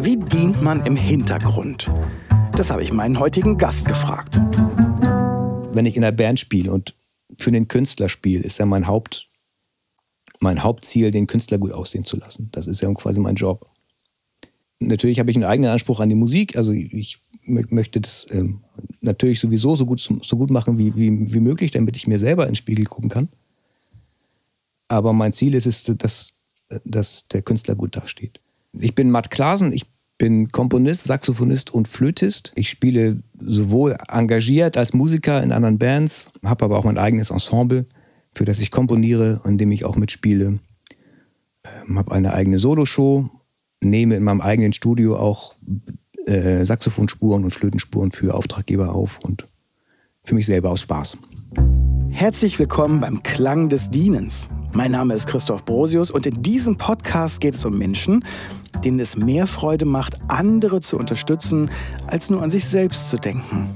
Wie 0.00 0.16
dient 0.16 0.62
man 0.62 0.86
im 0.86 0.94
Hintergrund? 0.94 1.90
Das 2.52 2.70
habe 2.70 2.84
ich 2.84 2.92
meinen 2.92 3.18
heutigen 3.18 3.58
Gast 3.58 3.84
gefragt. 3.84 4.36
Wenn 5.74 5.86
ich 5.86 5.96
in 5.96 6.04
einer 6.04 6.16
Band 6.16 6.38
spiele 6.38 6.72
und 6.72 6.94
für 7.36 7.50
den 7.50 7.66
Künstler 7.66 8.08
spiele, 8.08 8.44
ist 8.44 8.58
ja 8.58 8.66
mein 8.66 8.86
Haupt, 8.86 9.28
mein 10.38 10.62
Hauptziel, 10.62 11.10
den 11.10 11.26
Künstler 11.26 11.58
gut 11.58 11.72
aussehen 11.72 12.04
zu 12.04 12.16
lassen. 12.16 12.48
Das 12.52 12.68
ist 12.68 12.80
ja 12.80 12.92
quasi 12.94 13.18
mein 13.18 13.34
Job. 13.34 13.68
Natürlich 14.78 15.18
habe 15.18 15.30
ich 15.30 15.36
einen 15.36 15.44
eigenen 15.44 15.72
Anspruch 15.72 15.98
an 15.98 16.08
die 16.08 16.14
Musik. 16.14 16.56
Also 16.56 16.70
ich 16.70 17.18
möchte 17.42 18.00
das 18.00 18.28
ähm, 18.30 18.62
natürlich 19.00 19.40
sowieso 19.40 19.74
so 19.74 19.84
gut, 19.84 19.98
so 19.98 20.36
gut 20.36 20.50
machen 20.50 20.78
wie, 20.78 20.94
wie, 20.94 21.32
wie 21.32 21.40
möglich, 21.40 21.72
damit 21.72 21.96
ich 21.96 22.06
mir 22.06 22.20
selber 22.20 22.46
ins 22.46 22.58
Spiegel 22.58 22.84
gucken 22.84 23.10
kann. 23.10 23.28
Aber 24.86 25.12
mein 25.12 25.32
Ziel 25.32 25.54
ist 25.54 25.66
es, 25.66 25.82
dass, 25.82 26.34
dass 26.84 27.26
der 27.26 27.42
Künstler 27.42 27.74
gut 27.74 27.96
dasteht. 27.96 28.40
Ich 28.72 28.94
bin 28.94 29.10
Matt 29.10 29.30
Klasen, 29.30 29.72
ich 29.72 29.86
bin 30.18 30.50
Komponist, 30.50 31.04
Saxophonist 31.04 31.72
und 31.72 31.88
Flötist. 31.88 32.52
Ich 32.56 32.68
spiele 32.68 33.22
sowohl 33.38 33.96
engagiert 34.08 34.76
als 34.76 34.92
Musiker 34.92 35.42
in 35.42 35.52
anderen 35.52 35.78
Bands, 35.78 36.30
habe 36.44 36.64
aber 36.64 36.78
auch 36.78 36.84
mein 36.84 36.98
eigenes 36.98 37.30
Ensemble, 37.30 37.86
für 38.34 38.44
das 38.44 38.58
ich 38.58 38.70
komponiere, 38.70 39.40
in 39.44 39.58
dem 39.58 39.70
ich 39.72 39.84
auch 39.84 39.96
mitspiele. 39.96 40.58
Ähm, 41.64 41.98
habe 41.98 42.12
eine 42.12 42.34
eigene 42.34 42.58
Soloshow, 42.58 43.30
nehme 43.82 44.16
in 44.16 44.24
meinem 44.24 44.40
eigenen 44.40 44.72
Studio 44.72 45.16
auch 45.16 45.54
äh, 46.26 46.64
Saxophonspuren 46.64 47.44
und 47.44 47.52
Flötenspuren 47.52 48.10
für 48.10 48.34
Auftraggeber 48.34 48.94
auf 48.94 49.20
und 49.20 49.48
für 50.24 50.34
mich 50.34 50.46
selber 50.46 50.70
aus 50.70 50.82
Spaß. 50.82 51.16
Herzlich 52.10 52.58
willkommen 52.58 53.00
beim 53.00 53.22
Klang 53.22 53.68
des 53.68 53.90
Dienens. 53.90 54.48
Mein 54.72 54.92
Name 54.92 55.14
ist 55.14 55.26
Christoph 55.26 55.64
Brosius 55.64 56.10
und 56.10 56.26
in 56.26 56.42
diesem 56.42 56.76
Podcast 56.76 57.40
geht 57.40 57.54
es 57.54 57.64
um 57.64 57.78
Menschen, 57.78 58.24
denen 58.84 59.00
es 59.00 59.16
mehr 59.16 59.46
Freude 59.46 59.86
macht, 59.86 60.18
andere 60.28 60.80
zu 60.80 60.98
unterstützen, 60.98 61.70
als 62.06 62.28
nur 62.28 62.42
an 62.42 62.50
sich 62.50 62.66
selbst 62.66 63.08
zu 63.08 63.16
denken. 63.16 63.70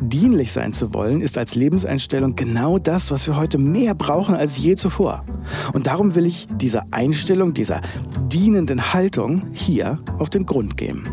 Dienlich 0.00 0.52
sein 0.52 0.72
zu 0.72 0.94
wollen, 0.94 1.20
ist 1.20 1.36
als 1.36 1.54
Lebenseinstellung 1.54 2.34
genau 2.34 2.78
das, 2.78 3.10
was 3.10 3.26
wir 3.26 3.36
heute 3.36 3.58
mehr 3.58 3.94
brauchen 3.94 4.34
als 4.34 4.58
je 4.58 4.74
zuvor. 4.76 5.24
Und 5.72 5.86
darum 5.86 6.14
will 6.14 6.26
ich 6.26 6.48
dieser 6.50 6.84
Einstellung, 6.92 7.52
dieser 7.52 7.80
dienenden 8.28 8.94
Haltung 8.94 9.48
hier 9.52 9.98
auf 10.18 10.30
den 10.30 10.46
Grund 10.46 10.76
gehen. 10.76 11.08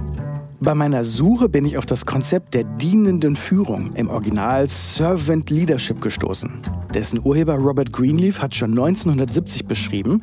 Bei 0.61 0.75
meiner 0.75 1.03
Suche 1.03 1.49
bin 1.49 1.65
ich 1.65 1.77
auf 1.77 1.85
das 1.85 2.05
Konzept 2.05 2.53
der 2.53 2.63
dienenden 2.63 3.35
Führung 3.35 3.93
im 3.95 4.09
Original 4.09 4.69
Servant 4.69 5.49
Leadership 5.49 5.99
gestoßen. 5.99 6.61
Dessen 6.93 7.21
Urheber 7.23 7.55
Robert 7.55 7.91
Greenleaf 7.91 8.39
hat 8.39 8.53
schon 8.53 8.71
1970 8.71 9.65
beschrieben, 9.65 10.21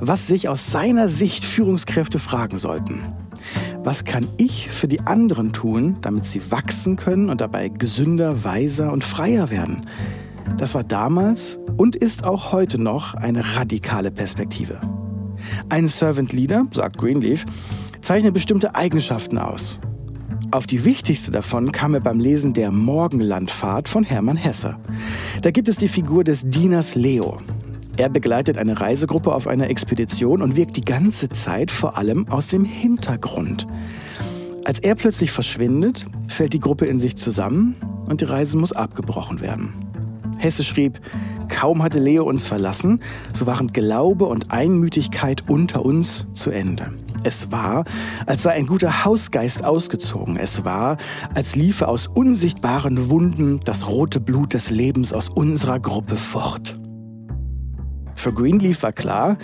was 0.00 0.26
sich 0.26 0.48
aus 0.48 0.70
seiner 0.70 1.08
Sicht 1.08 1.44
Führungskräfte 1.44 2.18
fragen 2.18 2.56
sollten. 2.56 3.02
Was 3.84 4.04
kann 4.04 4.26
ich 4.38 4.70
für 4.70 4.88
die 4.88 5.00
anderen 5.00 5.52
tun, 5.52 5.96
damit 6.00 6.24
sie 6.24 6.50
wachsen 6.50 6.96
können 6.96 7.28
und 7.28 7.40
dabei 7.40 7.68
gesünder, 7.68 8.44
weiser 8.44 8.92
und 8.92 9.04
freier 9.04 9.50
werden? 9.50 9.86
Das 10.56 10.74
war 10.74 10.84
damals 10.84 11.58
und 11.76 11.96
ist 11.96 12.24
auch 12.24 12.50
heute 12.50 12.80
noch 12.80 13.14
eine 13.14 13.56
radikale 13.56 14.10
Perspektive. 14.10 14.80
Ein 15.68 15.86
Servant 15.86 16.32
Leader, 16.32 16.66
sagt 16.70 16.96
Greenleaf, 16.96 17.44
zeichnet 18.00 18.32
bestimmte 18.32 18.74
Eigenschaften 18.74 19.36
aus. 19.36 19.80
Auf 20.56 20.66
die 20.66 20.86
wichtigste 20.86 21.30
davon 21.30 21.70
kam 21.70 21.92
er 21.92 22.00
beim 22.00 22.18
Lesen 22.18 22.54
der 22.54 22.72
Morgenlandfahrt 22.72 23.90
von 23.90 24.04
Hermann 24.04 24.38
Hesse. 24.38 24.78
Da 25.42 25.50
gibt 25.50 25.68
es 25.68 25.76
die 25.76 25.86
Figur 25.86 26.24
des 26.24 26.48
Dieners 26.48 26.94
Leo. 26.94 27.36
Er 27.98 28.08
begleitet 28.08 28.56
eine 28.56 28.80
Reisegruppe 28.80 29.34
auf 29.34 29.48
einer 29.48 29.68
Expedition 29.68 30.40
und 30.40 30.56
wirkt 30.56 30.78
die 30.78 30.84
ganze 30.84 31.28
Zeit 31.28 31.70
vor 31.70 31.98
allem 31.98 32.26
aus 32.30 32.48
dem 32.48 32.64
Hintergrund. 32.64 33.66
Als 34.64 34.78
er 34.78 34.94
plötzlich 34.94 35.30
verschwindet, 35.30 36.06
fällt 36.26 36.54
die 36.54 36.60
Gruppe 36.60 36.86
in 36.86 36.98
sich 36.98 37.16
zusammen 37.16 37.76
und 38.06 38.22
die 38.22 38.24
Reise 38.24 38.56
muss 38.56 38.72
abgebrochen 38.72 39.42
werden. 39.42 39.74
Hesse 40.38 40.64
schrieb, 40.64 41.00
kaum 41.50 41.82
hatte 41.82 41.98
Leo 41.98 42.24
uns 42.24 42.46
verlassen, 42.46 43.02
so 43.34 43.44
waren 43.44 43.66
Glaube 43.66 44.24
und 44.24 44.52
Einmütigkeit 44.52 45.50
unter 45.50 45.84
uns 45.84 46.26
zu 46.32 46.50
Ende. 46.50 46.92
Es 47.26 47.50
war, 47.50 47.84
als 48.26 48.44
sei 48.44 48.52
ein 48.52 48.66
guter 48.66 49.04
Hausgeist 49.04 49.64
ausgezogen. 49.64 50.36
Es 50.36 50.64
war, 50.64 50.96
als 51.34 51.56
liefe 51.56 51.88
aus 51.88 52.06
unsichtbaren 52.06 53.10
Wunden 53.10 53.58
das 53.64 53.88
rote 53.88 54.20
Blut 54.20 54.54
des 54.54 54.70
Lebens 54.70 55.12
aus 55.12 55.28
unserer 55.28 55.80
Gruppe 55.80 56.14
fort. 56.14 56.78
Für 58.14 58.32
Greenleaf 58.32 58.84
war 58.84 58.92
klar, 58.92 59.38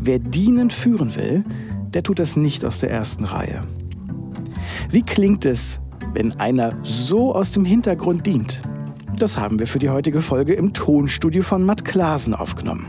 wer 0.00 0.18
dienend 0.18 0.72
führen 0.72 1.14
will, 1.14 1.44
der 1.92 2.02
tut 2.02 2.20
das 2.20 2.36
nicht 2.36 2.64
aus 2.64 2.78
der 2.78 2.90
ersten 2.90 3.24
Reihe. 3.24 3.60
Wie 4.88 5.02
klingt 5.02 5.44
es, 5.44 5.78
wenn 6.14 6.40
einer 6.40 6.72
so 6.84 7.34
aus 7.34 7.52
dem 7.52 7.66
Hintergrund 7.66 8.26
dient? 8.26 8.62
Das 9.18 9.36
haben 9.36 9.58
wir 9.58 9.66
für 9.66 9.78
die 9.78 9.90
heutige 9.90 10.22
Folge 10.22 10.54
im 10.54 10.72
Tonstudio 10.72 11.42
von 11.42 11.64
Matt 11.64 11.84
Klasen 11.84 12.32
aufgenommen. 12.32 12.88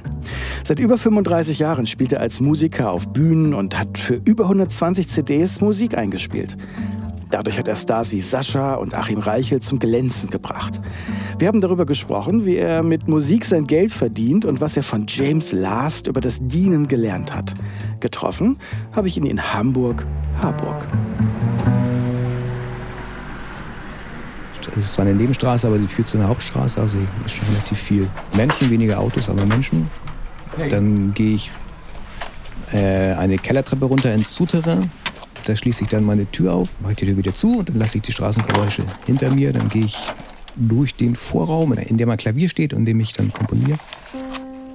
Seit 0.63 0.79
über 0.79 0.97
35 0.97 1.59
Jahren 1.59 1.87
spielt 1.87 2.13
er 2.13 2.21
als 2.21 2.39
Musiker 2.39 2.91
auf 2.91 3.07
Bühnen 3.09 3.53
und 3.53 3.77
hat 3.77 3.97
für 3.97 4.15
über 4.25 4.43
120 4.43 5.07
CDs 5.07 5.61
Musik 5.61 5.97
eingespielt. 5.97 6.57
Dadurch 7.29 7.59
hat 7.59 7.67
er 7.67 7.75
Stars 7.75 8.11
wie 8.11 8.21
Sascha 8.21 8.75
und 8.75 8.93
Achim 8.93 9.19
Reichel 9.19 9.61
zum 9.61 9.79
Glänzen 9.79 10.29
gebracht. 10.29 10.79
Wir 11.37 11.49
haben 11.49 11.59
darüber 11.59 11.85
gesprochen, 11.85 12.45
wie 12.45 12.55
er 12.55 12.83
mit 12.83 13.07
Musik 13.09 13.43
sein 13.43 13.67
Geld 13.67 13.91
verdient 13.91 14.45
und 14.45 14.61
was 14.61 14.77
er 14.77 14.83
von 14.83 15.05
James 15.07 15.51
Last 15.51 16.07
über 16.07 16.21
das 16.21 16.39
Dienen 16.41 16.87
gelernt 16.87 17.33
hat. 17.33 17.53
Getroffen 17.99 18.57
habe 18.93 19.09
ich 19.09 19.17
ihn 19.17 19.25
in 19.25 19.53
Hamburg, 19.53 20.05
Harburg. 20.39 20.87
Es 24.71 24.85
ist 24.85 24.93
zwar 24.93 25.05
eine 25.05 25.15
Nebenstraße, 25.15 25.67
aber 25.67 25.79
die 25.79 25.87
führt 25.87 26.07
zu 26.07 26.17
einer 26.17 26.27
Hauptstraße, 26.27 26.79
also 26.79 26.97
ist 27.25 27.35
schon 27.35 27.47
relativ 27.49 27.79
viel 27.79 28.07
Menschen, 28.35 28.69
weniger 28.69 28.99
Autos, 28.99 29.29
aber 29.29 29.45
Menschen. 29.45 29.89
Dann 30.69 31.13
gehe 31.13 31.35
ich 31.35 31.51
äh, 32.73 33.13
eine 33.13 33.37
Kellertreppe 33.37 33.85
runter 33.85 34.13
ins 34.13 34.33
Souterrain. 34.33 34.91
Da 35.45 35.55
schließe 35.55 35.83
ich 35.83 35.89
dann 35.89 36.03
meine 36.03 36.29
Tür 36.29 36.53
auf, 36.53 36.69
mache 36.81 36.95
die 36.95 37.05
Tür 37.05 37.17
wieder 37.17 37.33
zu 37.33 37.59
und 37.59 37.69
dann 37.69 37.77
lasse 37.77 37.97
ich 37.97 38.03
die 38.03 38.11
Straßengeräusche 38.11 38.83
hinter 39.05 39.31
mir. 39.31 39.53
Dann 39.53 39.69
gehe 39.69 39.85
ich 39.85 39.97
durch 40.55 40.95
den 40.95 41.15
Vorraum, 41.15 41.73
in 41.73 41.97
dem 41.97 42.09
mein 42.09 42.17
Klavier 42.17 42.49
steht 42.49 42.73
und 42.73 42.85
dem 42.85 42.99
ich 42.99 43.13
dann 43.13 43.31
komponiere, 43.31 43.77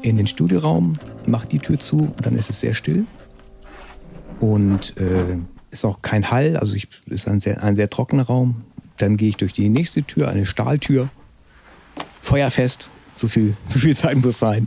in 0.03 0.16
den 0.16 0.26
Studioraum, 0.26 0.98
mache 1.26 1.47
die 1.47 1.59
Tür 1.59 1.78
zu 1.78 2.12
und 2.16 2.25
dann 2.25 2.37
ist 2.37 2.49
es 2.49 2.60
sehr 2.60 2.75
still. 2.75 3.04
Und 4.41 4.97
äh, 4.99 5.38
ist 5.70 5.84
auch 5.84 6.03
kein 6.03 6.31
Hall, 6.31 6.56
also 6.56 6.75
es 6.75 6.87
ist 7.06 7.28
ein 7.28 7.41
sehr, 7.41 7.62
ein 7.62 7.76
sehr 7.76 7.91
trockener 7.91 8.25
Raum. 8.25 8.62
Dann 8.99 9.16
gehe 9.16 9.28
ich 9.28 9.37
durch 9.37 9.53
die 9.53 9.69
nächste 9.69 10.03
Tür, 10.03 10.28
eine 10.28 10.47
Stahltür, 10.47 11.09
feuerfest, 12.20 12.88
so 13.14 13.28
viel, 13.28 13.56
so 13.69 13.78
viel 13.78 13.97
Zeit 13.97 14.16
muss 14.16 14.38
sein 14.38 14.66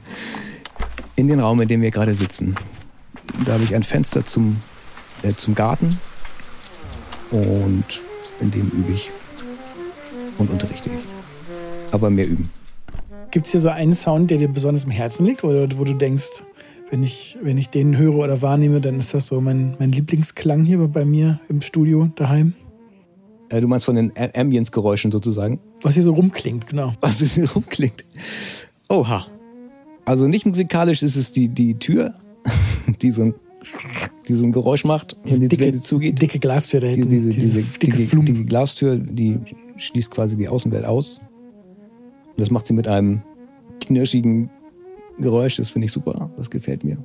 in 1.15 1.27
den 1.27 1.39
Raum, 1.39 1.61
in 1.61 1.67
dem 1.67 1.81
wir 1.81 1.91
gerade 1.91 2.13
sitzen. 2.15 2.55
Da 3.45 3.53
habe 3.53 3.63
ich 3.63 3.75
ein 3.75 3.83
Fenster 3.83 4.25
zum, 4.25 4.57
äh, 5.23 5.33
zum 5.33 5.55
Garten 5.55 5.99
und 7.31 8.01
in 8.39 8.51
dem 8.51 8.69
übe 8.69 8.93
ich 8.93 9.11
und 10.37 10.49
unterrichte 10.49 10.89
ich. 10.89 11.93
Aber 11.93 12.09
mehr 12.09 12.27
üben. 12.27 12.49
Gibt 13.31 13.45
es 13.45 13.51
hier 13.51 13.61
so 13.61 13.69
einen 13.69 13.93
Sound, 13.93 14.31
der 14.31 14.37
dir 14.37 14.47
besonders 14.47 14.85
im 14.85 14.91
Herzen 14.91 15.25
liegt 15.25 15.43
oder 15.43 15.67
wo 15.77 15.83
du 15.83 15.93
denkst, 15.93 16.43
wenn 16.91 17.03
ich, 17.03 17.37
wenn 17.41 17.57
ich 17.57 17.69
den 17.69 17.97
höre 17.97 18.17
oder 18.17 18.41
wahrnehme, 18.41 18.79
dann 18.79 18.99
ist 18.99 19.13
das 19.13 19.27
so 19.27 19.41
mein, 19.41 19.75
mein 19.79 19.91
Lieblingsklang 19.91 20.63
hier 20.63 20.77
bei 20.87 21.03
mir 21.03 21.39
im 21.49 21.61
Studio 21.61 22.09
daheim? 22.15 22.53
Äh, 23.49 23.61
du 23.61 23.67
meinst 23.67 23.85
von 23.85 23.95
den 23.95 24.11
Ambience-Geräuschen 24.15 25.11
sozusagen? 25.11 25.59
Was 25.81 25.95
hier 25.95 26.03
so 26.03 26.13
rumklingt, 26.13 26.67
genau. 26.67 26.93
Was 27.01 27.19
hier 27.19 27.47
so 27.47 27.55
rumklingt. 27.55 28.05
Oha. 28.89 29.25
Also 30.05 30.27
nicht 30.27 30.45
musikalisch 30.45 31.01
ist 31.03 31.15
es 31.15 31.31
die, 31.31 31.49
die 31.49 31.75
Tür, 31.75 32.13
die 33.01 33.11
so 33.11 33.23
ein, 33.23 33.33
die 34.27 34.35
so 34.35 34.45
ein 34.45 34.51
Geräusch 34.51 34.85
macht, 34.85 35.17
wenn 35.23 35.41
die, 35.41 35.47
dicke, 35.47 35.81
zugeht. 35.81 36.21
Dicke 36.21 36.39
Glastür 36.39 36.79
da 36.79 36.87
hinten. 36.87 37.09
Diese, 37.09 37.29
diese, 37.29 37.59
diese 37.59 37.79
dicke, 37.79 37.97
dicke, 37.97 38.23
dicke 38.23 38.45
Glastür, 38.45 38.97
die 38.97 39.39
schließt 39.77 40.11
quasi 40.11 40.37
die 40.37 40.47
Außenwelt 40.47 40.85
aus. 40.85 41.19
Und 42.27 42.39
das 42.39 42.51
macht 42.51 42.67
sie 42.67 42.73
mit 42.73 42.87
einem 42.87 43.21
knirschigen 43.81 44.49
Geräusch. 45.17 45.57
Das 45.57 45.71
finde 45.71 45.87
ich 45.87 45.91
super. 45.91 46.29
Das 46.37 46.49
gefällt 46.49 46.83
mir. 46.83 46.97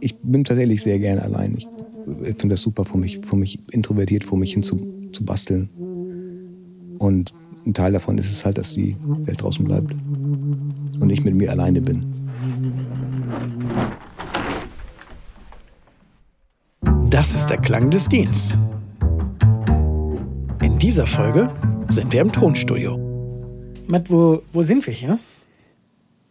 Ich 0.00 0.16
bin 0.18 0.44
tatsächlich 0.44 0.82
sehr 0.82 0.98
gerne 0.98 1.22
allein. 1.22 1.56
Ich 1.56 1.66
finde 2.36 2.54
das 2.54 2.62
super, 2.62 2.84
für 2.84 2.98
mich, 2.98 3.18
für 3.18 3.36
mich 3.36 3.60
introvertiert 3.70 4.24
vor 4.24 4.36
mich 4.36 4.52
hin 4.52 4.62
zu, 4.62 5.08
zu 5.12 5.24
basteln. 5.24 5.70
Und 6.98 7.32
ein 7.64 7.74
Teil 7.74 7.92
davon 7.92 8.18
ist 8.18 8.30
es 8.30 8.44
halt, 8.44 8.58
dass 8.58 8.74
die 8.74 8.96
Welt 9.24 9.40
draußen 9.40 9.64
bleibt 9.64 9.94
und 11.00 11.10
ich 11.10 11.24
mit 11.24 11.34
mir 11.34 11.50
alleine 11.50 11.80
bin. 11.80 12.04
Das 17.10 17.34
ist 17.34 17.48
der 17.48 17.58
Klang 17.58 17.90
des 17.90 18.08
Dienstes. 18.08 18.56
In 20.62 20.78
dieser 20.78 21.06
Folge 21.06 21.52
sind 21.88 22.12
wir 22.12 22.20
im 22.20 22.32
Tonstudio. 22.32 22.98
Matt, 23.86 24.10
wo, 24.10 24.42
wo 24.52 24.62
sind 24.62 24.86
wir 24.86 24.94
hier? 24.94 25.18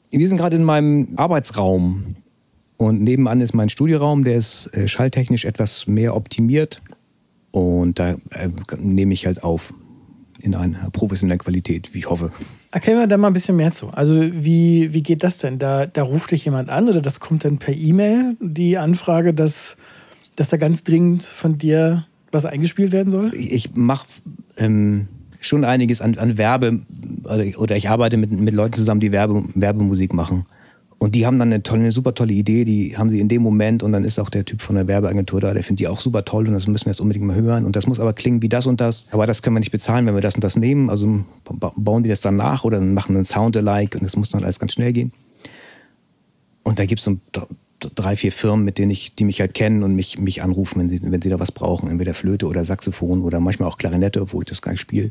Wir 0.10 0.28
sind 0.28 0.38
gerade 0.38 0.56
in 0.56 0.64
meinem 0.64 1.10
Arbeitsraum. 1.16 2.16
Und 2.78 3.04
nebenan 3.04 3.42
ist 3.42 3.54
mein 3.54 3.70
Studioraum, 3.70 4.24
der 4.24 4.38
ist 4.38 4.76
äh, 4.76 4.88
schalltechnisch 4.88 5.46
etwas 5.46 5.86
mehr 5.86 6.16
optimiert. 6.16 6.82
Und 7.52 8.00
da 8.00 8.16
äh, 8.32 8.50
nehme 8.78 9.14
ich 9.14 9.28
halt 9.28 9.44
auf 9.44 9.74
in 10.42 10.56
einer 10.56 10.90
professionellen 10.92 11.40
Qualität, 11.40 11.94
wie 11.94 12.00
ich 12.00 12.10
hoffe. 12.10 12.32
Erklär 12.72 12.98
mir 12.98 13.08
da 13.08 13.18
mal 13.18 13.28
ein 13.28 13.34
bisschen 13.34 13.56
mehr 13.56 13.72
zu. 13.72 13.90
Also 13.90 14.20
wie, 14.22 14.94
wie 14.94 15.04
geht 15.04 15.24
das 15.24 15.38
denn? 15.38 15.60
Da, 15.60 15.86
da 15.86 16.04
ruft 16.04 16.32
dich 16.32 16.46
jemand 16.46 16.70
an 16.70 16.88
oder 16.88 17.02
das 17.02 17.20
kommt 17.20 17.46
dann 17.46 17.58
per 17.58 17.74
E-Mail, 17.74 18.36
die 18.40 18.78
Anfrage, 18.78 19.34
dass, 19.34 19.78
dass 20.36 20.50
da 20.50 20.58
ganz 20.58 20.84
dringend 20.84 21.24
von 21.24 21.58
dir 21.58 22.06
was 22.32 22.46
eingespielt 22.46 22.92
werden 22.92 23.10
soll? 23.10 23.32
Ich 23.36 23.76
mache 23.76 24.08
ähm, 24.58 25.08
schon 25.40 25.66
einiges 25.66 26.02
an, 26.02 26.18
an 26.18 26.38
Werbe 26.38 26.80
oder, 27.24 27.60
oder, 27.60 27.76
ich 27.76 27.90
arbeite 27.90 28.18
mit, 28.18 28.32
mit 28.32 28.54
Leuten 28.54 28.74
zusammen, 28.74 29.02
die 29.02 29.12
Werbe, 29.12 29.44
Werbemusik 29.54 30.14
machen. 30.14 30.46
Und 31.02 31.16
die 31.16 31.26
haben 31.26 31.40
dann 31.40 31.52
eine, 31.52 31.64
tolle, 31.64 31.82
eine 31.82 31.92
super 31.92 32.14
tolle 32.14 32.32
Idee, 32.32 32.64
die 32.64 32.96
haben 32.96 33.10
sie 33.10 33.20
in 33.20 33.28
dem 33.28 33.42
Moment 33.42 33.82
und 33.82 33.92
dann 33.92 34.04
ist 34.04 34.20
auch 34.20 34.30
der 34.30 34.46
Typ 34.46 34.62
von 34.62 34.76
der 34.76 34.88
Werbeagentur 34.88 35.42
da, 35.42 35.52
der 35.52 35.64
findet 35.64 35.80
die 35.80 35.88
auch 35.88 36.00
super 36.00 36.26
toll 36.26 36.48
und 36.48 36.54
das 36.54 36.68
müssen 36.68 36.86
wir 36.86 36.92
jetzt 36.92 37.02
unbedingt 37.02 37.26
mal 37.26 37.36
hören 37.36 37.66
und 37.66 37.76
das 37.76 37.88
muss 37.88 38.00
aber 38.00 38.14
klingen 38.14 38.44
wie 38.44 38.50
das 38.50 38.68
und 38.68 38.80
das. 38.80 39.08
Aber 39.10 39.26
das 39.26 39.42
können 39.42 39.56
wir 39.56 39.62
nicht 39.62 39.72
bezahlen, 39.72 40.06
wenn 40.06 40.14
wir 40.14 40.22
das 40.22 40.36
und 40.36 40.44
das 40.44 40.58
nehmen. 40.58 40.92
Also 40.92 41.24
bauen 41.44 42.04
die 42.04 42.10
das 42.10 42.22
dann 42.22 42.36
nach 42.36 42.66
oder 42.66 42.80
machen 42.82 43.16
einen 43.16 43.26
Sound-alike 43.26 43.98
und 43.98 44.04
das 44.04 44.16
muss 44.16 44.30
dann 44.30 44.44
alles 44.44 44.60
ganz 44.60 44.74
schnell 44.74 44.94
gehen. 44.94 45.12
Und 46.62 46.78
da 46.78 46.86
gibt 46.86 47.00
es 47.00 47.06
so 47.06 47.18
drei, 47.80 48.16
vier 48.16 48.32
Firmen, 48.32 48.64
mit 48.64 48.78
denen 48.78 48.92
ich, 48.92 49.16
die 49.16 49.26
mich 49.26 49.42
halt 49.42 49.56
kennen 49.56 49.82
und 49.82 49.96
mich, 49.96 50.20
mich 50.20 50.44
anrufen, 50.44 50.82
wenn 50.82 50.90
sie, 50.92 51.02
wenn 51.02 51.20
sie 51.20 51.30
da 51.30 51.40
was 51.40 51.52
brauchen. 51.52 51.90
Entweder 51.90 52.14
Flöte 52.14 52.46
oder 52.46 52.64
Saxophon 52.64 53.24
oder 53.24 53.40
manchmal 53.40 53.70
auch 53.70 53.80
Klarinette, 53.80 54.22
obwohl 54.22 54.44
ich 54.44 54.50
das 54.50 54.62
gar 54.62 54.74
nicht 54.74 54.82
spiele. 54.82 55.10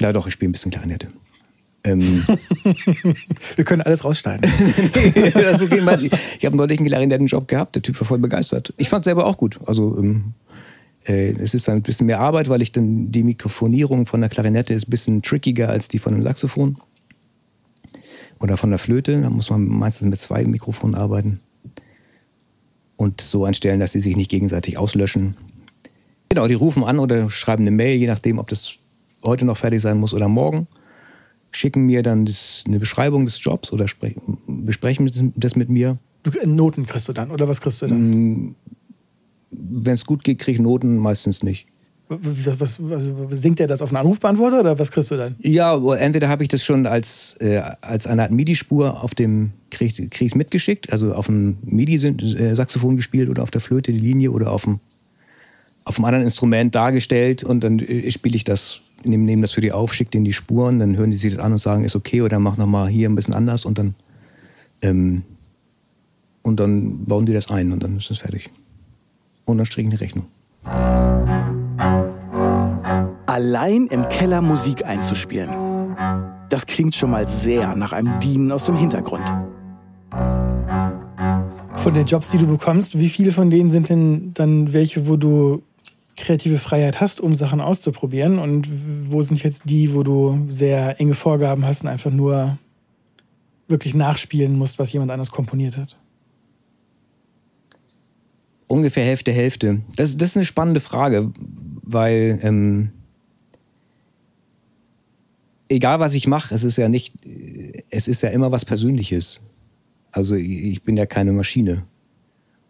Ja, 0.00 0.12
doch, 0.12 0.26
ich 0.26 0.32
spiele 0.32 0.48
ein 0.48 0.52
bisschen 0.52 0.70
Klarinette. 0.70 1.08
Ähm, 1.84 2.24
Wir 3.56 3.64
können 3.64 3.82
alles 3.82 4.04
rausschneiden. 4.04 4.44
okay. 4.94 6.10
Ich 6.38 6.46
habe 6.46 6.56
neulich 6.56 6.78
einen 6.78 6.88
Klarinettenjob 6.88 7.48
gehabt, 7.48 7.74
der 7.74 7.82
Typ 7.82 8.00
war 8.00 8.06
voll 8.06 8.18
begeistert. 8.18 8.74
Ich 8.76 8.88
fand 8.88 9.00
es 9.02 9.04
selber 9.04 9.26
auch 9.26 9.36
gut. 9.36 9.60
Also 9.66 9.96
ähm, 9.98 10.34
äh, 11.06 11.32
es 11.32 11.54
ist 11.54 11.68
dann 11.68 11.76
ein 11.76 11.82
bisschen 11.82 12.06
mehr 12.06 12.20
Arbeit, 12.20 12.48
weil 12.48 12.62
ich 12.62 12.72
dann 12.72 13.10
die 13.10 13.22
Mikrofonierung 13.22 14.06
von 14.06 14.20
der 14.20 14.30
Klarinette 14.30 14.74
ist 14.74 14.88
ein 14.88 14.90
bisschen 14.90 15.22
trickiger 15.22 15.68
als 15.68 15.88
die 15.88 15.98
von 15.98 16.14
einem 16.14 16.22
Saxophon. 16.22 16.76
Oder 18.40 18.56
von 18.56 18.70
der 18.70 18.78
Flöte. 18.78 19.20
Da 19.20 19.30
muss 19.30 19.50
man 19.50 19.66
meistens 19.66 20.08
mit 20.08 20.18
zwei 20.18 20.44
Mikrofonen 20.44 20.94
arbeiten. 20.94 21.40
Und 22.96 23.20
so 23.20 23.44
einstellen, 23.44 23.80
dass 23.80 23.92
sie 23.92 24.00
sich 24.00 24.16
nicht 24.16 24.30
gegenseitig 24.30 24.76
auslöschen. 24.76 25.36
Genau, 26.28 26.46
die 26.46 26.54
rufen 26.54 26.84
an 26.84 26.98
oder 26.98 27.28
schreiben 27.28 27.62
eine 27.64 27.70
Mail, 27.70 27.98
je 27.98 28.06
nachdem, 28.06 28.38
ob 28.38 28.48
das 28.48 28.79
heute 29.24 29.44
noch 29.44 29.56
fertig 29.56 29.80
sein 29.80 29.98
muss 29.98 30.14
oder 30.14 30.28
morgen, 30.28 30.66
schicken 31.50 31.86
mir 31.86 32.02
dann 32.02 32.26
das, 32.26 32.64
eine 32.66 32.78
Beschreibung 32.78 33.24
des 33.24 33.42
Jobs 33.42 33.72
oder 33.72 33.86
besprechen 34.46 35.32
das 35.36 35.56
mit 35.56 35.68
mir. 35.68 35.98
Du, 36.22 36.30
äh, 36.30 36.46
Noten 36.46 36.86
kriegst 36.86 37.08
du 37.08 37.12
dann 37.12 37.30
oder 37.30 37.48
was 37.48 37.60
kriegst 37.60 37.82
du 37.82 37.86
dann? 37.86 38.10
Mm, 38.10 38.54
Wenn 39.50 39.94
es 39.94 40.04
gut 40.04 40.22
geht, 40.22 40.38
kriege 40.38 40.56
ich 40.56 40.62
Noten 40.62 40.96
meistens 40.98 41.42
nicht. 41.42 41.66
Was, 42.12 42.58
was, 42.60 42.78
was, 42.80 43.40
singt 43.40 43.60
der 43.60 43.68
das 43.68 43.80
auf 43.82 43.90
einen 43.90 43.98
Anrufbeantworter 43.98 44.60
oder 44.60 44.78
was 44.80 44.90
kriegst 44.90 45.12
du 45.12 45.16
dann? 45.16 45.36
Ja, 45.38 45.76
entweder 45.94 46.28
habe 46.28 46.42
ich 46.42 46.48
das 46.48 46.64
schon 46.64 46.84
als, 46.86 47.36
äh, 47.38 47.62
als 47.82 48.08
eine 48.08 48.22
Art 48.22 48.32
MIDI-Spur 48.32 49.00
auf 49.00 49.14
dem 49.14 49.52
krieg, 49.70 50.10
krieg 50.10 50.34
mitgeschickt, 50.34 50.92
also 50.92 51.14
auf 51.14 51.26
dem 51.26 51.58
MIDI-Saxophon 51.62 52.96
gespielt 52.96 53.30
oder 53.30 53.44
auf 53.44 53.52
der 53.52 53.60
Flöte 53.60 53.92
die 53.92 54.00
Linie 54.00 54.32
oder 54.32 54.50
auf 54.50 54.64
dem, 54.64 54.80
auf 55.84 55.94
dem 55.96 56.04
anderen 56.04 56.24
Instrument 56.24 56.74
dargestellt 56.74 57.44
und 57.44 57.62
dann 57.62 57.78
äh, 57.78 58.10
spiele 58.10 58.34
ich 58.34 58.42
das 58.42 58.80
nehmen, 59.04 59.24
nehmen 59.24 59.42
das 59.42 59.52
für 59.52 59.60
die 59.60 59.72
auf, 59.72 59.94
schickt 59.94 60.14
denen 60.14 60.24
die 60.24 60.32
Spuren, 60.32 60.78
dann 60.78 60.96
hören 60.96 61.10
die 61.10 61.16
sich 61.16 61.34
das 61.34 61.42
an 61.42 61.52
und 61.52 61.58
sagen, 61.58 61.84
ist 61.84 61.96
okay 61.96 62.22
oder 62.22 62.38
mach 62.38 62.56
nochmal 62.56 62.88
hier 62.88 63.08
ein 63.08 63.14
bisschen 63.14 63.34
anders 63.34 63.64
und 63.64 63.78
dann, 63.78 63.94
ähm, 64.82 65.22
und 66.42 66.58
dann 66.60 67.04
bauen 67.04 67.26
die 67.26 67.32
das 67.32 67.50
ein 67.50 67.72
und 67.72 67.82
dann 67.82 67.96
ist 67.96 68.10
es 68.10 68.18
fertig. 68.18 68.50
Und 69.44 69.58
dann 69.58 69.66
stricken 69.66 69.90
die 69.90 69.96
Rechnung. 69.96 70.26
Allein 73.26 73.86
im 73.86 74.08
Keller 74.08 74.42
Musik 74.42 74.84
einzuspielen. 74.84 75.50
Das 76.48 76.66
klingt 76.66 76.94
schon 76.94 77.10
mal 77.10 77.28
sehr 77.28 77.76
nach 77.76 77.92
einem 77.92 78.18
Dienen 78.20 78.50
aus 78.52 78.64
dem 78.64 78.76
Hintergrund. 78.76 79.24
Von 81.76 81.94
den 81.94 82.06
Jobs, 82.06 82.30
die 82.30 82.38
du 82.38 82.46
bekommst, 82.46 82.98
wie 82.98 83.08
viele 83.08 83.32
von 83.32 83.48
denen 83.48 83.70
sind 83.70 83.88
denn 83.88 84.32
dann 84.34 84.72
welche, 84.72 85.08
wo 85.08 85.16
du 85.16 85.62
kreative 86.20 86.58
Freiheit 86.58 87.00
hast, 87.00 87.20
um 87.20 87.34
Sachen 87.34 87.60
auszuprobieren? 87.60 88.38
Und 88.38 88.68
wo 89.10 89.22
sind 89.22 89.42
jetzt 89.42 89.62
die, 89.68 89.94
wo 89.94 90.02
du 90.02 90.46
sehr 90.48 91.00
enge 91.00 91.14
Vorgaben 91.14 91.64
hast 91.64 91.82
und 91.82 91.88
einfach 91.88 92.10
nur 92.10 92.58
wirklich 93.68 93.94
nachspielen 93.94 94.56
musst, 94.58 94.78
was 94.78 94.92
jemand 94.92 95.10
anders 95.10 95.30
komponiert 95.30 95.76
hat? 95.76 95.96
Ungefähr 98.66 99.04
Hälfte, 99.04 99.32
Hälfte. 99.32 99.80
Das, 99.96 100.16
das 100.16 100.30
ist 100.30 100.36
eine 100.36 100.46
spannende 100.46 100.80
Frage, 100.80 101.32
weil 101.82 102.38
ähm, 102.42 102.90
egal 105.68 106.00
was 106.00 106.14
ich 106.14 106.26
mache, 106.26 106.54
es 106.54 106.64
ist 106.64 106.76
ja 106.76 106.88
nicht, 106.88 107.14
es 107.88 108.08
ist 108.08 108.22
ja 108.22 108.28
immer 108.28 108.52
was 108.52 108.64
Persönliches. 108.64 109.40
Also 110.12 110.34
ich 110.34 110.82
bin 110.82 110.96
ja 110.96 111.06
keine 111.06 111.32
Maschine. 111.32 111.84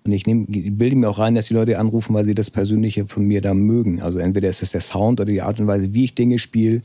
Und 0.05 0.13
ich 0.13 0.27
nehm, 0.27 0.47
bilde 0.47 0.97
mir 0.97 1.11
auch 1.11 1.19
rein, 1.19 1.35
dass 1.35 1.47
die 1.47 1.55
Leute 1.55 1.79
anrufen, 1.79 2.15
weil 2.15 2.25
sie 2.25 2.35
das 2.35 2.51
Persönliche 2.51 3.07
von 3.07 3.25
mir 3.25 3.41
da 3.41 3.53
mögen. 3.53 4.01
Also 4.01 4.19
entweder 4.19 4.49
ist 4.49 4.63
es 4.63 4.73
der 4.73 4.81
Sound 4.81 5.21
oder 5.21 5.31
die 5.31 5.43
Art 5.43 5.61
und 5.61 5.67
Weise, 5.67 5.93
wie 5.93 6.05
ich 6.05 6.15
Dinge 6.15 6.39
spiele, 6.39 6.83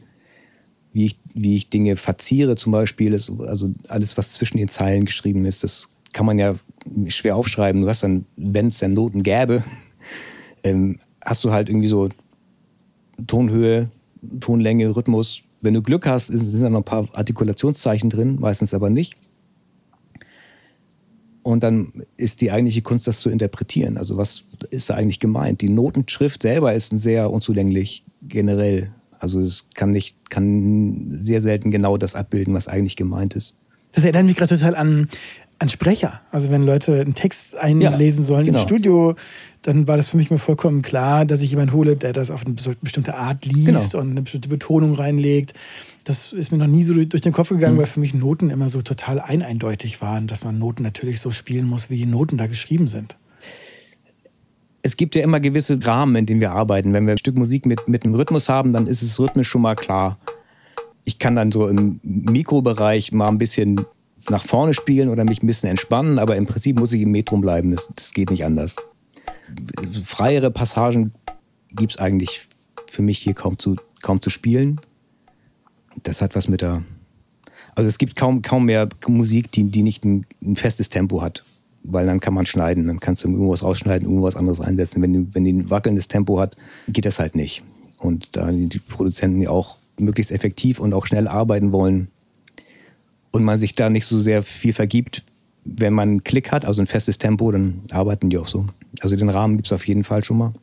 wie 0.91 1.06
ich, 1.06 1.19
wie 1.33 1.56
ich 1.56 1.69
Dinge 1.69 1.95
verziere 1.95 2.56
zum 2.56 2.71
Beispiel. 2.71 3.13
also 3.13 3.73
alles, 3.88 4.17
was 4.17 4.33
zwischen 4.33 4.57
den 4.57 4.67
Zeilen 4.67 5.06
geschrieben 5.06 5.45
ist, 5.45 5.63
das 5.63 5.88
kann 6.13 6.25
man 6.25 6.39
ja 6.39 6.56
schwer 7.07 7.35
aufschreiben. 7.35 7.81
Du 7.81 7.89
hast 7.89 8.03
dann, 8.03 8.25
wenn 8.35 8.67
es 8.67 8.79
dann 8.79 8.94
Noten 8.94 9.23
gäbe, 9.23 9.63
ähm, 10.63 11.00
hast 11.23 11.44
du 11.44 11.51
halt 11.51 11.69
irgendwie 11.69 11.88
so 11.88 12.09
Tonhöhe, 13.27 13.89
Tonlänge, 14.39 14.95
Rhythmus. 14.95 15.41
Wenn 15.62 15.73
du 15.73 15.81
Glück 15.81 16.06
hast, 16.06 16.27
sind 16.27 16.63
da 16.63 16.69
noch 16.69 16.79
ein 16.79 16.83
paar 16.83 17.07
Artikulationszeichen 17.13 18.09
drin, 18.09 18.38
meistens 18.39 18.73
aber 18.73 18.89
nicht. 18.89 19.15
Und 21.45 21.63
dann 21.63 22.01
ist 22.18 22.42
die 22.42 22.50
eigentliche 22.50 22.81
Kunst, 22.81 23.06
das 23.06 23.19
zu 23.19 23.30
interpretieren. 23.30 24.00
Also 24.00 24.18
was 24.18 24.45
ist 24.71 24.89
da 24.89 24.95
eigentlich 24.95 25.19
gemeint? 25.19 25.62
Die 25.62 25.69
Notenschrift 25.69 26.42
selber 26.42 26.74
ist 26.74 26.89
sehr 26.89 27.30
unzulänglich 27.30 28.03
generell. 28.24 28.89
Also 29.19 29.42
es 29.42 29.65
kann 29.75 29.92
nicht, 29.92 30.31
kann 30.31 31.09
sehr 31.12 31.42
selten 31.42 31.69
genau 31.69 31.97
das 31.97 32.15
abbilden, 32.15 32.56
was 32.56 32.68
eigentlich 32.68 32.95
gemeint 32.95 33.36
ist. 33.36 33.53
Das 33.92 34.03
erinnert 34.03 34.25
mich 34.25 34.38
gerade 34.38 34.57
total 34.57 34.75
an, 34.75 35.07
an 35.60 35.70
Sprecher. 35.70 36.20
Also 36.31 36.50
wenn 36.50 36.63
Leute 36.63 37.00
einen 37.00 37.13
Text 37.13 37.55
einlesen 37.55 38.22
ja, 38.24 38.25
sollen 38.25 38.46
genau. 38.48 38.58
im 38.58 38.65
Studio, 38.65 39.15
dann 39.62 39.88
war 39.88 39.98
das 39.98 40.10
für 40.10 40.17
mich 40.17 40.31
mir 40.31 40.39
vollkommen 40.39 40.81
klar, 40.81 41.25
dass 41.25 41.43
ich 41.43 41.51
jemanden 41.51 41.74
hole, 41.74 41.96
der 41.96 42.12
das 42.12 42.31
auf 42.31 42.43
eine 42.43 42.55
bestimmte 42.81 43.17
Art 43.17 43.46
liest 43.46 43.91
genau. 43.91 44.03
und 44.03 44.10
eine 44.10 44.24
bestimmte 44.24 44.50
Betonung 44.50 44.96
reinlegt 44.96 45.53
das 46.05 46.33
ist 46.33 46.51
mir 46.51 46.59
noch 46.59 46.67
nie 46.67 46.83
so 46.83 46.93
durch 46.93 47.21
den 47.21 47.33
Kopf 47.33 47.50
gegangen, 47.50 47.75
mhm. 47.75 47.79
weil 47.79 47.88
für 47.88 48.00
mich 48.00 48.13
Noten 48.13 48.51
immer 48.51 48.69
so 48.69 48.81
total 48.81 49.19
eineindeutig 49.19 50.01
waren, 50.01 50.27
dass 50.27 50.43
man 50.43 50.57
Noten 50.57 50.83
natürlich 50.83 51.19
so 51.19 51.31
spielen 51.31 51.67
muss, 51.67 51.89
wie 51.89 51.97
die 51.97 52.05
Noten 52.05 52.38
da 52.38 52.47
geschrieben 52.47 52.88
sind. 52.88 53.17
Es 54.83 54.97
gibt 54.97 55.15
ja 55.15 55.24
immer 55.24 55.39
gewisse 55.39 55.83
Rahmen, 55.83 56.15
in 56.15 56.27
denen 56.27 56.41
wir 56.41 56.51
arbeiten. 56.51 56.93
Wenn 56.93 57.07
wir 57.07 57.15
ein 57.15 57.17
Stück 57.17 57.35
Musik 57.35 57.65
mit, 57.65 57.88
mit 57.88 58.05
einem 58.05 58.13
Rhythmus 58.13 58.50
haben, 58.50 58.71
dann 58.71 58.85
ist 58.85 59.01
es 59.01 59.19
rhythmisch 59.19 59.47
schon 59.47 59.63
mal 59.63 59.74
klar. 59.74 60.19
Ich 61.05 61.17
kann 61.17 61.35
dann 61.35 61.51
so 61.51 61.67
im 61.67 62.00
Mikrobereich 62.03 63.12
mal 63.12 63.27
ein 63.27 63.39
bisschen 63.39 63.81
nach 64.29 64.45
vorne 64.45 64.75
spielen 64.75 65.09
oder 65.09 65.24
mich 65.24 65.41
ein 65.41 65.47
bisschen 65.47 65.69
entspannen, 65.69 66.19
aber 66.19 66.35
im 66.35 66.45
Prinzip 66.45 66.77
muss 66.77 66.93
ich 66.93 67.01
im 67.01 67.12
Metrum 67.12 67.41
bleiben. 67.41 67.71
Das, 67.71 67.89
das 67.95 68.13
geht 68.13 68.29
nicht 68.29 68.45
anders. 68.45 68.75
Freiere 70.03 70.51
Passagen 70.51 71.13
gibt 71.71 71.93
es 71.93 71.97
eigentlich 71.97 72.47
für 72.85 73.01
mich 73.01 73.17
hier 73.17 73.33
kaum 73.33 73.57
zu, 73.57 73.77
kaum 74.03 74.21
zu 74.21 74.29
spielen 74.29 74.79
das 76.04 76.22
hat 76.22 76.36
was 76.36 76.48
mit 76.48 76.62
der. 76.62 76.84
Also 77.75 77.88
es 77.88 77.98
gibt 77.98 78.16
kaum, 78.16 78.42
kaum 78.42 78.66
mehr 78.66 78.88
Musik, 79.08 79.52
die, 79.52 79.66
die 79.66 79.84
nicht 79.84 80.06
ein, 80.06 80.25
ein 80.44 80.56
festes 80.56 80.90
Tempo 80.90 81.22
hat. 81.22 81.44
Weil 81.84 82.08
dann 82.08 82.20
kann 82.20 82.34
man 82.34 82.46
schneiden, 82.46 82.88
dann 82.88 83.00
kannst 83.00 83.24
du 83.24 83.30
irgendwas 83.30 83.64
rausschneiden, 83.64 84.08
irgendwas 84.08 84.36
anderes 84.36 84.60
einsetzen. 84.60 85.02
Wenn 85.04 85.36
wenn 85.36 85.44
die 85.44 85.54
ein 85.54 85.70
wackelndes 85.70 86.08
Tempo 86.08 86.40
hat, 86.40 86.56
geht 86.88 87.06
das 87.06 87.20
halt 87.20 87.36
nicht. 87.36 87.64
Und 88.00 88.30
da 88.32 88.50
die 88.52 88.80
Produzenten 88.80 89.42
ja 89.42 89.50
auch 89.50 89.78
möglichst 90.00 90.32
effektiv 90.32 90.80
und 90.80 90.94
auch 90.94 91.06
schnell 91.06 91.28
arbeiten 91.28 91.72
wollen 91.72 92.10
und 93.32 93.44
man 93.44 93.60
sich 93.60 93.74
da 93.74 93.90
nicht 93.90 94.06
so 94.06 94.20
sehr 94.20 94.44
viel 94.44 94.74
vergibt, 94.74 95.24
wenn 95.66 95.94
man 95.94 96.10
einen 96.10 96.24
Klick 96.24 96.52
hat, 96.52 96.66
also 96.66 96.82
ein 96.82 96.88
festes 96.88 97.18
Tempo, 97.18 97.52
dann 97.52 97.82
arbeiten 97.92 98.30
die 98.30 98.38
auch 98.38 98.48
so. 98.48 98.66
Also 99.02 99.16
den 99.16 99.30
Rahmen 99.30 99.58
gibt 99.58 99.68
es 99.68 99.74
auf 99.74 99.86
jeden 99.88 100.04
Fall 100.04 100.24
schon 100.24 100.38
mal. 100.38 100.54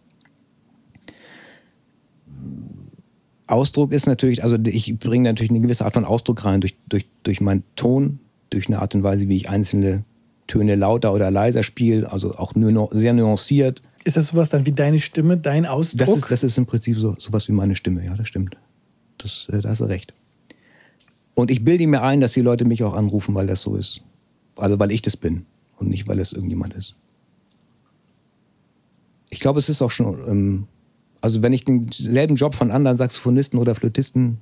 Ausdruck 3.52 3.92
ist 3.92 4.06
natürlich, 4.06 4.42
also 4.42 4.56
ich 4.64 4.98
bringe 4.98 5.28
natürlich 5.28 5.50
eine 5.50 5.60
gewisse 5.60 5.84
Art 5.84 5.94
von 5.94 6.04
Ausdruck 6.04 6.44
rein 6.44 6.60
durch, 6.60 6.74
durch, 6.88 7.04
durch 7.22 7.40
meinen 7.40 7.62
Ton, 7.76 8.18
durch 8.50 8.66
eine 8.66 8.80
Art 8.80 8.94
und 8.94 9.02
Weise, 9.02 9.28
wie 9.28 9.36
ich 9.36 9.48
einzelne 9.48 10.04
Töne 10.46 10.74
lauter 10.74 11.12
oder 11.12 11.30
leiser 11.30 11.62
spiele, 11.62 12.10
also 12.10 12.34
auch 12.36 12.54
nur 12.54 12.88
sehr 12.92 13.12
nuanciert. 13.12 13.82
Ist 14.04 14.16
das 14.16 14.28
sowas 14.28 14.50
dann 14.50 14.66
wie 14.66 14.72
deine 14.72 14.98
Stimme, 14.98 15.36
dein 15.36 15.66
Ausdruck? 15.66 16.06
Das 16.06 16.16
ist, 16.16 16.30
das 16.30 16.42
ist 16.42 16.58
im 16.58 16.66
Prinzip 16.66 16.98
so, 16.98 17.14
sowas 17.18 17.48
wie 17.48 17.52
meine 17.52 17.76
Stimme, 17.76 18.04
ja, 18.04 18.14
das 18.14 18.26
stimmt. 18.26 18.56
Das, 19.18 19.48
äh, 19.52 19.60
da 19.60 19.68
hast 19.68 19.80
du 19.80 19.84
recht. 19.84 20.14
Und 21.34 21.50
ich 21.50 21.64
bilde 21.64 21.86
mir 21.86 22.02
ein, 22.02 22.20
dass 22.20 22.32
die 22.32 22.40
Leute 22.40 22.64
mich 22.64 22.82
auch 22.82 22.94
anrufen, 22.94 23.34
weil 23.34 23.46
das 23.46 23.62
so 23.62 23.76
ist. 23.76 24.00
Also 24.56 24.78
weil 24.78 24.90
ich 24.90 25.02
das 25.02 25.16
bin 25.16 25.46
und 25.76 25.88
nicht, 25.88 26.08
weil 26.08 26.18
es 26.18 26.32
irgendjemand 26.32 26.74
ist. 26.74 26.96
Ich 29.30 29.40
glaube, 29.40 29.58
es 29.58 29.68
ist 29.68 29.80
auch 29.80 29.90
schon, 29.90 30.18
ähm, 30.28 30.66
also 31.22 31.42
wenn 31.42 31.52
ich 31.52 31.64
denselben 31.64 32.34
Job 32.36 32.54
von 32.54 32.70
anderen 32.70 32.96
Saxophonisten 32.98 33.58
oder 33.58 33.74
Flötisten 33.74 34.38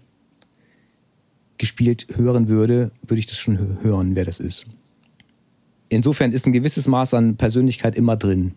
gespielt 1.59 2.07
hören 2.15 2.49
würde, 2.49 2.91
würde 3.07 3.21
ich 3.21 3.27
das 3.27 3.39
schon 3.39 3.79
hören, 3.83 4.17
wer 4.17 4.25
das 4.25 4.41
ist. 4.41 4.67
Insofern 5.91 6.33
ist 6.33 6.47
ein 6.47 6.53
gewisses 6.53 6.89
Maß 6.89 7.15
an 7.15 7.37
Persönlichkeit 7.37 7.97
immer 7.97 8.17
drin. 8.17 8.55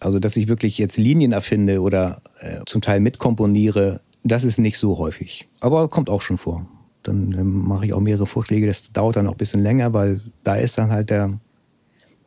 Also, 0.00 0.18
dass 0.18 0.36
ich 0.36 0.48
wirklich 0.48 0.78
jetzt 0.78 0.96
Linien 0.96 1.32
erfinde 1.32 1.80
oder 1.80 2.22
äh, 2.40 2.60
zum 2.66 2.80
Teil 2.80 3.00
mitkomponiere, 3.00 4.00
das 4.22 4.44
ist 4.44 4.58
nicht 4.58 4.78
so 4.78 4.98
häufig. 4.98 5.46
Aber 5.60 5.88
kommt 5.88 6.08
auch 6.08 6.22
schon 6.22 6.38
vor. 6.38 6.66
Dann 7.02 7.32
äh, 7.32 7.44
mache 7.44 7.86
ich 7.86 7.92
auch 7.92 8.00
mehrere 8.00 8.26
Vorschläge. 8.26 8.66
Das 8.66 8.90
dauert 8.92 9.16
dann 9.16 9.26
auch 9.26 9.32
ein 9.32 9.38
bisschen 9.38 9.62
länger, 9.62 9.92
weil 9.92 10.20
da 10.42 10.56
ist 10.56 10.78
dann 10.78 10.90
halt 10.90 11.10
der 11.10 11.38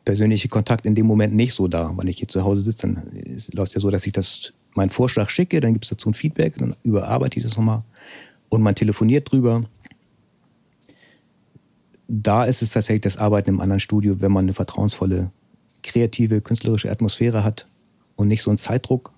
persönliche 0.04 0.48
Kontakt 0.48 0.86
in 0.86 0.94
dem 0.94 1.06
Moment 1.06 1.34
nicht 1.34 1.54
so 1.54 1.66
da. 1.66 1.92
Weil 1.96 2.08
ich 2.08 2.18
hier 2.18 2.28
zu 2.28 2.44
Hause 2.44 2.62
sitze, 2.62 2.86
dann 2.86 3.02
läuft 3.52 3.70
es 3.70 3.74
ja 3.74 3.80
so, 3.80 3.90
dass 3.90 4.06
ich 4.06 4.12
das 4.12 4.52
meinen 4.74 4.90
Vorschlag 4.90 5.30
schicke, 5.30 5.60
dann 5.60 5.72
gibt 5.72 5.84
es 5.84 5.90
dazu 5.90 6.10
ein 6.10 6.14
Feedback, 6.14 6.56
dann 6.58 6.76
überarbeite 6.82 7.38
ich 7.38 7.44
das 7.44 7.56
nochmal 7.56 7.82
und 8.48 8.62
man 8.62 8.74
telefoniert 8.74 9.30
drüber 9.30 9.64
da 12.08 12.44
ist 12.44 12.62
es 12.62 12.70
tatsächlich 12.70 13.02
das 13.02 13.18
Arbeiten 13.18 13.50
im 13.50 13.60
anderen 13.60 13.80
Studio, 13.80 14.20
wenn 14.20 14.32
man 14.32 14.46
eine 14.46 14.54
vertrauensvolle, 14.54 15.30
kreative, 15.82 16.40
künstlerische 16.40 16.90
Atmosphäre 16.90 17.44
hat 17.44 17.68
und 18.16 18.28
nicht 18.28 18.42
so 18.42 18.50
einen 18.50 18.58
Zeitdruck, 18.58 19.12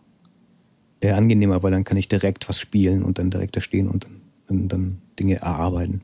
eher 1.00 1.16
angenehmer, 1.16 1.62
weil 1.62 1.71
dann 1.71 1.85
kann 1.85 1.97
ich 1.97 2.09
direkt 2.09 2.49
was 2.49 2.59
spielen 2.59 3.02
und 3.02 3.19
dann 3.19 3.30
direkt 3.30 3.57
da 3.57 3.61
stehen 3.61 3.88
und 3.88 4.07
dann, 4.49 4.69
dann 4.69 5.02
Dinge 5.19 5.37
erarbeiten. 5.37 6.02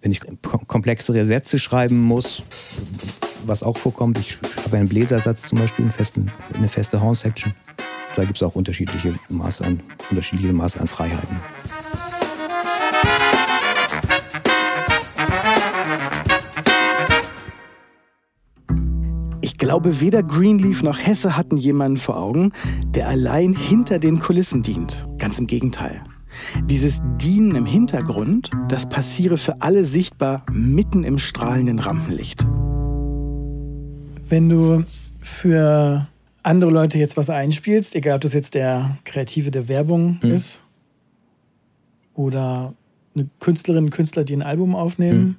Wenn 0.00 0.12
ich 0.12 0.20
komplexere 0.68 1.24
Sätze 1.26 1.58
schreiben 1.58 1.98
muss, 1.98 2.44
was 3.44 3.64
auch 3.64 3.78
vorkommt, 3.78 4.18
ich 4.18 4.38
habe 4.64 4.76
einen 4.76 4.88
Bläsersatz 4.88 5.42
zum 5.42 5.58
Beispiel, 5.58 5.86
einen 5.86 5.92
festen, 5.92 6.30
eine 6.54 6.68
feste 6.68 7.00
Horn-Section. 7.00 7.54
Da 8.16 8.24
gibt 8.24 8.36
es 8.36 8.42
auch 8.42 8.54
unterschiedliche 8.54 9.14
Maße 9.28 9.64
an, 9.64 9.80
unterschiedliche 10.10 10.52
Maße 10.52 10.80
an 10.80 10.86
Freiheiten. 10.86 11.36
glaube, 19.68 20.00
weder 20.00 20.22
Greenleaf 20.22 20.82
noch 20.82 20.98
Hesse 20.98 21.36
hatten 21.36 21.58
jemanden 21.58 21.98
vor 21.98 22.16
Augen, 22.16 22.52
der 22.86 23.06
allein 23.06 23.52
hinter 23.52 23.98
den 23.98 24.18
Kulissen 24.18 24.62
dient. 24.62 25.06
Ganz 25.18 25.38
im 25.38 25.46
Gegenteil. 25.46 26.02
Dieses 26.64 27.00
Dienen 27.20 27.54
im 27.54 27.66
Hintergrund, 27.66 28.50
das 28.68 28.88
passiere 28.88 29.36
für 29.36 29.60
alle 29.60 29.84
sichtbar 29.84 30.46
mitten 30.50 31.04
im 31.04 31.18
strahlenden 31.18 31.80
Rampenlicht. 31.80 32.46
Wenn 34.28 34.48
du 34.48 34.84
für 35.20 36.06
andere 36.48 36.70
Leute 36.70 36.98
jetzt 36.98 37.16
was 37.16 37.30
einspielst, 37.30 37.94
egal 37.94 38.16
ob 38.16 38.22
das 38.22 38.32
jetzt 38.32 38.54
der 38.54 38.98
Kreative 39.04 39.50
der 39.50 39.68
Werbung 39.68 40.18
mhm. 40.22 40.30
ist 40.30 40.62
oder 42.14 42.74
eine 43.14 43.28
Künstlerin, 43.38 43.90
Künstler, 43.90 44.24
die 44.24 44.34
ein 44.34 44.42
Album 44.42 44.74
aufnehmen 44.74 45.20
mhm. 45.20 45.36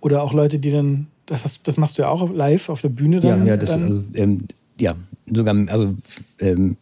oder 0.00 0.22
auch 0.22 0.32
Leute, 0.32 0.58
die 0.58 0.70
dann 0.70 1.06
das, 1.26 1.44
hast, 1.44 1.66
das 1.66 1.76
machst 1.76 1.98
du 1.98 2.02
ja 2.02 2.08
auch 2.08 2.32
live 2.32 2.68
auf 2.68 2.80
der 2.80 2.90
Bühne 2.90 3.20
dann? 3.20 3.40
Ja, 3.40 3.52
ja, 3.52 3.56
das, 3.56 3.70
also, 3.70 4.04
ähm, 4.14 4.46
ja 4.78 4.94
sogar, 5.32 5.54
also 5.68 5.94
ähm, 6.40 6.76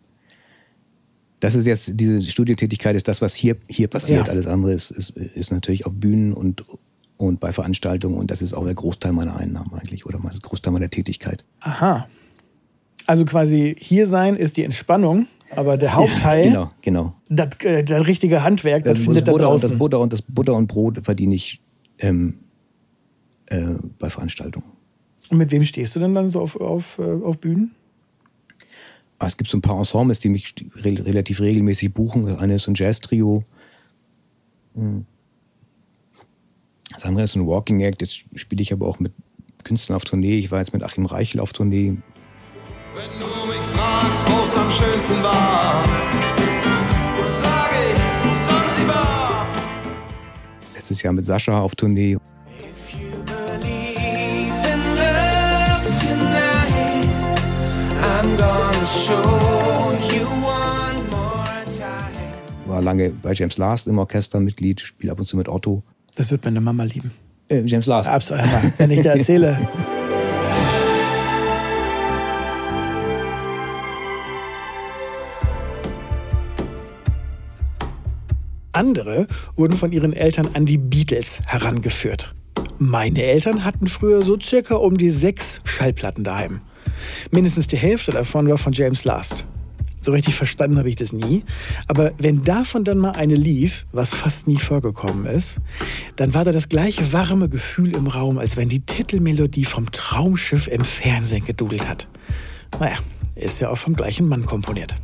das 1.40 1.54
ist 1.54 1.66
jetzt, 1.66 1.92
diese 1.94 2.22
Studiotätigkeit 2.22 2.96
ist 2.96 3.08
das, 3.08 3.20
was 3.20 3.34
hier, 3.34 3.56
hier 3.68 3.88
passiert. 3.88 4.26
Ja. 4.26 4.32
Alles 4.32 4.46
andere 4.46 4.72
ist, 4.72 4.90
ist, 4.90 5.10
ist 5.10 5.50
natürlich 5.50 5.86
auf 5.86 5.92
Bühnen 5.92 6.32
und, 6.32 6.64
und 7.16 7.40
bei 7.40 7.52
Veranstaltungen 7.52 8.16
und 8.16 8.30
das 8.30 8.42
ist 8.42 8.54
auch 8.54 8.64
der 8.64 8.74
Großteil 8.74 9.12
meiner 9.12 9.36
Einnahmen 9.36 9.74
eigentlich 9.74 10.06
oder 10.06 10.18
der 10.18 10.40
Großteil 10.40 10.72
meiner 10.72 10.90
Tätigkeit. 10.90 11.44
Aha. 11.60 12.06
Also 13.06 13.24
quasi 13.24 13.74
hier 13.78 14.06
sein 14.06 14.36
ist 14.36 14.56
die 14.56 14.64
Entspannung, 14.64 15.26
aber 15.50 15.76
der 15.76 15.94
Hauptteil, 15.94 16.44
genau, 16.44 16.70
genau. 16.80 17.14
Das, 17.28 17.48
äh, 17.60 17.84
das 17.84 18.06
richtige 18.06 18.42
Handwerk, 18.42 18.84
das, 18.84 18.94
das 18.94 19.04
findet 19.04 19.28
da 19.28 19.32
draußen. 19.32 19.66
Und 19.66 19.72
das 19.72 19.78
Butter 19.78 20.00
und 20.00 20.12
das 20.12 20.22
Butter 20.22 20.54
und 20.54 20.66
Brot 20.66 21.00
verdiene 21.04 21.34
ich 21.34 21.60
ähm, 21.98 22.38
äh, 23.46 23.74
bei 23.98 24.08
Veranstaltungen. 24.08 24.66
Und 25.30 25.38
mit 25.38 25.50
wem 25.50 25.64
stehst 25.64 25.96
du 25.96 26.00
denn 26.00 26.14
dann 26.14 26.28
so 26.28 26.40
auf, 26.40 26.60
auf, 26.60 26.98
äh, 26.98 27.02
auf 27.02 27.38
Bühnen? 27.38 27.72
Ah, 29.18 29.26
es 29.26 29.36
gibt 29.36 29.48
so 29.48 29.56
ein 29.56 29.60
paar 29.60 29.78
Ensembles, 29.78 30.20
die 30.20 30.28
mich 30.28 30.54
re 30.74 31.04
relativ 31.04 31.40
regelmäßig 31.40 31.94
buchen. 31.94 32.26
Das 32.26 32.38
eine 32.38 32.56
ist 32.56 32.66
ein 32.66 32.74
Jazz-Trio. 32.74 33.44
Hm. 34.74 35.06
Das 36.92 37.04
andere 37.04 37.24
ist 37.24 37.36
ein 37.36 37.46
Walking 37.46 37.80
Act. 37.80 38.02
Jetzt 38.02 38.24
spiele 38.38 38.62
ich 38.62 38.72
aber 38.72 38.86
auch 38.86 39.00
mit 39.00 39.12
Künstlern 39.64 39.96
auf 39.96 40.04
Tournee. 40.04 40.38
Ich 40.38 40.50
war 40.50 40.58
jetzt 40.58 40.72
mit 40.72 40.82
Achim 40.82 41.06
Reichel 41.06 41.40
auf 41.40 41.52
Tournee. 41.52 41.98
Wenn 42.94 43.18
du 43.18 43.46
mich 43.46 43.66
fragst, 43.72 44.22
wo 44.26 44.42
es 44.44 44.54
am 44.54 44.70
schönsten 44.70 45.22
war, 45.22 45.82
sage 47.24 47.76
ich 48.28 48.34
Sansibar. 48.34 49.46
Letztes 50.74 51.00
Jahr 51.00 51.14
mit 51.14 51.24
Sascha 51.24 51.58
auf 51.58 51.74
Tournee. 51.74 52.18
War 62.66 62.82
lange 62.82 63.08
bei 63.10 63.32
James 63.32 63.56
Last 63.56 63.86
im 63.86 63.98
Orchester 63.98 64.38
Mitglied, 64.38 64.82
spiele 64.82 65.12
ab 65.12 65.18
und 65.18 65.24
zu 65.24 65.38
mit 65.38 65.48
Otto. 65.48 65.82
Das 66.16 66.30
wird 66.30 66.44
meine 66.44 66.60
Mama 66.60 66.84
lieben. 66.84 67.10
Äh, 67.48 67.62
James 67.64 67.86
Last. 67.86 68.10
Absolut, 68.10 68.44
wenn 68.76 68.90
ich 68.90 69.00
da 69.00 69.14
erzähle. 69.14 69.58
Andere 78.72 79.26
wurden 79.56 79.76
von 79.76 79.92
ihren 79.92 80.12
Eltern 80.12 80.48
an 80.54 80.66
die 80.66 80.78
Beatles 80.78 81.40
herangeführt. 81.46 82.34
Meine 82.78 83.22
Eltern 83.22 83.64
hatten 83.64 83.86
früher 83.86 84.22
so 84.22 84.38
circa 84.40 84.74
um 84.74 84.96
die 84.96 85.10
sechs 85.10 85.60
Schallplatten 85.64 86.24
daheim. 86.24 86.60
Mindestens 87.30 87.68
die 87.68 87.76
Hälfte 87.76 88.12
davon 88.12 88.48
war 88.48 88.58
von 88.58 88.72
James 88.72 89.04
Last. 89.04 89.44
So 90.00 90.10
richtig 90.10 90.34
verstanden 90.34 90.78
habe 90.78 90.88
ich 90.88 90.96
das 90.96 91.12
nie. 91.12 91.44
Aber 91.86 92.12
wenn 92.18 92.42
davon 92.42 92.82
dann 92.82 92.98
mal 92.98 93.12
eine 93.12 93.36
lief, 93.36 93.86
was 93.92 94.12
fast 94.12 94.48
nie 94.48 94.56
vorgekommen 94.56 95.26
ist, 95.26 95.60
dann 96.16 96.34
war 96.34 96.44
da 96.44 96.50
das 96.50 96.68
gleiche 96.68 97.12
warme 97.12 97.48
Gefühl 97.48 97.94
im 97.94 98.08
Raum, 98.08 98.38
als 98.38 98.56
wenn 98.56 98.68
die 98.68 98.80
Titelmelodie 98.80 99.64
vom 99.64 99.92
Traumschiff 99.92 100.66
im 100.66 100.82
Fernsehen 100.82 101.44
gedudelt 101.44 101.88
hat. 101.88 102.08
Naja, 102.80 102.96
ist 103.36 103.60
ja 103.60 103.68
auch 103.68 103.78
vom 103.78 103.94
gleichen 103.94 104.26
Mann 104.26 104.44
komponiert. 104.44 104.96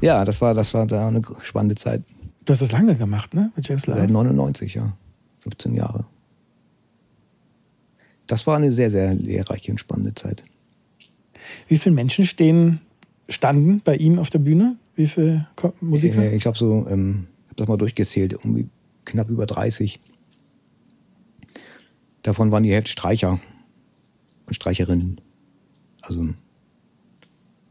Ja, 0.00 0.24
das 0.24 0.40
war, 0.40 0.54
das 0.54 0.72
war 0.74 0.86
da 0.86 1.08
eine 1.08 1.22
spannende 1.42 1.74
Zeit. 1.74 2.02
Du 2.44 2.52
hast 2.52 2.62
das 2.62 2.72
lange 2.72 2.94
gemacht, 2.94 3.34
ne? 3.34 3.52
Mit 3.54 3.68
James? 3.68 3.82
Seit 3.82 4.10
99, 4.10 4.74
ja. 4.74 4.92
15 5.40 5.74
Jahre 5.74 6.04
das 8.30 8.46
war 8.46 8.56
eine 8.56 8.70
sehr, 8.70 8.90
sehr 8.90 9.14
lehrreiche 9.14 9.72
und 9.72 9.78
spannende 9.78 10.14
Zeit. 10.14 10.44
Wie 11.66 11.78
viele 11.78 11.94
Menschen 11.94 12.24
stehen, 12.24 12.80
standen 13.28 13.80
bei 13.84 13.96
ihm 13.96 14.18
auf 14.18 14.30
der 14.30 14.38
Bühne? 14.38 14.76
Wie 14.94 15.06
viele 15.06 15.48
Musiker? 15.80 16.22
Äh, 16.22 16.36
ich 16.36 16.46
habe 16.46 16.56
so, 16.56 16.86
ähm, 16.88 17.26
habe 17.46 17.56
das 17.56 17.68
mal 17.68 17.76
durchgezählt, 17.76 18.34
um 18.44 18.70
knapp 19.04 19.30
über 19.30 19.46
30. 19.46 19.98
Davon 22.22 22.52
waren 22.52 22.62
die 22.62 22.72
Hälfte 22.72 22.92
Streicher 22.92 23.40
und 24.46 24.54
Streicherinnen. 24.54 25.20
Also 26.02 26.28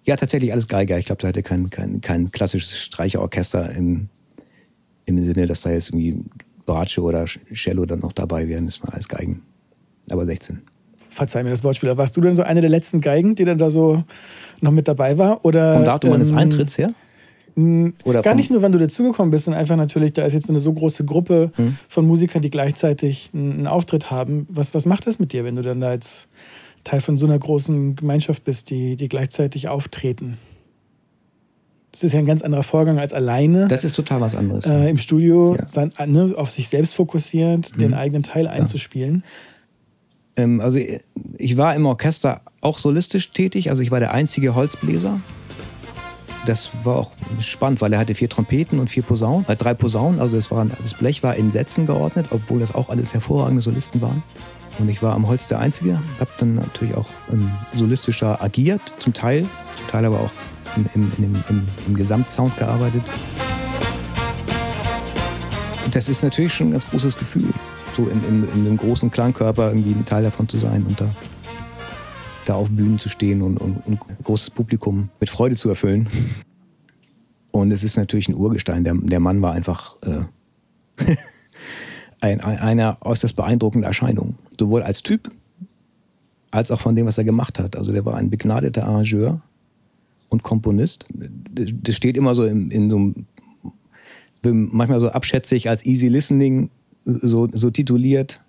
ja, 0.06 0.16
tatsächlich 0.16 0.52
alles 0.52 0.68
Geiger. 0.68 0.98
Ich 0.98 1.06
glaube, 1.06 1.22
da 1.22 1.28
hatte 1.28 1.44
kein, 1.44 1.70
kein, 1.70 2.02
kein 2.02 2.32
klassisches 2.32 2.78
Streicherorchester 2.80 3.72
im, 3.72 4.10
im 5.06 5.20
Sinne, 5.24 5.46
dass 5.46 5.62
da 5.62 5.72
jetzt 5.72 5.90
irgendwie 5.90 6.24
Bratsche 6.66 7.02
oder 7.02 7.26
Cello 7.26 7.86
dann 7.86 8.00
noch 8.00 8.14
dabei 8.14 8.48
wären. 8.48 8.66
Das 8.66 8.82
waren 8.82 8.94
alles 8.94 9.08
Geigen 9.08 9.42
aber 10.12 10.26
16. 10.26 10.62
Verzeih 10.98 11.44
mir 11.44 11.50
das 11.50 11.64
Wortspiel. 11.64 11.96
Warst 11.98 12.16
du 12.18 12.22
denn 12.22 12.36
so 12.36 12.44
eine 12.44 12.62
der 12.62 12.70
letzten 12.70 13.02
Geigen, 13.02 13.36
die 13.36 13.46
dann 13.46 13.58
da 13.58 13.70
so 13.70 14.04
noch 14.62 14.72
mit 14.72 14.88
dabei 14.88 15.18
war? 15.18 15.44
Oder, 15.44 15.76
Vom 15.76 15.86
Datum 15.86 16.10
ähm, 16.10 16.14
meines 16.18 16.34
Eintritts 16.34 16.78
her? 16.78 16.92
Oder 18.06 18.22
gar 18.22 18.36
nicht 18.36 18.52
nur, 18.52 18.62
wann 18.62 18.72
du 18.72 18.78
dazugekommen 18.78 19.32
bist, 19.32 19.46
sondern 19.46 19.60
einfach 19.60 19.76
natürlich, 19.76 20.14
da 20.14 20.24
ist 20.24 20.34
jetzt 20.34 20.50
eine 20.50 20.60
so 20.60 20.72
große 20.72 21.04
Gruppe 21.04 21.52
hm. 21.56 21.78
von 21.90 22.06
Musikern, 22.06 22.42
die 22.42 22.50
gleichzeitig 22.50 23.32
einen 23.34 23.68
Auftritt 23.68 24.12
haben. 24.12 24.48
Was, 24.50 24.74
was 24.74 24.86
macht 24.86 25.08
das 25.08 25.20
mit 25.20 25.34
dir, 25.34 25.44
wenn 25.44 25.56
du 25.56 25.62
dann 25.62 25.82
da 25.82 25.90
als 25.90 26.30
Teil 26.90 27.02
von 27.02 27.18
so 27.18 27.28
einer 27.28 27.38
großen 27.38 27.96
Gemeinschaft 27.96 28.44
bist, 28.44 28.72
die, 28.72 28.96
die 28.96 29.10
gleichzeitig 29.10 29.68
auftreten? 29.68 30.38
Das 31.92 32.04
ist 32.04 32.14
ja 32.14 32.20
ein 32.20 32.26
ganz 32.26 32.42
anderer 32.42 32.64
Vorgang 32.64 32.98
als 32.98 33.14
alleine. 33.14 33.68
Das 33.68 33.84
ist 33.84 33.96
total 33.96 34.22
was 34.22 34.36
anderes. 34.36 34.66
Äh, 34.66 34.90
Im 34.90 34.98
Studio 34.98 35.56
ja. 35.56 35.68
sein, 35.68 35.92
ne, 36.08 36.34
auf 36.36 36.50
sich 36.50 36.68
selbst 36.68 36.96
fokussiert, 36.96 37.76
mhm. 37.76 37.80
den 37.80 37.94
eigenen 37.94 38.24
Teil 38.24 38.48
einzuspielen. 38.48 39.24
Ja. 40.36 40.44
Ähm, 40.44 40.62
also 40.62 40.80
ich 41.38 41.58
war 41.58 41.76
im 41.76 41.86
Orchester 41.86 42.42
auch 42.62 42.78
solistisch 42.78 43.32
tätig, 43.32 43.70
also 43.70 43.82
ich 43.82 43.92
war 43.92 44.00
der 44.00 44.14
einzige 44.14 44.56
Holzbläser. 44.56 45.20
das 46.46 46.72
war 46.84 46.96
auch 46.96 47.12
spannend, 47.40 47.82
weil 47.82 47.94
er 47.94 48.00
hatte 48.00 48.16
vier 48.16 48.30
Trompeten 48.30 48.80
und 48.80 48.90
vier 48.90 49.04
Posaunen, 49.04 49.48
äh, 49.48 49.56
drei 49.56 49.76
Posaunen. 49.76 50.20
Also 50.20 50.38
das, 50.38 50.50
war, 50.50 50.66
das 50.66 50.96
Blech 50.96 51.22
war 51.22 51.36
in 51.36 51.52
Sätzen 51.52 51.86
geordnet, 51.86 52.28
obwohl 52.32 52.60
das 52.60 52.74
auch 52.74 52.90
alles 52.90 53.14
hervorragende 53.14 53.62
Solisten 53.62 54.02
waren. 54.02 54.24
Und 54.80 54.88
ich 54.88 55.04
war 55.04 55.14
am 55.14 55.28
Holz 55.28 55.48
der 55.50 55.60
Einzige, 55.60 56.02
habe 56.20 56.32
dann 56.38 56.56
natürlich 56.56 56.96
auch 56.96 57.10
ähm, 57.32 57.52
solistischer 57.74 58.42
agiert, 58.42 58.82
zum 59.00 59.14
Teil, 59.14 59.48
zum 59.78 59.88
Teil 59.88 60.06
aber 60.06 60.22
auch 60.22 60.32
im, 60.78 60.90
im, 60.96 61.12
im, 61.18 61.44
im, 61.50 61.68
im 61.86 61.96
Gesamtsound 61.96 62.56
gearbeitet. 62.58 63.04
Und 65.84 65.96
das 65.96 66.08
ist 66.08 66.24
natürlich 66.24 66.54
schon 66.54 66.68
ein 66.68 66.72
ganz 66.72 66.88
großes 66.88 67.18
Gefühl, 67.18 67.50
so 67.96 68.08
in, 68.08 68.24
in, 68.24 68.44
in 68.44 68.68
einem 68.68 68.78
großen 68.78 69.12
Klangkörper 69.12 69.70
irgendwie 69.70 69.92
ein 69.92 70.06
Teil 70.06 70.24
davon 70.24 70.48
zu 70.48 70.58
sein 70.58 70.86
und 70.86 71.02
da, 71.02 71.14
da 72.46 72.56
auf 72.56 72.70
Bühnen 72.70 73.00
zu 73.00 73.10
stehen 73.10 73.42
und, 73.42 73.58
und, 73.58 73.86
und 73.86 74.00
ein 74.08 74.18
großes 74.24 74.52
Publikum 74.52 75.10
mit 75.20 75.30
Freude 75.30 75.56
zu 75.56 75.68
erfüllen. 75.68 76.08
Und 77.52 77.72
es 77.72 77.84
ist 77.84 77.98
natürlich 77.98 78.30
ein 78.30 78.36
Urgestein. 78.36 78.84
Der, 78.84 78.94
der 78.94 79.20
Mann 79.20 79.42
war 79.42 79.54
einfach 79.54 79.98
äh, 80.04 80.22
ein, 82.22 82.42
ein, 82.42 82.58
eine 82.58 82.98
äußerst 83.02 83.36
beeindruckende 83.36 83.88
Erscheinung. 83.88 84.36
Sowohl 84.58 84.84
als 84.84 85.04
Typ 85.04 85.32
als 86.52 86.72
auch 86.72 86.80
von 86.80 86.96
dem, 86.96 87.06
was 87.06 87.18
er 87.18 87.24
gemacht 87.24 87.60
hat. 87.60 87.76
Also 87.76 87.92
der 87.92 88.06
war 88.06 88.16
ein 88.16 88.30
begnadeter 88.30 88.86
Arrangeur 88.86 89.42
und 90.30 90.44
Komponist. 90.44 91.08
Das 91.12 91.96
steht 91.96 92.18
immer 92.18 92.36
so 92.36 92.44
in, 92.44 92.72
in 92.72 92.90
so 92.90 92.98
einem, 92.98 94.70
manchmal 94.72 95.00
so 95.00 95.10
abschätzig 95.10 95.70
als 95.70 95.86
Easy 95.86 96.08
Listening 96.08 96.70
so, 97.04 97.48
so 97.52 97.70
tituliert. 97.70 98.42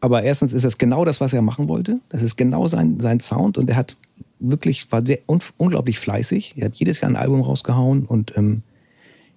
Aber 0.00 0.22
erstens 0.22 0.52
ist 0.52 0.64
das 0.64 0.78
genau 0.78 1.04
das, 1.04 1.20
was 1.20 1.32
er 1.32 1.42
machen 1.42 1.68
wollte. 1.68 2.00
Das 2.10 2.22
ist 2.22 2.36
genau 2.36 2.68
sein, 2.68 3.00
sein 3.00 3.20
Sound 3.20 3.56
und 3.56 3.70
er 3.70 3.76
hat 3.76 3.96
wirklich, 4.38 4.90
war 4.92 5.04
sehr 5.04 5.18
un, 5.26 5.40
unglaublich 5.56 5.98
fleißig. 5.98 6.54
Er 6.56 6.66
hat 6.66 6.74
jedes 6.74 7.00
Jahr 7.00 7.10
ein 7.10 7.16
Album 7.16 7.40
rausgehauen 7.40 8.04
und 8.04 8.36
ähm, 8.36 8.62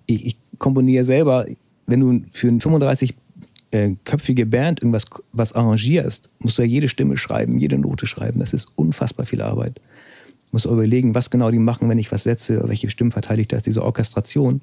ich, 0.06 0.26
ich 0.26 0.38
komponiere 0.58 1.06
selber, 1.06 1.46
wenn 1.88 2.00
du 2.02 2.22
für 2.32 2.50
eine 2.50 2.60
35-köpfige 2.60 4.46
Band 4.46 4.82
irgendwas 4.82 5.06
was 5.32 5.54
arrangierst, 5.54 6.30
musst 6.40 6.58
du 6.58 6.62
ja 6.62 6.68
jede 6.68 6.90
Stimme 6.90 7.18
schreiben, 7.18 7.58
jede 7.58 7.78
Note 7.78 8.06
schreiben. 8.06 8.40
Das 8.40 8.54
ist 8.54 8.68
unfassbar 8.76 9.26
viel 9.26 9.42
Arbeit. 9.42 9.78
Du 9.78 10.50
musst 10.52 10.66
überlegen, 10.66 11.16
was 11.16 11.30
genau 11.30 11.50
die 11.50 11.60
machen, 11.60 11.90
wenn 11.90 11.98
ich 11.98 12.12
was 12.12 12.24
setze, 12.24 12.68
welche 12.68 12.90
Stimmen 12.90 13.12
verteile 13.12 13.42
ich 13.42 13.48
das, 13.48 13.64
diese 13.64 13.84
Orchestration. 13.84 14.62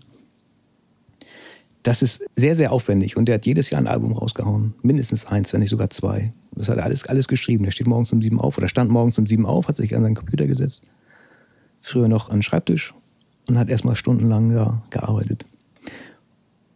Das 1.83 2.01
ist 2.01 2.25
sehr, 2.35 2.57
sehr 2.57 2.73
aufwendig 2.73 3.17
und 3.17 3.27
der 3.27 3.35
hat 3.37 3.47
jedes 3.47 3.69
Jahr 3.69 3.81
ein 3.81 3.89
Album 3.89 4.13
rausgehauen. 4.13 4.75
Mindestens 4.83 5.27
eins, 5.27 5.53
wenn 5.53 5.61
nicht 5.61 5.69
sogar 5.69 5.91
zwei. 5.91 6.33
Das 6.53 6.69
hat 6.69 6.79
er 6.79 6.85
alles, 6.85 7.07
alles 7.07 7.29
geschrieben. 7.29 7.65
Der 7.65 7.73
steht 7.73 7.87
morgens 7.87 8.13
um 8.13 8.23
sieben 8.23 8.41
auf 8.41 8.57
oder 8.57 8.69
stand 8.69 8.91
morgens 8.91 9.19
um 9.19 9.27
sieben 9.27 9.45
auf, 9.45 9.69
hat 9.69 9.77
sich 9.77 9.95
an 9.95 10.03
seinen 10.03 10.15
Computer 10.15 10.47
gesetzt. 10.47 10.83
Früher 11.83 12.09
noch 12.09 12.31
an 12.31 12.37
den 12.37 12.43
Schreibtisch 12.43 12.95
und 13.49 13.59
hat 13.59 13.69
erstmal 13.69 13.97
stundenlang 13.97 14.51
ja, 14.55 14.83
gearbeitet. 14.89 15.45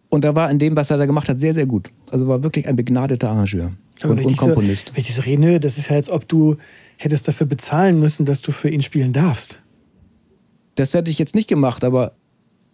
Und 0.09 0.25
da 0.25 0.35
war 0.35 0.51
in 0.51 0.59
dem, 0.59 0.77
was 0.77 0.91
er 0.91 0.97
da 0.97 1.07
gemacht 1.07 1.29
hat, 1.29 1.39
sehr, 1.39 1.55
sehr 1.55 1.67
gut. 1.67 1.91
Also 2.11 2.27
war 2.29 2.43
wirklich 2.43 2.67
ein 2.67 2.77
begnadeter 2.77 3.31
Arrangeur 3.31 3.73
Aber 4.03 4.13
und, 4.13 4.25
und 4.25 4.37
Komponist. 4.37 4.89
So, 4.89 4.95
wenn 4.95 5.01
ich 5.03 5.07
das 5.09 5.17
so 5.17 5.23
rede, 5.23 5.61
das 5.61 5.79
ist 5.79 5.91
ja, 5.91 5.97
als 5.97 6.11
ob 6.11 6.27
du 6.29 6.57
hättest 6.97 7.29
dafür 7.29 7.47
bezahlen 7.47 8.01
müssen, 8.01 8.25
dass 8.25 8.43
du 8.43 8.53
für 8.53 8.71
ihn 8.71 8.83
spielen 8.83 9.13
darfst. 9.13 9.61
Das 10.75 10.95
hätte 10.95 11.11
ich 11.11 11.19
jetzt 11.19 11.35
nicht 11.35 11.49
gemacht, 11.49 11.85
aber 11.85 12.13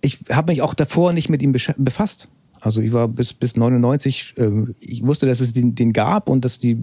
ich 0.01 0.21
habe 0.31 0.53
mich 0.53 0.63
auch 0.63 0.75
davor 0.75 1.13
nicht 1.13 1.29
mit 1.29 1.43
ihm 1.43 1.53
befasst. 1.53 2.29
Also 2.61 2.81
ich 2.81 2.93
war 2.93 3.09
bis, 3.09 3.35
bis 3.35 3.57
99, 3.57 4.35
äh, 4.39 4.51
ich 4.81 5.07
wusste, 5.07 5.27
dass 5.27 5.41
es 5.41 5.53
den, 5.53 5.75
den, 5.75 5.93
gab 5.93 6.29
und 6.31 6.45
dass 6.45 6.59
die 6.59 6.79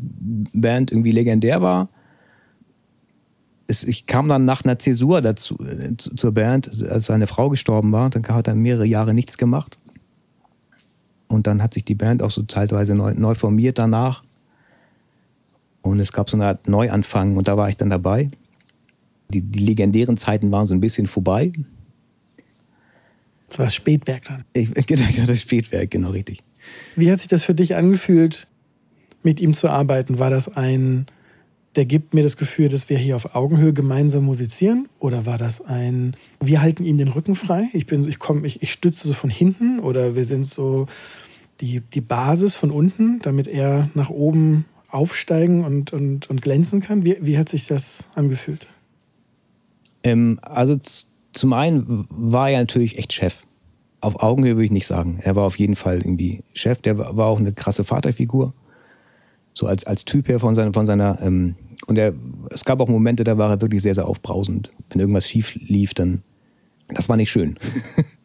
Band 0.53 0.91
irgendwie 0.91 1.11
legendär 1.11 1.61
war. 1.61 1.89
Es, 3.65 3.83
ich 3.83 4.05
kam 4.05 4.29
dann 4.29 4.45
nach 4.45 4.63
einer 4.63 4.77
Zäsur 4.77 5.21
dazu, 5.21 5.57
äh, 5.59 5.95
zur 5.97 6.31
Band, 6.33 6.69
als 6.83 7.05
seine 7.07 7.25
Frau 7.25 7.49
gestorben 7.49 7.91
war. 7.91 8.11
Dann 8.11 8.23
hat 8.27 8.47
er 8.47 8.53
mehrere 8.53 8.85
Jahre 8.85 9.15
nichts 9.15 9.39
gemacht. 9.39 9.79
Und 11.31 11.47
dann 11.47 11.63
hat 11.63 11.73
sich 11.73 11.85
die 11.85 11.95
Band 11.95 12.21
auch 12.21 12.31
so 12.31 12.43
zeitweise 12.43 12.93
neu, 12.93 13.13
neu 13.13 13.33
formiert 13.33 13.79
danach. 13.79 14.23
Und 15.81 15.99
es 15.99 16.11
gab 16.11 16.29
so 16.29 16.37
eine 16.37 16.45
Art 16.45 16.67
Neuanfang 16.67 17.37
und 17.37 17.47
da 17.47 17.57
war 17.57 17.69
ich 17.69 17.77
dann 17.77 17.89
dabei. 17.89 18.29
Die, 19.29 19.41
die 19.41 19.59
legendären 19.59 20.17
Zeiten 20.17 20.51
waren 20.51 20.67
so 20.67 20.75
ein 20.75 20.81
bisschen 20.81 21.07
vorbei. 21.07 21.53
Das 23.47 23.59
war 23.59 23.65
das 23.65 23.75
Spätwerk 23.75 24.25
dann. 24.25 24.43
Ich, 24.53 24.73
genau, 24.85 25.03
das 25.25 25.41
Spätwerk, 25.41 25.89
genau 25.89 26.11
richtig. 26.11 26.43
Wie 26.95 27.11
hat 27.11 27.19
sich 27.19 27.29
das 27.29 27.43
für 27.43 27.55
dich 27.55 27.75
angefühlt, 27.75 28.47
mit 29.23 29.39
ihm 29.39 29.53
zu 29.53 29.69
arbeiten? 29.69 30.19
War 30.19 30.29
das 30.29 30.55
ein, 30.55 31.05
der 31.75 31.85
gibt 31.85 32.13
mir 32.13 32.23
das 32.23 32.37
Gefühl, 32.37 32.69
dass 32.69 32.89
wir 32.89 32.97
hier 32.97 33.15
auf 33.15 33.35
Augenhöhe 33.35 33.73
gemeinsam 33.73 34.25
musizieren? 34.25 34.87
Oder 34.99 35.25
war 35.25 35.37
das 35.37 35.61
ein, 35.61 36.15
wir 36.41 36.61
halten 36.61 36.83
ihm 36.83 36.97
den 36.97 37.07
Rücken 37.07 37.35
frei? 37.35 37.67
Ich 37.73 37.87
bin, 37.87 38.07
ich 38.07 38.19
komme, 38.19 38.45
ich, 38.45 38.61
ich 38.61 38.71
stütze 38.71 39.07
so 39.07 39.13
von 39.13 39.29
hinten 39.29 39.79
oder 39.79 40.15
wir 40.15 40.25
sind 40.25 40.45
so 40.45 40.87
die, 41.61 41.81
die 41.81 42.01
Basis 42.01 42.55
von 42.55 42.71
unten, 42.71 43.19
damit 43.21 43.47
er 43.47 43.89
nach 43.93 44.09
oben 44.09 44.65
aufsteigen 44.89 45.63
und, 45.63 45.93
und, 45.93 46.29
und 46.29 46.41
glänzen 46.41 46.81
kann? 46.81 47.05
Wie, 47.05 47.17
wie 47.21 47.37
hat 47.37 47.49
sich 47.49 47.67
das 47.67 48.07
angefühlt? 48.15 48.67
Ähm, 50.03 50.39
also 50.41 50.77
zum 51.33 51.53
einen 51.53 52.05
war 52.09 52.49
er 52.49 52.59
natürlich 52.59 52.97
echt 52.97 53.13
Chef. 53.13 53.43
Auf 54.01 54.21
Augenhöhe 54.21 54.55
würde 54.55 54.65
ich 54.65 54.71
nicht 54.71 54.87
sagen. 54.87 55.19
Er 55.21 55.35
war 55.35 55.45
auf 55.45 55.59
jeden 55.59 55.75
Fall 55.75 55.97
irgendwie 55.97 56.43
Chef. 56.53 56.81
Der 56.81 56.97
war 56.97 57.27
auch 57.27 57.39
eine 57.39 57.53
krasse 57.53 57.83
Vaterfigur. 57.83 58.53
So 59.53 59.67
als, 59.67 59.85
als 59.85 60.05
Typ 60.05 60.27
her 60.27 60.39
von 60.39 60.55
seiner, 60.55 60.73
von 60.73 60.85
seiner 60.85 61.21
ähm, 61.21 61.55
und 61.87 61.97
er, 61.97 62.13
es 62.51 62.65
gab 62.65 62.79
auch 62.79 62.87
Momente, 62.87 63.23
da 63.23 63.37
war 63.37 63.49
er 63.49 63.61
wirklich 63.61 63.81
sehr, 63.81 63.95
sehr 63.95 64.07
aufbrausend. 64.07 64.71
Wenn 64.89 64.99
irgendwas 64.99 65.27
schief 65.27 65.55
lief, 65.55 65.93
dann, 65.93 66.21
das 66.89 67.09
war 67.09 67.17
nicht 67.17 67.31
schön. 67.31 67.55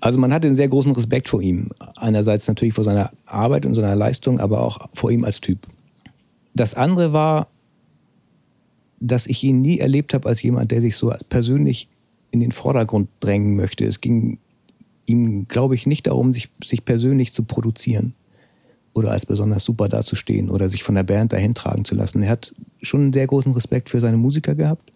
also 0.00 0.18
man 0.18 0.32
hatte 0.32 0.46
einen 0.46 0.56
sehr 0.56 0.68
großen 0.68 0.92
Respekt 0.92 1.28
vor 1.28 1.42
ihm. 1.42 1.70
Einerseits 1.96 2.48
natürlich 2.48 2.74
vor 2.74 2.84
seiner 2.84 3.12
Arbeit 3.26 3.66
und 3.66 3.74
seiner 3.74 3.96
Leistung, 3.96 4.40
aber 4.40 4.62
auch 4.62 4.88
vor 4.92 5.10
ihm 5.10 5.24
als 5.24 5.40
Typ. 5.40 5.66
Das 6.54 6.74
andere 6.74 7.12
war, 7.12 7.48
dass 9.00 9.26
ich 9.26 9.42
ihn 9.42 9.60
nie 9.60 9.78
erlebt 9.78 10.14
habe 10.14 10.28
als 10.28 10.42
jemand, 10.42 10.70
der 10.70 10.80
sich 10.80 10.96
so 10.96 11.12
persönlich 11.28 11.88
in 12.30 12.40
den 12.40 12.52
Vordergrund 12.52 13.08
drängen 13.20 13.56
möchte. 13.56 13.84
Es 13.84 14.00
ging 14.00 14.38
ihm, 15.06 15.48
glaube 15.48 15.74
ich, 15.74 15.86
nicht 15.86 16.06
darum, 16.06 16.32
sich, 16.32 16.50
sich 16.64 16.84
persönlich 16.84 17.32
zu 17.32 17.42
produzieren 17.44 18.14
oder 18.94 19.10
als 19.10 19.26
besonders 19.26 19.64
super 19.64 19.88
dazustehen 19.88 20.50
oder 20.50 20.68
sich 20.68 20.82
von 20.82 20.94
der 20.94 21.02
Band 21.02 21.32
dahin 21.32 21.54
tragen 21.54 21.84
zu 21.84 21.94
lassen. 21.94 22.22
Er 22.22 22.30
hat 22.30 22.54
schon 22.80 23.02
einen 23.02 23.12
sehr 23.12 23.26
großen 23.26 23.52
Respekt 23.52 23.90
für 23.90 24.00
seine 24.00 24.16
Musiker 24.16 24.54
gehabt. 24.54 24.92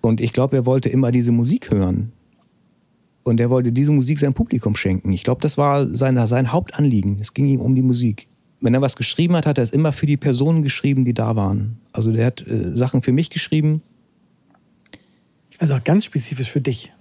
Und 0.00 0.20
ich 0.20 0.32
glaube, 0.32 0.56
er 0.56 0.66
wollte 0.66 0.88
immer 0.88 1.10
diese 1.10 1.32
Musik 1.32 1.70
hören. 1.70 2.12
Und 3.26 3.40
er 3.40 3.50
wollte 3.50 3.72
diese 3.72 3.92
Musik 3.92 4.18
seinem 4.18 4.34
Publikum 4.34 4.76
schenken. 4.76 5.12
Ich 5.12 5.24
glaube, 5.24 5.40
das 5.40 5.58
war 5.58 5.86
sein, 5.86 6.24
sein 6.26 6.52
Hauptanliegen. 6.52 7.18
Es 7.20 7.34
ging 7.34 7.46
ihm 7.46 7.60
um 7.60 7.74
die 7.74 7.82
Musik 7.82 8.28
wenn 8.60 8.74
er 8.74 8.80
was 8.80 8.96
geschrieben 8.96 9.36
hat, 9.36 9.46
hat 9.46 9.58
er 9.58 9.64
es 9.64 9.70
immer 9.70 9.92
für 9.92 10.06
die 10.06 10.16
Personen 10.16 10.62
geschrieben, 10.62 11.04
die 11.04 11.14
da 11.14 11.36
waren. 11.36 11.78
Also 11.92 12.12
der 12.12 12.26
hat 12.26 12.46
äh, 12.46 12.74
Sachen 12.74 13.02
für 13.02 13.12
mich 13.12 13.30
geschrieben. 13.30 13.82
Also 15.58 15.74
auch 15.74 15.84
ganz 15.84 16.04
spezifisch 16.04 16.50
für 16.50 16.60
dich. 16.60 16.92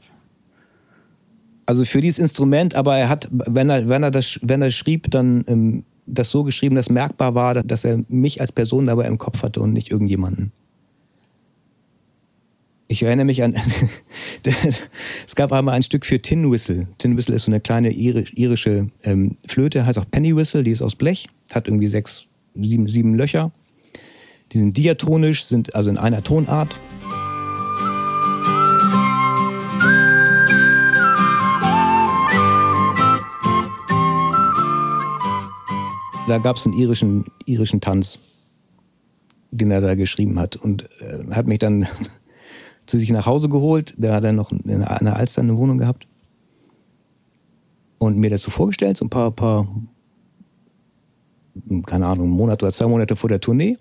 Also 1.66 1.84
für 1.84 2.02
dieses 2.02 2.20
Instrument, 2.20 2.76
aber 2.76 2.98
er 2.98 3.10
hat, 3.10 3.28
wenn 3.32 3.70
er, 3.70 3.90
wenn 3.90 4.04
er 4.04 4.12
das, 4.12 4.40
wenn 4.44 4.62
er 4.62 4.70
schrieb, 4.70 5.10
dann 5.10 5.44
ähm, 5.48 5.84
das 6.06 6.30
so 6.30 6.44
geschrieben, 6.44 6.76
dass 6.76 6.90
merkbar 6.90 7.34
war, 7.34 7.56
dass 7.64 7.86
er 7.86 8.04
mich 8.08 8.40
als 8.40 8.52
Person 8.52 8.86
dabei 8.86 9.08
im 9.08 9.18
Kopf 9.18 9.42
hatte 9.42 9.62
und 9.62 9.74
nicht 9.74 9.90
irgendjemanden. 9.90 10.52
Ich 12.88 13.02
erinnere 13.02 13.26
mich 13.26 13.42
an, 13.42 13.56
es 15.26 15.36
gab 15.36 15.52
einmal 15.52 15.74
ein 15.74 15.82
Stück 15.82 16.06
für 16.06 16.22
Tin 16.22 16.52
Whistle. 16.52 16.88
Tin 17.00 17.18
Whistle 17.18 17.34
ist 17.34 17.46
so 17.46 17.52
eine 17.52 17.60
kleine 17.60 17.92
irische 17.92 18.90
ähm, 19.04 19.38
Flöte, 19.48 19.88
heißt 19.88 19.98
auch 19.98 20.10
Penny 20.10 20.36
Whistle, 20.36 20.64
die 20.64 20.70
ist 20.70 20.84
aus 20.84 20.96
Blech, 20.96 21.28
hat 21.52 21.68
irgendwie 21.68 21.88
sechs, 21.88 22.28
sieben, 22.54 22.88
sieben 22.88 23.16
Löcher. 23.16 23.52
Die 24.52 24.60
sind 24.60 24.78
diatonisch, 24.78 25.46
sind 25.46 25.74
also 25.74 25.90
in 25.90 25.98
einer 25.98 26.24
Tonart. 26.24 26.80
Da 36.28 36.38
gab 36.38 36.58
es 36.58 36.68
einen 36.68 36.78
irischen, 36.78 37.26
irischen 37.46 37.82
Tanz, 37.82 38.20
den 39.50 39.72
er 39.72 39.82
da 39.82 39.96
geschrieben 39.96 40.40
hat 40.40 40.56
und 40.56 40.88
äh, 41.02 41.34
hat 41.34 41.48
mich 41.48 41.58
dann 41.60 41.88
zu 42.86 42.98
sich 42.98 43.12
nach 43.12 43.26
Hause 43.26 43.50
geholt. 43.50 43.94
Der 43.98 44.14
hat 44.14 44.24
dann 44.24 44.36
noch 44.36 44.52
in 44.52 44.84
einer 44.84 45.16
Alster 45.16 45.42
eine 45.42 45.58
Wohnung 45.58 45.78
gehabt. 45.78 46.08
Und 47.98 48.18
mir 48.18 48.30
das 48.30 48.44
so 48.44 48.52
vorgestellt, 48.52 48.98
so 48.98 49.06
ein 49.06 49.10
paar, 49.10 49.32
paar, 49.32 49.68
keine 51.86 52.08
Ahnung, 52.08 52.28
einen 52.28 52.36
Monat 52.36 52.62
oder 52.62 52.72
zwei 52.72 52.88
Monate 52.88 53.16
vor 53.16 53.30
der 53.30 53.40
Tournee. 53.40 53.78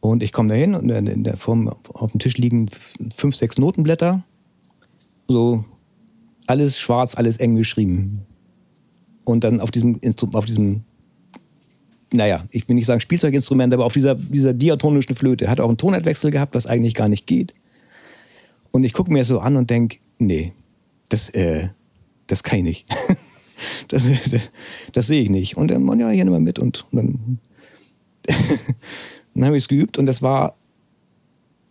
Und 0.00 0.22
ich 0.22 0.32
komme 0.32 0.50
da 0.50 0.54
hin 0.54 0.74
und 0.74 0.90
in 0.90 1.24
der 1.24 1.36
Form 1.36 1.74
auf 1.94 2.10
dem 2.10 2.18
Tisch 2.18 2.36
liegen 2.36 2.68
fünf, 3.14 3.36
sechs 3.36 3.56
Notenblätter. 3.56 4.22
So 5.28 5.64
alles 6.46 6.78
schwarz, 6.78 7.14
alles 7.16 7.38
eng 7.38 7.56
geschrieben. 7.56 8.26
Und 9.24 9.44
dann 9.44 9.60
auf 9.60 9.70
diesem, 9.70 10.00
auf 10.34 10.44
diesem 10.44 10.84
naja, 12.14 12.44
ich 12.50 12.68
will 12.68 12.76
nicht 12.76 12.86
sagen 12.86 13.00
Spielzeuginstrument, 13.00 13.74
aber 13.74 13.84
auf 13.84 13.92
dieser, 13.92 14.14
dieser 14.14 14.52
diatonischen 14.52 15.16
Flöte. 15.16 15.48
Hat 15.48 15.60
auch 15.60 15.68
einen 15.68 15.78
Tonartwechsel 15.78 16.30
gehabt, 16.30 16.54
was 16.54 16.66
eigentlich 16.66 16.94
gar 16.94 17.08
nicht 17.08 17.26
geht. 17.26 17.54
Und 18.70 18.84
ich 18.84 18.92
gucke 18.92 19.12
mir 19.12 19.24
so 19.24 19.40
an 19.40 19.56
und 19.56 19.68
denke, 19.68 19.98
nee, 20.18 20.52
das, 21.08 21.30
äh, 21.30 21.68
das 22.28 22.42
kann 22.42 22.58
ich 22.58 22.64
nicht. 22.64 22.86
das, 23.88 24.04
das, 24.30 24.50
das 24.92 25.06
sehe 25.06 25.22
ich 25.22 25.30
nicht. 25.30 25.56
Und 25.56 25.70
dann, 25.70 25.86
ja, 25.98 26.08
hier 26.10 26.24
nimm 26.24 26.32
mal 26.32 26.40
mit. 26.40 26.58
Und, 26.58 26.84
und 26.92 26.96
dann, 26.96 27.38
dann 29.34 29.44
habe 29.44 29.56
ich 29.56 29.64
es 29.64 29.68
geübt 29.68 29.98
und 29.98 30.06
das 30.06 30.22
war 30.22 30.56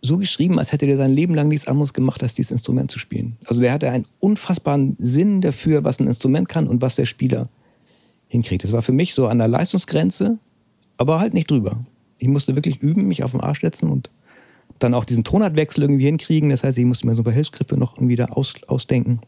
so 0.02 0.18
geschrieben, 0.18 0.58
als 0.58 0.72
hätte 0.72 0.86
der 0.86 0.98
sein 0.98 1.12
Leben 1.12 1.34
lang 1.34 1.48
nichts 1.48 1.66
anderes 1.66 1.94
gemacht, 1.94 2.22
als 2.22 2.34
dieses 2.34 2.50
Instrument 2.50 2.90
zu 2.90 2.98
spielen. 2.98 3.38
Also 3.46 3.62
der 3.62 3.72
hatte 3.72 3.88
einen 3.88 4.04
unfassbaren 4.20 4.96
Sinn 4.98 5.40
dafür, 5.40 5.82
was 5.82 5.98
ein 5.98 6.06
Instrument 6.06 6.50
kann 6.50 6.68
und 6.68 6.82
was 6.82 6.96
der 6.96 7.06
Spieler 7.06 7.48
hinkriegt. 8.34 8.64
Das 8.64 8.72
war 8.72 8.82
für 8.82 8.92
mich 8.92 9.14
so 9.14 9.28
an 9.28 9.38
der 9.38 9.48
Leistungsgrenze, 9.48 10.38
aber 10.96 11.20
halt 11.20 11.34
nicht 11.34 11.50
drüber. 11.50 11.84
Ich 12.18 12.28
musste 12.28 12.54
wirklich 12.54 12.82
üben, 12.82 13.08
mich 13.08 13.24
auf 13.24 13.30
den 13.30 13.40
Arsch 13.40 13.62
setzen 13.62 13.90
und 13.90 14.10
dann 14.78 14.94
auch 14.94 15.04
diesen 15.04 15.24
Tonartwechsel 15.24 15.84
irgendwie 15.84 16.04
hinkriegen. 16.04 16.50
Das 16.50 16.64
heißt, 16.64 16.76
ich 16.78 16.84
musste 16.84 17.06
mir 17.06 17.14
so 17.14 17.22
ein 17.22 17.24
paar 17.24 17.32
Hilfsgriffe 17.32 17.76
noch 17.76 17.96
irgendwie 17.96 18.16
da 18.16 18.26
aus, 18.26 18.54
ausdenken. 18.66 19.20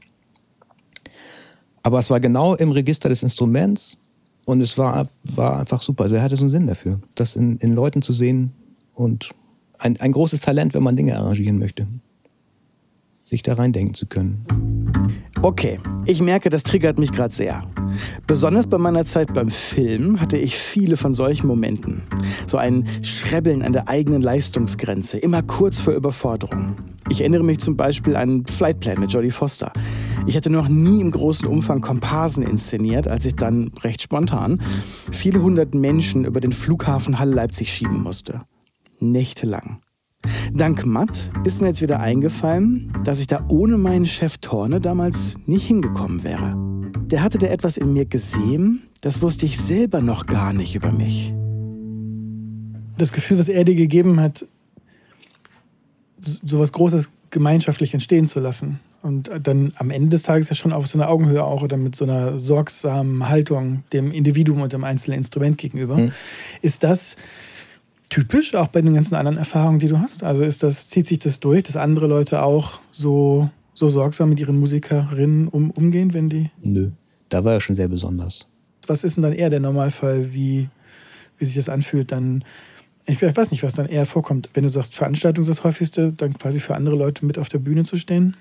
Aber 1.83 1.99
es 1.99 2.11
war 2.11 2.21
genau 2.21 2.55
im 2.55 2.73
Register 2.73 3.09
des 3.09 3.23
Instruments 3.23 3.99
und 4.45 4.61
es 4.61 4.77
war, 4.77 5.09
war 5.23 5.61
einfach 5.61 5.81
super. 5.81 6.05
Also 6.05 6.16
er 6.16 6.23
hatte 6.23 6.37
so 6.37 6.42
einen 6.42 6.51
Sinn 6.51 6.66
dafür, 6.66 7.01
das 7.14 7.37
in, 7.37 7.59
in 7.59 7.75
Leuten 7.75 8.03
zu 8.03 8.12
sehen 8.12 8.53
und 8.92 9.31
ein, 9.79 10.01
ein 10.01 10.12
großes 10.12 10.40
Talent, 10.40 10.75
wenn 10.75 10.83
man 10.83 10.97
Dinge 10.97 11.16
arrangieren 11.16 11.59
möchte. 11.59 11.87
Sich 13.23 13.42
da 13.42 13.55
reindenken 13.55 13.95
zu 13.95 14.07
können. 14.07 14.45
Okay, 15.42 15.79
ich 16.07 16.21
merke, 16.21 16.49
das 16.49 16.62
triggert 16.62 16.99
mich 16.99 17.12
gerade 17.12 17.35
sehr. 17.35 17.66
Besonders 18.27 18.67
bei 18.67 18.79
meiner 18.79 19.05
Zeit 19.05 19.33
beim 19.35 19.51
Film 19.51 20.21
hatte 20.21 20.37
ich 20.37 20.57
viele 20.57 20.97
von 20.97 21.13
solchen 21.13 21.47
Momenten. 21.47 22.03
So 22.47 22.57
ein 22.57 22.85
Schrebbeln 23.03 23.63
an 23.63 23.73
der 23.73 23.89
eigenen 23.89 24.23
Leistungsgrenze, 24.23 25.19
immer 25.19 25.43
kurz 25.43 25.81
vor 25.81 25.95
Überforderung. 25.95 26.77
Ich 27.09 27.21
erinnere 27.21 27.45
mich 27.45 27.59
zum 27.59 27.77
Beispiel 27.77 28.17
an 28.17 28.45
Flightplan 28.47 29.01
mit 29.01 29.13
Jodie 29.13 29.31
Foster. 29.31 29.73
Ich 30.27 30.37
hatte 30.37 30.51
noch 30.51 30.69
nie 30.69 31.01
im 31.01 31.11
großen 31.11 31.47
Umfang 31.47 31.81
Komparsen 31.81 32.43
inszeniert, 32.43 33.07
als 33.07 33.25
ich 33.27 33.37
dann 33.37 33.71
recht 33.83 34.03
spontan 34.03 34.61
viele 35.13 35.41
hundert 35.41 35.75
Menschen 35.75 36.25
über 36.25 36.41
den 36.41 36.53
Flughafen 36.53 37.19
Halle 37.19 37.35
Leipzig 37.35 37.73
schieben 37.73 38.03
musste 38.03 38.41
nächtelang. 39.01 39.79
Dank 40.53 40.85
Matt 40.87 41.31
ist 41.45 41.61
mir 41.61 41.69
jetzt 41.69 41.83
wieder 41.83 42.01
eingefallen, 42.01 42.93
dass 43.05 43.21
ich 43.21 43.27
da 43.27 43.45
ohne 43.49 43.79
meinen 43.79 44.07
Chef 44.07 44.39
Torne 44.39 44.81
damals 44.81 45.37
nicht 45.47 45.67
hingekommen 45.67 46.25
wäre. 46.25 46.76
Der 47.07 47.22
hatte 47.22 47.38
da 47.38 47.46
etwas 47.46 47.77
in 47.77 47.92
mir 47.92 48.05
gesehen, 48.05 48.83
das 49.01 49.22
wusste 49.22 49.46
ich 49.46 49.59
selber 49.59 50.01
noch 50.01 50.27
gar 50.27 50.53
nicht 50.53 50.75
über 50.75 50.92
mich. 50.92 51.33
Das 52.99 53.12
Gefühl, 53.12 53.38
was 53.38 53.49
er 53.49 53.64
dir 53.64 53.75
gegeben 53.75 54.20
hat, 54.20 54.46
so 56.20 56.59
was 56.59 56.72
Großes 56.72 57.12
gemeinschaftlich 57.31 57.94
entstehen 57.94 58.27
zu 58.27 58.40
lassen. 58.40 58.81
Und 59.03 59.31
dann 59.42 59.72
am 59.77 59.90
Ende 59.90 60.09
des 60.09 60.22
Tages 60.22 60.49
ja 60.49 60.57
schon 60.57 60.72
auf 60.72 60.87
so 60.87 60.99
einer 60.99 61.09
Augenhöhe 61.09 61.44
auch 61.44 61.62
oder 61.62 61.77
mit 61.77 61.94
so 61.94 62.05
einer 62.05 62.38
sorgsamen 62.38 63.29
Haltung 63.29 63.85
dem 63.92 64.11
Individuum 64.11 64.62
und 64.62 64.72
dem 64.72 64.83
einzelnen 64.83 65.18
Instrument 65.18 65.59
gegenüber. 65.59 65.96
Hm. 65.96 66.12
Ist 66.62 66.83
das 66.83 67.16
typisch, 68.09 68.55
auch 68.55 68.68
bei 68.68 68.83
den 68.83 68.94
ganzen 68.94 69.14
anderen 69.14 69.38
Erfahrungen, 69.38 69.79
die 69.79 69.88
du 69.88 69.99
hast? 69.99 70.25
Also 70.25 70.42
ist 70.42 70.62
das, 70.62 70.88
zieht 70.88 71.07
sich 71.07 71.18
das 71.18 71.38
durch, 71.38 71.62
dass 71.62 71.77
andere 71.77 72.07
Leute 72.07 72.42
auch 72.42 72.81
so, 72.90 73.51
so 73.77 73.89
sorgsam 73.89 74.31
mit 74.31 74.41
ihren 74.41 74.59
Musikerinnen 74.59 75.49
um, 75.49 75.71
umgehen, 75.71 76.15
wenn 76.15 76.29
die. 76.29 76.51
Nö, 76.62 76.91
da 77.29 77.45
war 77.45 77.55
er 77.55 77.61
schon 77.61 77.77
sehr 77.77 77.89
besonders. 77.89 78.49
Was 78.87 79.05
ist 79.05 79.17
denn 79.17 79.23
dann 79.23 79.33
eher 79.33 79.51
der 79.51 79.61
Normalfall, 79.61 80.35
wie, 80.35 80.69
wie 81.39 81.45
sich 81.45 81.55
das 81.55 81.69
anfühlt, 81.69 82.11
dann. 82.11 82.43
Ich 83.09 83.23
weiß 83.23 83.53
nicht, 83.53 83.62
was 83.62 83.75
dann 83.75 83.87
eher 83.87 84.05
vorkommt. 84.05 84.51
Wenn 84.55 84.65
du 84.65 84.69
sagst, 84.69 84.97
Veranstaltung 84.97 85.43
ist 85.43 85.49
das 85.49 85.62
häufigste, 85.62 86.12
dann 86.12 86.37
quasi 86.37 86.59
für 86.59 86.75
andere 86.75 86.97
Leute 86.97 87.25
mit 87.25 87.39
auf 87.39 87.49
der 87.49 87.61
Bühne 87.61 87.85
zu 87.85 87.97
stehen? 87.97 88.35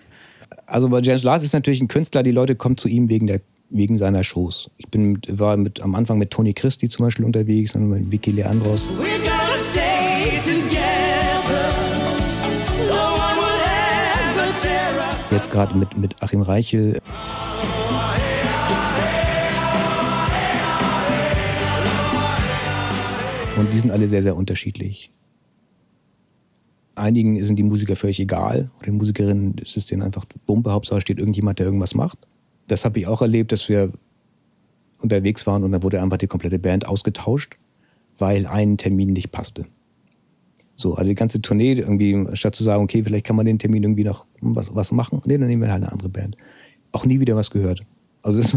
Also 0.65 0.89
bei 0.89 1.01
James 1.01 1.21
Lars 1.21 1.43
ist 1.43 1.53
natürlich 1.53 1.81
ein 1.81 1.87
Künstler, 1.87 2.23
die 2.23 2.31
Leute 2.31 2.55
kommen 2.55 2.75
zu 2.75 2.87
ihm 2.87 3.09
wegen 3.09 3.27
der 3.27 3.41
wegen 3.69 3.97
seiner 3.97 4.23
Shows. 4.23 4.69
Ich 4.77 4.87
bin, 4.87 5.19
war 5.27 5.57
mit, 5.57 5.81
am 5.81 5.95
Anfang 5.95 6.17
mit 6.17 6.31
Toni 6.31 6.53
Christi 6.53 6.87
zum 6.87 7.05
Beispiel 7.05 7.25
unterwegs 7.25 7.75
und 7.75 7.89
mit 7.89 8.11
Vicky 8.11 8.31
Leandros. 8.31 8.87
Jetzt 15.31 15.51
gerade 15.51 15.75
mit, 15.75 15.97
mit 15.97 16.21
Achim 16.21 16.41
Reichel. 16.41 16.99
Und 23.57 23.73
die 23.73 23.79
sind 23.79 23.91
alle 23.91 24.07
sehr, 24.07 24.21
sehr 24.21 24.35
unterschiedlich. 24.35 25.11
Einigen 26.93 27.43
sind 27.43 27.57
die 27.57 27.63
Musiker 27.63 27.95
völlig 27.95 28.19
egal. 28.19 28.69
Oder 28.77 28.85
den 28.85 28.97
Musikerinnen 28.97 29.57
ist 29.57 29.77
es 29.77 29.87
denen 29.87 30.03
einfach 30.03 30.25
Wumpe. 30.45 30.71
Hauptsache 30.71 31.01
steht 31.01 31.19
irgendjemand, 31.19 31.59
der 31.59 31.65
irgendwas 31.65 31.95
macht. 31.95 32.19
Das 32.67 32.85
habe 32.85 32.99
ich 32.99 33.07
auch 33.07 33.21
erlebt, 33.21 33.51
dass 33.51 33.67
wir 33.67 33.91
unterwegs 35.01 35.45
waren 35.47 35.63
und 35.63 35.71
dann 35.71 35.83
wurde 35.83 36.01
einfach 36.01 36.17
die 36.17 36.27
komplette 36.27 36.59
Band 36.59 36.87
ausgetauscht, 36.87 37.57
weil 38.17 38.47
ein 38.47 38.77
Termin 38.77 39.13
nicht 39.13 39.31
passte. 39.31 39.65
So, 40.75 40.95
also 40.95 41.07
die 41.07 41.15
ganze 41.15 41.41
Tournee 41.41 41.73
irgendwie, 41.73 42.27
statt 42.35 42.55
zu 42.55 42.63
sagen, 42.63 42.83
okay, 42.83 43.03
vielleicht 43.03 43.25
kann 43.25 43.35
man 43.35 43.45
den 43.45 43.59
Termin 43.59 43.83
irgendwie 43.83 44.03
noch 44.03 44.25
was, 44.41 44.75
was 44.75 44.91
machen, 44.91 45.21
nee, 45.25 45.37
dann 45.37 45.47
nehmen 45.47 45.61
wir 45.61 45.71
halt 45.71 45.83
eine 45.83 45.91
andere 45.91 46.09
Band. 46.09 46.35
Auch 46.91 47.05
nie 47.05 47.19
wieder 47.19 47.35
was 47.35 47.49
gehört. 47.49 47.85
Also 48.21 48.39
das 48.41 48.55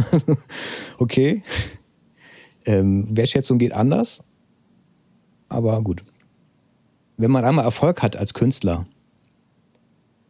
okay. 0.99 1.43
Ähm, 2.67 3.05
Wertschätzung 3.17 3.59
geht 3.59 3.73
anders, 3.73 4.21
aber 5.49 5.81
gut. 5.83 6.05
Wenn 7.17 7.31
man 7.31 7.45
einmal 7.45 7.65
Erfolg 7.65 8.03
hat 8.03 8.17
als 8.17 8.35
Künstler, 8.35 8.87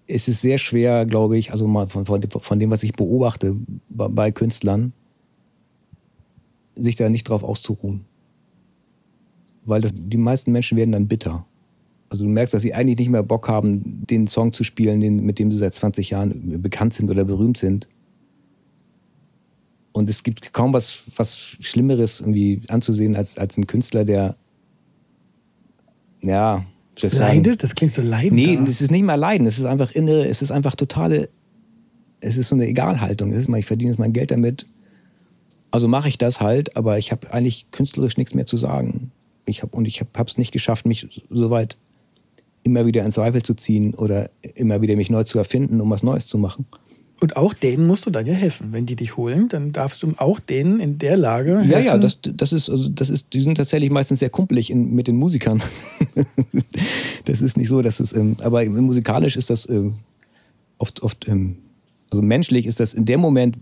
ist 0.07 0.29
es 0.29 0.41
sehr 0.41 0.59
schwer, 0.59 1.05
glaube 1.05 1.37
ich, 1.37 1.53
also 1.53 1.67
mal 1.67 1.87
von, 1.89 2.07
von, 2.07 2.23
von 2.23 2.59
dem, 2.59 2.71
was 2.71 2.83
ich 2.83 2.93
beobachte 2.93 3.57
bei, 3.89 4.09
bei 4.09 4.31
Künstlern, 4.31 4.93
sich 6.75 6.97
da 6.97 7.09
nicht 7.09 7.29
drauf 7.29 7.43
auszuruhen. 7.43 8.05
Weil 9.65 9.83
das, 9.83 9.93
die 9.95 10.17
meisten 10.17 10.53
Menschen 10.53 10.79
werden 10.79 10.93
dann 10.93 11.09
bitter. 11.09 11.45
Also 12.11 12.25
du 12.25 12.31
merkst, 12.31 12.55
dass 12.55 12.63
sie 12.63 12.75
eigentlich 12.75 12.99
nicht 12.99 13.11
mehr 13.11 13.23
Bock 13.23 13.49
haben, 13.49 14.07
den 14.07 14.27
Song 14.27 14.53
zu 14.53 14.65
spielen, 14.65 15.01
den, 15.01 15.25
mit 15.25 15.39
dem 15.39 15.53
sie 15.53 15.59
seit 15.59 15.75
20 15.75 16.11
Jahren 16.11 16.63
bekannt 16.63 16.95
sind 16.95 17.11
oder 17.11 17.25
berühmt 17.25 17.59
sind. 17.59 17.89
Und 19.93 20.09
es 20.09 20.23
gibt 20.23 20.53
kaum 20.53 20.73
was, 20.73 21.03
was 21.17 21.37
Schlimmeres 21.37 22.21
irgendwie 22.21 22.61
anzusehen 22.69 23.17
als, 23.17 23.37
als 23.37 23.57
ein 23.57 23.67
Künstler, 23.67 24.05
der 24.05 24.37
ja, 26.23 26.65
leidet? 27.03 27.63
Das 27.63 27.75
klingt 27.75 27.93
so 27.93 28.03
leidend. 28.03 28.35
Nee, 28.35 28.59
es 28.69 28.81
ist 28.81 28.91
nicht 28.91 29.05
mal 29.05 29.15
leiden, 29.15 29.47
es 29.47 29.59
ist 29.59 29.65
einfach 29.65 29.93
innere, 29.93 30.27
es 30.27 30.43
ist 30.43 30.51
einfach 30.51 30.75
totale, 30.75 31.29
es 32.21 32.37
ist 32.37 32.49
so 32.49 32.55
eine 32.55 32.67
Egalhaltung. 32.67 33.33
Es 33.33 33.39
ist 33.39 33.49
mal, 33.49 33.59
ich 33.59 33.67
verdiene 33.67 33.93
jetzt 33.93 33.99
mein 33.99 34.13
Geld 34.13 34.31
damit. 34.31 34.67
Also 35.71 35.87
mache 35.89 36.09
ich 36.09 36.19
das 36.19 36.41
halt, 36.41 36.77
aber 36.77 36.99
ich 36.99 37.13
habe 37.13 37.33
eigentlich 37.33 37.67
künstlerisch 37.71 38.17
nichts 38.17 38.35
mehr 38.35 38.47
zu 38.47 38.57
sagen. 38.57 39.13
Ich 39.45 39.63
hab, 39.63 39.75
und 39.75 39.87
ich 39.87 40.01
habe 40.01 40.25
es 40.27 40.39
nicht 40.39 40.53
geschafft, 40.53 40.87
mich 40.87 41.25
so 41.29 41.51
weit 41.51 41.77
immer 42.69 42.87
wieder 42.87 43.05
in 43.05 43.13
Zweifel 43.13 43.43
zu 43.43 43.55
ziehen 43.55 43.95
oder 43.95 44.31
immer 44.55 44.83
wieder 44.83 44.95
mich 44.97 45.11
neu 45.11 45.25
zu 45.25 45.39
erfinden, 45.39 45.81
um 45.81 45.91
was 45.91 46.03
Neues 46.03 46.27
zu 46.27 46.39
machen. 46.39 46.67
Und 47.21 47.37
auch 47.37 47.53
denen 47.53 47.87
musst 47.87 48.07
du 48.07 48.11
dann 48.11 48.27
ja 48.27 48.35
helfen. 48.35 48.73
Wenn 48.73 48.87
die 48.87 48.95
dich 48.95 49.17
holen, 49.17 49.49
dann 49.49 49.73
darfst 49.73 50.03
du 50.03 50.13
auch 50.19 50.39
denen 50.39 50.79
in 50.79 50.99
der 50.99 51.17
Lage 51.17 51.59
helfen. 51.59 51.71
Ja, 51.71 51.81
ja, 51.81 51.99
das, 51.99 52.19
das 52.23 52.53
ist, 52.53 52.71
also 52.71 52.89
das 52.89 53.11
ist, 53.11 53.33
die 53.33 53.41
sind 53.41 53.57
tatsächlich 53.57 53.91
meistens 53.91 54.21
sehr 54.21 54.31
kumpelig 54.31 54.71
in, 54.71 54.95
mit 54.95 55.09
den 55.09 55.17
Musikern. 55.17 55.61
das 57.25 57.43
ist 57.43 57.57
nicht 57.57 57.69
so, 57.69 57.83
dass 57.83 57.99
es, 57.99 58.13
ähm, 58.13 58.37
aber 58.41 58.65
musikalisch 58.67 59.37
ist 59.37 59.51
das 59.51 59.67
äh, 59.67 59.91
oft, 60.79 61.03
oft, 61.03 61.27
ähm, 61.27 61.57
also 62.11 62.23
menschlich 62.23 62.67
ist 62.67 62.79
das 62.79 62.95
in 62.95 63.05
dem 63.05 63.19
Moment 63.19 63.57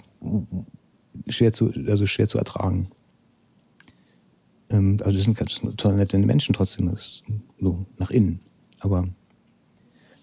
schwer 1.28 1.52
zu, 1.54 1.72
also 1.86 2.06
schwer 2.06 2.26
zu 2.26 2.36
ertragen. 2.36 2.88
Ähm, 4.70 4.98
also 5.00 5.16
das 5.16 5.24
sind 5.24 5.38
ganz 5.38 5.54
total 5.54 5.96
nette 5.96 6.18
Menschen 6.18 6.54
trotzdem, 6.54 6.90
das 6.90 7.00
ist 7.00 7.22
so 7.58 7.86
nach 7.98 8.10
innen. 8.10 8.40
Aber, 8.80 9.08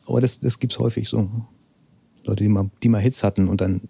aber 0.05 0.21
das, 0.21 0.39
das 0.39 0.59
gibt 0.59 0.73
es 0.73 0.79
häufig 0.79 1.09
so. 1.09 1.29
Leute, 2.23 2.43
die 2.43 2.49
mal, 2.49 2.69
die 2.81 2.89
mal 2.89 3.01
Hits 3.01 3.23
hatten 3.23 3.47
und 3.47 3.61
dann 3.61 3.81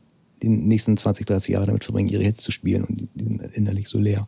die 0.41 0.49
nächsten 0.49 0.97
20, 0.97 1.25
30 1.25 1.53
Jahre 1.53 1.67
damit 1.67 1.83
verbringen, 1.83 2.09
ihre 2.09 2.23
Hits 2.23 2.41
zu 2.41 2.51
spielen 2.51 2.83
und 2.83 3.07
die 3.13 3.23
sind 3.23 3.41
innerlich 3.55 3.87
so 3.87 3.99
leer. 3.99 4.27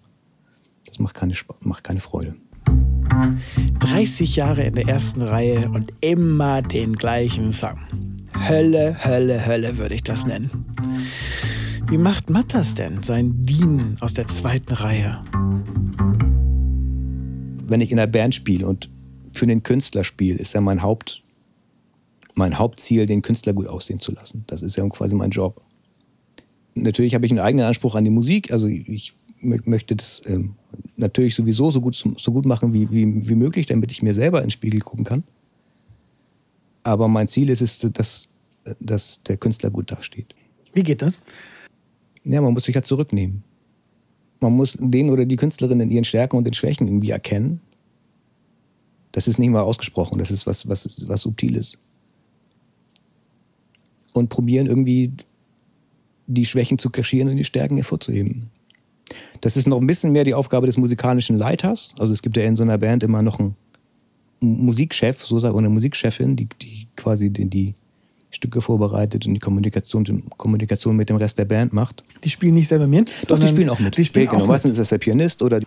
Das 0.85 0.99
macht 0.99 1.15
keine, 1.15 1.33
macht 1.61 1.83
keine 1.83 1.99
Freude. 1.99 2.35
30 3.79 4.35
Jahre 4.35 4.63
in 4.63 4.75
der 4.75 4.87
ersten 4.87 5.21
Reihe 5.21 5.69
und 5.69 5.91
immer 6.01 6.61
den 6.61 6.93
gleichen 6.95 7.51
Song. 7.51 7.79
Hölle, 8.47 8.97
Hölle, 9.03 9.45
Hölle 9.45 9.77
würde 9.77 9.95
ich 9.95 10.03
das 10.03 10.25
nennen. 10.25 10.65
Wie 11.87 11.97
macht 11.97 12.29
Matt 12.29 12.53
das 12.53 12.75
denn, 12.75 13.03
sein 13.03 13.45
Dienen 13.45 13.97
aus 14.01 14.13
der 14.13 14.27
zweiten 14.27 14.73
Reihe? 14.73 15.19
Wenn 17.67 17.81
ich 17.81 17.91
in 17.91 17.99
einer 17.99 18.11
Band 18.11 18.35
spiele 18.35 18.67
und 18.67 18.89
für 19.35 19.47
den 19.47 19.63
Künstler 19.63 20.03
spiele, 20.03 20.37
ist 20.37 20.53
ja 20.53 20.61
mein 20.61 20.81
Haupt, 20.81 21.23
mein 22.35 22.57
Hauptziel, 22.57 23.05
den 23.05 23.21
Künstler 23.21 23.53
gut 23.53 23.67
aussehen 23.67 23.99
zu 23.99 24.11
lassen. 24.11 24.43
Das 24.47 24.61
ist 24.61 24.75
ja 24.75 24.87
quasi 24.89 25.15
mein 25.15 25.29
Job. 25.29 25.61
Natürlich 26.73 27.15
habe 27.15 27.25
ich 27.25 27.31
einen 27.31 27.39
eigenen 27.39 27.65
Anspruch 27.65 27.95
an 27.95 28.03
die 28.03 28.09
Musik. 28.09 28.51
Also 28.51 28.67
ich 28.67 29.13
möchte 29.41 29.95
das 29.95 30.21
ähm, 30.25 30.55
natürlich 30.97 31.35
sowieso 31.35 31.71
so 31.71 31.79
gut, 31.81 31.95
so 31.95 32.31
gut 32.31 32.45
machen 32.45 32.73
wie, 32.73 32.89
wie, 32.91 33.27
wie 33.27 33.35
möglich, 33.35 33.65
damit 33.65 33.91
ich 33.91 34.01
mir 34.01 34.13
selber 34.13 34.41
ins 34.43 34.53
Spiegel 34.53 34.81
gucken 34.81 35.05
kann. 35.05 35.23
Aber 36.83 37.07
mein 37.07 37.27
Ziel 37.27 37.49
ist 37.49 37.61
es, 37.61 37.79
dass, 37.79 38.27
dass 38.79 39.21
der 39.23 39.37
Künstler 39.37 39.69
gut 39.69 39.91
dasteht. 39.91 40.35
Wie 40.73 40.83
geht 40.83 41.01
das? 41.01 41.19
Ja, 42.23 42.41
man 42.41 42.53
muss 42.53 42.65
sich 42.65 42.75
ja 42.75 42.83
zurücknehmen. 42.83 43.43
Man 44.39 44.53
muss 44.53 44.77
den 44.79 45.09
oder 45.09 45.25
die 45.25 45.37
Künstlerin 45.37 45.79
in 45.79 45.91
ihren 45.91 46.03
Stärken 46.03 46.37
und 46.37 46.43
den 46.43 46.53
Schwächen 46.53 46.87
irgendwie 46.87 47.11
erkennen. 47.11 47.61
Das 49.15 49.29
ist 49.29 49.39
nicht 49.39 49.49
mal 49.49 49.61
ausgesprochen, 49.61 50.19
das 50.19 50.29
ist 50.29 50.45
was, 50.45 50.67
was, 50.67 51.07
was 51.07 51.21
Subtiles. 51.21 51.77
Und 54.11 54.27
probieren 54.27 54.67
irgendwie 54.67 55.13
die 56.27 56.45
Schwächen 56.45 56.77
zu 56.77 56.89
kaschieren 56.89 57.29
und 57.29 57.37
die 57.37 57.45
Stärken 57.45 57.77
hervorzuheben. 57.77 58.49
Das 59.39 59.55
ist 59.55 59.67
noch 59.67 59.79
ein 59.79 59.87
bisschen 59.87 60.11
mehr 60.11 60.25
die 60.25 60.33
Aufgabe 60.33 60.65
des 60.65 60.75
musikalischen 60.75 61.37
Leiters. 61.37 61.95
Also 61.97 62.11
es 62.11 62.21
gibt 62.21 62.35
ja 62.35 62.43
in 62.43 62.57
so 62.57 62.63
einer 62.63 62.77
Band 62.77 63.03
immer 63.03 63.21
noch 63.21 63.39
einen 63.39 63.55
Musikchef, 64.41 65.23
so 65.23 65.39
sagt 65.39 65.55
eine 65.55 65.69
Musikchefin, 65.69 66.35
die, 66.35 66.49
die 66.61 66.89
quasi 66.97 67.29
die, 67.29 67.45
die 67.45 67.75
Stücke 68.31 68.59
vorbereitet 68.59 69.25
und 69.25 69.35
die 69.35 69.39
Kommunikation, 69.39 70.03
die 70.03 70.25
Kommunikation 70.35 70.97
mit 70.97 71.07
dem 71.07 71.15
Rest 71.15 71.37
der 71.37 71.45
Band 71.45 71.71
macht. 71.71 72.03
Die 72.25 72.29
spielen 72.29 72.55
nicht 72.55 72.67
selber 72.67 72.87
mit? 72.87 73.13
Doch, 73.29 73.39
die 73.39 73.47
spielen 73.47 73.69
auch 73.69 73.79
mit. 73.79 73.95
Die 73.97 74.03
spielen 74.03 74.27
genau. 74.27 74.43
auch 74.43 74.47
Meistens 74.47 74.71
mit. 74.71 74.73
ist 74.73 74.79
das 74.79 74.89
der 74.89 74.97
Pianist 74.97 75.41
oder, 75.41 75.61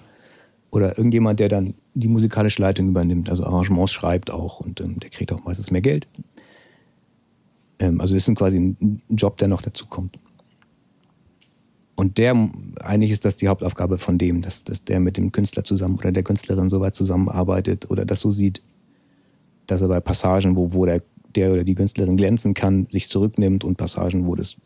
oder 0.70 0.98
irgendjemand, 0.98 1.40
der 1.40 1.48
dann 1.48 1.74
die 1.94 2.09
musikalische 2.09 2.62
Leitung 2.62 2.88
übernimmt, 2.88 3.31
also 3.31 3.44
Arrangements 3.44 3.92
schreibt 3.92 4.31
auch 4.31 4.61
und 4.61 4.81
ähm, 4.81 5.00
der 5.00 5.11
kriegt 5.11 5.33
auch 5.33 5.44
meistens 5.44 5.70
mehr 5.70 5.81
Geld. 5.81 6.07
Ähm, 7.78 8.00
also 8.00 8.14
ist 8.14 8.33
quasi 8.35 8.59
ein 8.59 9.02
Job, 9.09 9.38
der 9.38 9.48
noch 9.48 9.62
dazu 9.62 9.87
kommt. 9.87 10.18
Und 11.96 12.18
der, 12.18 12.33
eigentlich 12.81 13.11
ist 13.11 13.24
das 13.24 13.38
die 13.38 13.48
Hauptaufgabe 13.48 13.98
von 13.98 14.18
dem, 14.18 14.40
dass, 14.40 14.62
dass 14.62 14.85
der 14.85 15.00
mit 15.00 15.16
dem 15.16 15.33
Künstler 15.33 15.64
zusammen 15.64 15.96
oder 15.96 16.12
der 16.12 16.22
Künstlerin 16.22 16.70
so 16.70 16.81
weit 16.81 16.94
zusammenarbeitet 16.94 17.90
oder 17.90 18.04
das 18.04 18.20
so 18.20 18.31
sieht, 18.31 18.62
dass 19.66 19.81
er 19.81 19.88
bei 19.88 19.98
Passagen, 19.98 20.57
wo, 20.57 20.72
wo 20.72 20.87
der, 20.87 21.02
der 21.35 21.52
oder 21.52 21.64
die 21.64 21.74
Künstlerin 21.74 22.16
glänzen 22.16 22.54
kann, 22.54 22.87
sich 22.90 23.09
zurücknimmt 23.09 23.64
und 23.64 23.76
Passagen, 23.78 24.26
wo 24.26 24.37
das 24.37 24.57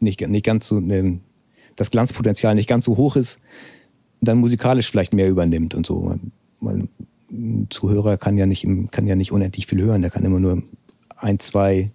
nicht, 0.00 0.26
nicht 0.26 0.44
ganz 0.44 0.66
so, 0.66 0.80
ne, 0.80 1.20
das 1.76 1.90
Glanzpotenzial 1.90 2.54
nicht 2.54 2.68
ganz 2.68 2.86
so 2.86 2.96
hoch 2.96 3.16
ist, 3.16 3.38
dann 4.22 4.38
musikalisch 4.38 4.90
vielleicht 4.90 5.12
mehr 5.12 5.28
übernimmt 5.28 5.74
und 5.74 5.84
so. 5.84 6.14
Ein 6.62 6.88
Zuhörer 7.70 8.16
kann 8.16 8.38
ja, 8.38 8.46
nicht, 8.46 8.66
kann 8.90 9.06
ja 9.06 9.16
nicht 9.16 9.32
unendlich 9.32 9.66
viel 9.66 9.82
hören, 9.82 10.02
der 10.02 10.10
kann 10.10 10.24
immer 10.24 10.40
nur 10.40 10.62
ein, 11.16 11.38
zwei, 11.38 11.90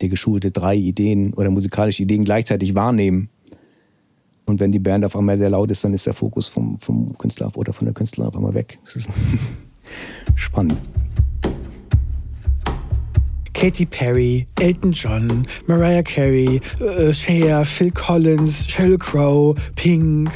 der 0.00 0.08
geschulte 0.08 0.50
drei 0.50 0.74
Ideen 0.74 1.34
oder 1.34 1.50
musikalische 1.50 2.02
Ideen 2.02 2.24
gleichzeitig 2.24 2.74
wahrnehmen. 2.74 3.28
Und 4.46 4.60
wenn 4.60 4.72
die 4.72 4.78
Band 4.78 5.04
auf 5.04 5.16
einmal 5.16 5.38
sehr 5.38 5.50
laut 5.50 5.70
ist, 5.70 5.84
dann 5.84 5.94
ist 5.94 6.06
der 6.06 6.12
Fokus 6.12 6.48
vom, 6.48 6.78
vom 6.78 7.16
Künstler 7.16 7.50
oder 7.56 7.72
von 7.72 7.86
der 7.86 7.94
Künstlerin 7.94 8.28
auf 8.28 8.36
einmal 8.36 8.54
weg. 8.54 8.78
Das 8.84 8.96
ist 8.96 9.10
spannend. 10.34 10.76
Katy 13.54 13.86
Perry, 13.86 14.46
Elton 14.60 14.92
John, 14.92 15.46
Mariah 15.66 16.02
Carey, 16.02 16.60
äh, 16.80 17.12
Cher, 17.14 17.64
Phil 17.64 17.90
Collins, 17.90 18.68
Sheryl 18.68 18.98
Crow, 18.98 19.56
Pink. 19.74 20.28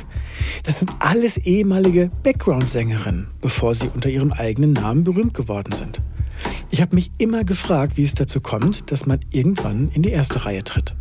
Das 0.63 0.79
sind 0.79 0.93
alles 0.99 1.37
ehemalige 1.39 2.11
Background-Sängerinnen, 2.23 3.29
bevor 3.41 3.75
sie 3.75 3.89
unter 3.93 4.09
ihrem 4.09 4.33
eigenen 4.33 4.73
Namen 4.73 5.05
berühmt 5.05 5.35
geworden 5.35 5.73
sind. 5.73 6.01
Ich 6.71 6.81
habe 6.81 6.95
mich 6.95 7.11
immer 7.19 7.45
gefragt, 7.45 7.97
wie 7.97 8.03
es 8.03 8.15
dazu 8.15 8.41
kommt, 8.41 8.91
dass 8.91 9.07
man 9.07 9.21
irgendwann 9.31 9.89
in 9.89 10.03
die 10.03 10.11
erste 10.11 10.45
Reihe 10.45 10.63
tritt 10.65 10.95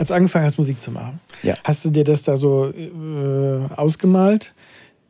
als 0.00 0.08
du 0.08 0.14
angefangen 0.14 0.46
hast, 0.46 0.56
Musik 0.56 0.80
zu 0.80 0.90
machen, 0.90 1.20
ja. 1.42 1.56
hast 1.62 1.84
du 1.84 1.90
dir 1.90 2.04
das 2.04 2.22
da 2.22 2.38
so 2.38 2.70
äh, 2.70 3.74
ausgemalt? 3.76 4.54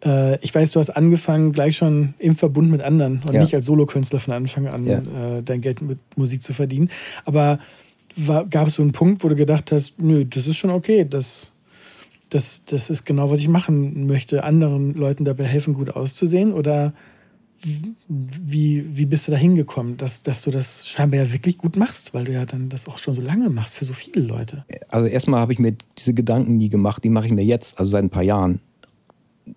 Äh, 0.04 0.36
ich 0.40 0.52
weiß, 0.52 0.72
du 0.72 0.80
hast 0.80 0.90
angefangen 0.90 1.52
gleich 1.52 1.76
schon 1.76 2.14
im 2.18 2.34
Verbund 2.34 2.72
mit 2.72 2.82
anderen 2.82 3.22
und 3.24 3.32
ja. 3.32 3.40
nicht 3.40 3.54
als 3.54 3.66
Solokünstler 3.66 4.18
von 4.18 4.34
Anfang 4.34 4.66
an 4.66 4.84
ja. 4.84 4.98
äh, 4.98 5.42
dein 5.44 5.60
Geld 5.60 5.80
mit 5.80 6.00
Musik 6.16 6.42
zu 6.42 6.52
verdienen. 6.52 6.90
Aber 7.24 7.60
gab 8.50 8.66
es 8.66 8.74
so 8.74 8.82
einen 8.82 8.90
Punkt, 8.90 9.22
wo 9.22 9.28
du 9.28 9.36
gedacht 9.36 9.70
hast, 9.70 10.02
nö, 10.02 10.24
das 10.24 10.48
ist 10.48 10.56
schon 10.56 10.70
okay, 10.70 11.06
das, 11.08 11.52
das, 12.30 12.64
das 12.64 12.90
ist 12.90 13.04
genau, 13.04 13.30
was 13.30 13.40
ich 13.40 13.48
machen 13.48 14.06
möchte, 14.06 14.44
anderen 14.44 14.94
Leuten 14.94 15.24
dabei 15.24 15.44
helfen, 15.44 15.74
gut 15.74 15.90
auszusehen? 15.90 16.52
Oder 16.52 16.94
wie, 18.08 18.96
wie 18.96 19.04
bist 19.04 19.28
du 19.28 19.32
da 19.32 19.36
hingekommen, 19.36 19.98
dass, 19.98 20.22
dass 20.22 20.42
du 20.42 20.50
das 20.50 20.88
scheinbar 20.88 21.20
ja 21.20 21.32
wirklich 21.32 21.58
gut 21.58 21.76
machst, 21.76 22.14
weil 22.14 22.24
du 22.24 22.32
ja 22.32 22.46
dann 22.46 22.70
das 22.70 22.88
auch 22.88 22.96
schon 22.96 23.12
so 23.12 23.20
lange 23.20 23.50
machst 23.50 23.74
für 23.74 23.84
so 23.84 23.92
viele 23.92 24.24
Leute? 24.24 24.64
Also 24.88 25.06
erstmal 25.06 25.40
habe 25.40 25.52
ich 25.52 25.58
mir 25.58 25.76
diese 25.98 26.14
Gedanken 26.14 26.56
nie 26.56 26.70
gemacht, 26.70 27.04
die 27.04 27.10
mache 27.10 27.26
ich 27.26 27.32
mir 27.32 27.44
jetzt, 27.44 27.78
also 27.78 27.90
seit 27.90 28.02
ein 28.02 28.10
paar 28.10 28.22
Jahren. 28.22 28.60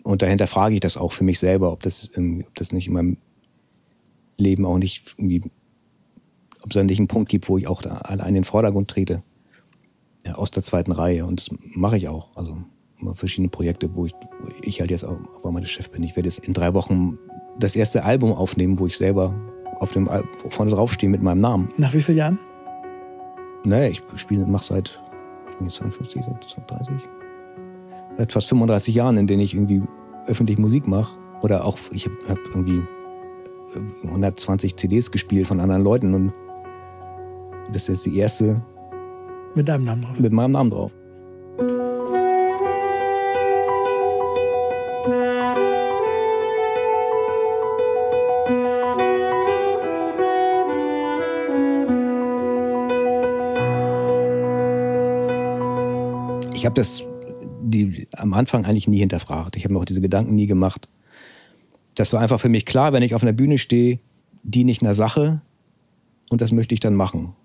Und 0.02 0.22
dahinter 0.22 0.48
frage 0.48 0.74
ich 0.74 0.82
das 0.82 0.98
auch 0.98 1.12
für 1.12 1.24
mich 1.24 1.40
selber, 1.40 1.72
ob 1.72 1.84
das, 1.84 2.12
ob 2.18 2.56
das 2.56 2.74
nicht 2.74 2.88
in 2.88 2.94
meinem 2.94 3.18
Leben 4.38 4.66
auch 4.66 4.78
nicht 4.78 5.16
irgendwie, 5.18 5.44
ob 6.62 6.72
es 6.72 6.74
da 6.74 6.84
nicht 6.84 7.00
einen 7.00 7.08
Punkt 7.08 7.30
gibt, 7.30 7.48
wo 7.48 7.58
ich 7.58 7.68
auch 7.68 7.82
da 7.82 7.98
allein 8.00 8.30
in 8.30 8.34
den 8.36 8.44
Vordergrund 8.44 8.90
trete. 8.90 9.24
Ja, 10.26 10.36
aus 10.36 10.52
der 10.52 10.64
zweiten 10.64 10.92
Reihe. 10.92 11.26
Und 11.26 11.40
das 11.40 11.50
mache 11.76 11.98
ich 11.98 12.08
auch. 12.08 12.30
Also 12.36 12.58
verschiedene 13.16 13.50
Projekte, 13.50 13.90
wo 13.94 14.06
ich, 14.06 14.14
wo 14.40 14.50
ich 14.62 14.80
halt 14.80 14.92
jetzt 14.92 15.04
auch 15.04 15.18
aber 15.36 15.52
meine 15.52 15.66
Chef 15.66 15.90
bin. 15.90 16.04
Ich 16.04 16.16
werde 16.16 16.30
jetzt 16.30 16.40
in 16.40 16.54
drei 16.54 16.74
Wochen 16.74 17.18
das 17.60 17.76
erste 17.76 18.04
Album 18.04 18.32
aufnehmen, 18.32 18.80
wo 18.80 18.88
ich 18.88 18.98
selber 18.98 19.36
auf 19.80 19.92
dem 19.92 20.08
Al 20.08 20.24
vorne 20.50 20.72
draufstehe 20.72 21.10
mit 21.10 21.22
meinem 21.22 21.42
Namen. 21.42 21.70
Nach 21.78 21.94
wie 21.94 22.02
vielen 22.02 22.18
Jahren? 22.18 22.40
Naja, 23.66 23.90
ich 23.90 24.02
spiele, 24.16 24.46
mache 24.46 24.64
seit 24.64 25.02
52, 25.60 26.24
seit 26.24 26.72
30, 26.72 26.96
seit 28.18 28.32
fast 28.32 28.50
35 28.50 28.96
Jahren, 28.96 29.18
in 29.18 29.28
denen 29.28 29.42
ich 29.42 29.54
irgendwie 29.54 29.82
öffentlich 30.28 30.58
Musik 30.58 30.88
mache. 30.88 31.20
Oder 31.42 31.66
auch, 31.66 31.78
ich 31.92 32.06
habe 32.06 32.16
hab 32.30 32.38
irgendwie 32.54 32.82
120 34.04 34.78
CDs 34.78 35.12
gespielt 35.12 35.48
von 35.48 35.60
anderen 35.60 35.84
Leuten 35.84 36.14
und 36.14 36.34
das 37.72 37.84
ist 37.84 37.88
jetzt 37.90 38.06
die 38.06 38.18
erste. 38.18 38.62
Mit 39.56 39.68
deinem 39.68 39.86
Namen 39.86 40.02
drauf? 40.04 40.20
Mit 40.20 40.32
meinem 40.32 40.52
Namen 40.52 40.70
drauf. 40.72 40.94
ich 56.64 56.66
habe 56.66 56.76
das 56.76 57.06
die, 57.62 58.08
am 58.14 58.34
Anfang 58.34 58.64
eigentlich 58.64 58.88
nie 58.88 59.00
hinterfragt. 59.00 59.58
Ich 59.58 59.66
habe 59.66 59.74
mir 59.74 59.82
auch 59.82 59.86
diese 59.86 60.00
Gedanken 60.00 60.34
nie 60.34 60.48
gemacht. 60.48 60.88
Das 61.96 62.14
war 62.14 62.22
einfach 62.22 62.40
für 62.40 62.48
mich 62.48 62.66
klar, 62.66 62.94
wenn 62.94 63.04
ich 63.04 63.16
auf 63.16 63.22
einer 63.22 63.34
Bühne 63.34 63.58
stehe, 63.58 64.00
diene 64.44 64.72
ich 64.72 64.82
einer 64.82 64.94
Sache 64.94 65.42
und 66.32 66.40
das 66.40 66.54
möchte 66.54 66.74
ich 66.74 66.80
dann 66.80 66.96
machen. 66.96 67.36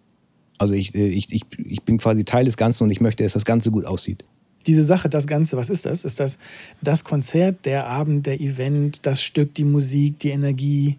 Also 0.58 0.74
ich, 0.74 0.94
äh, 0.94 1.06
ich, 1.06 1.32
ich, 1.32 1.42
ich 1.64 1.82
bin 1.82 1.98
quasi 1.98 2.24
Teil 2.24 2.44
des 2.44 2.56
Ganzen 2.56 2.84
und 2.84 2.90
ich 2.90 3.00
möchte, 3.00 3.22
dass 3.22 3.32
das 3.32 3.44
Ganze 3.44 3.70
gut 3.70 3.84
aussieht. 3.84 4.24
Diese 4.66 4.82
Sache, 4.82 5.08
das 5.08 5.26
Ganze, 5.26 5.56
was 5.56 5.70
ist 5.70 5.86
das? 5.86 6.04
Ist 6.04 6.20
das 6.20 6.38
das 6.82 7.04
Konzert, 7.04 7.64
der 7.64 7.86
Abend, 7.86 8.26
der 8.26 8.40
Event, 8.40 9.06
das 9.06 9.22
Stück, 9.22 9.54
die 9.54 9.64
Musik, 9.64 10.18
die 10.18 10.30
Energie? 10.30 10.98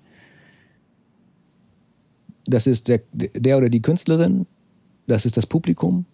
Das 2.45 2.65
ist 2.65 2.87
der, 2.87 3.01
der 3.13 3.57
oder 3.57 3.69
die 3.69 3.81
Künstlerin, 3.81 4.47
das 5.05 5.25
ist 5.25 5.37
das 5.37 5.45
Publikum, 5.45 6.05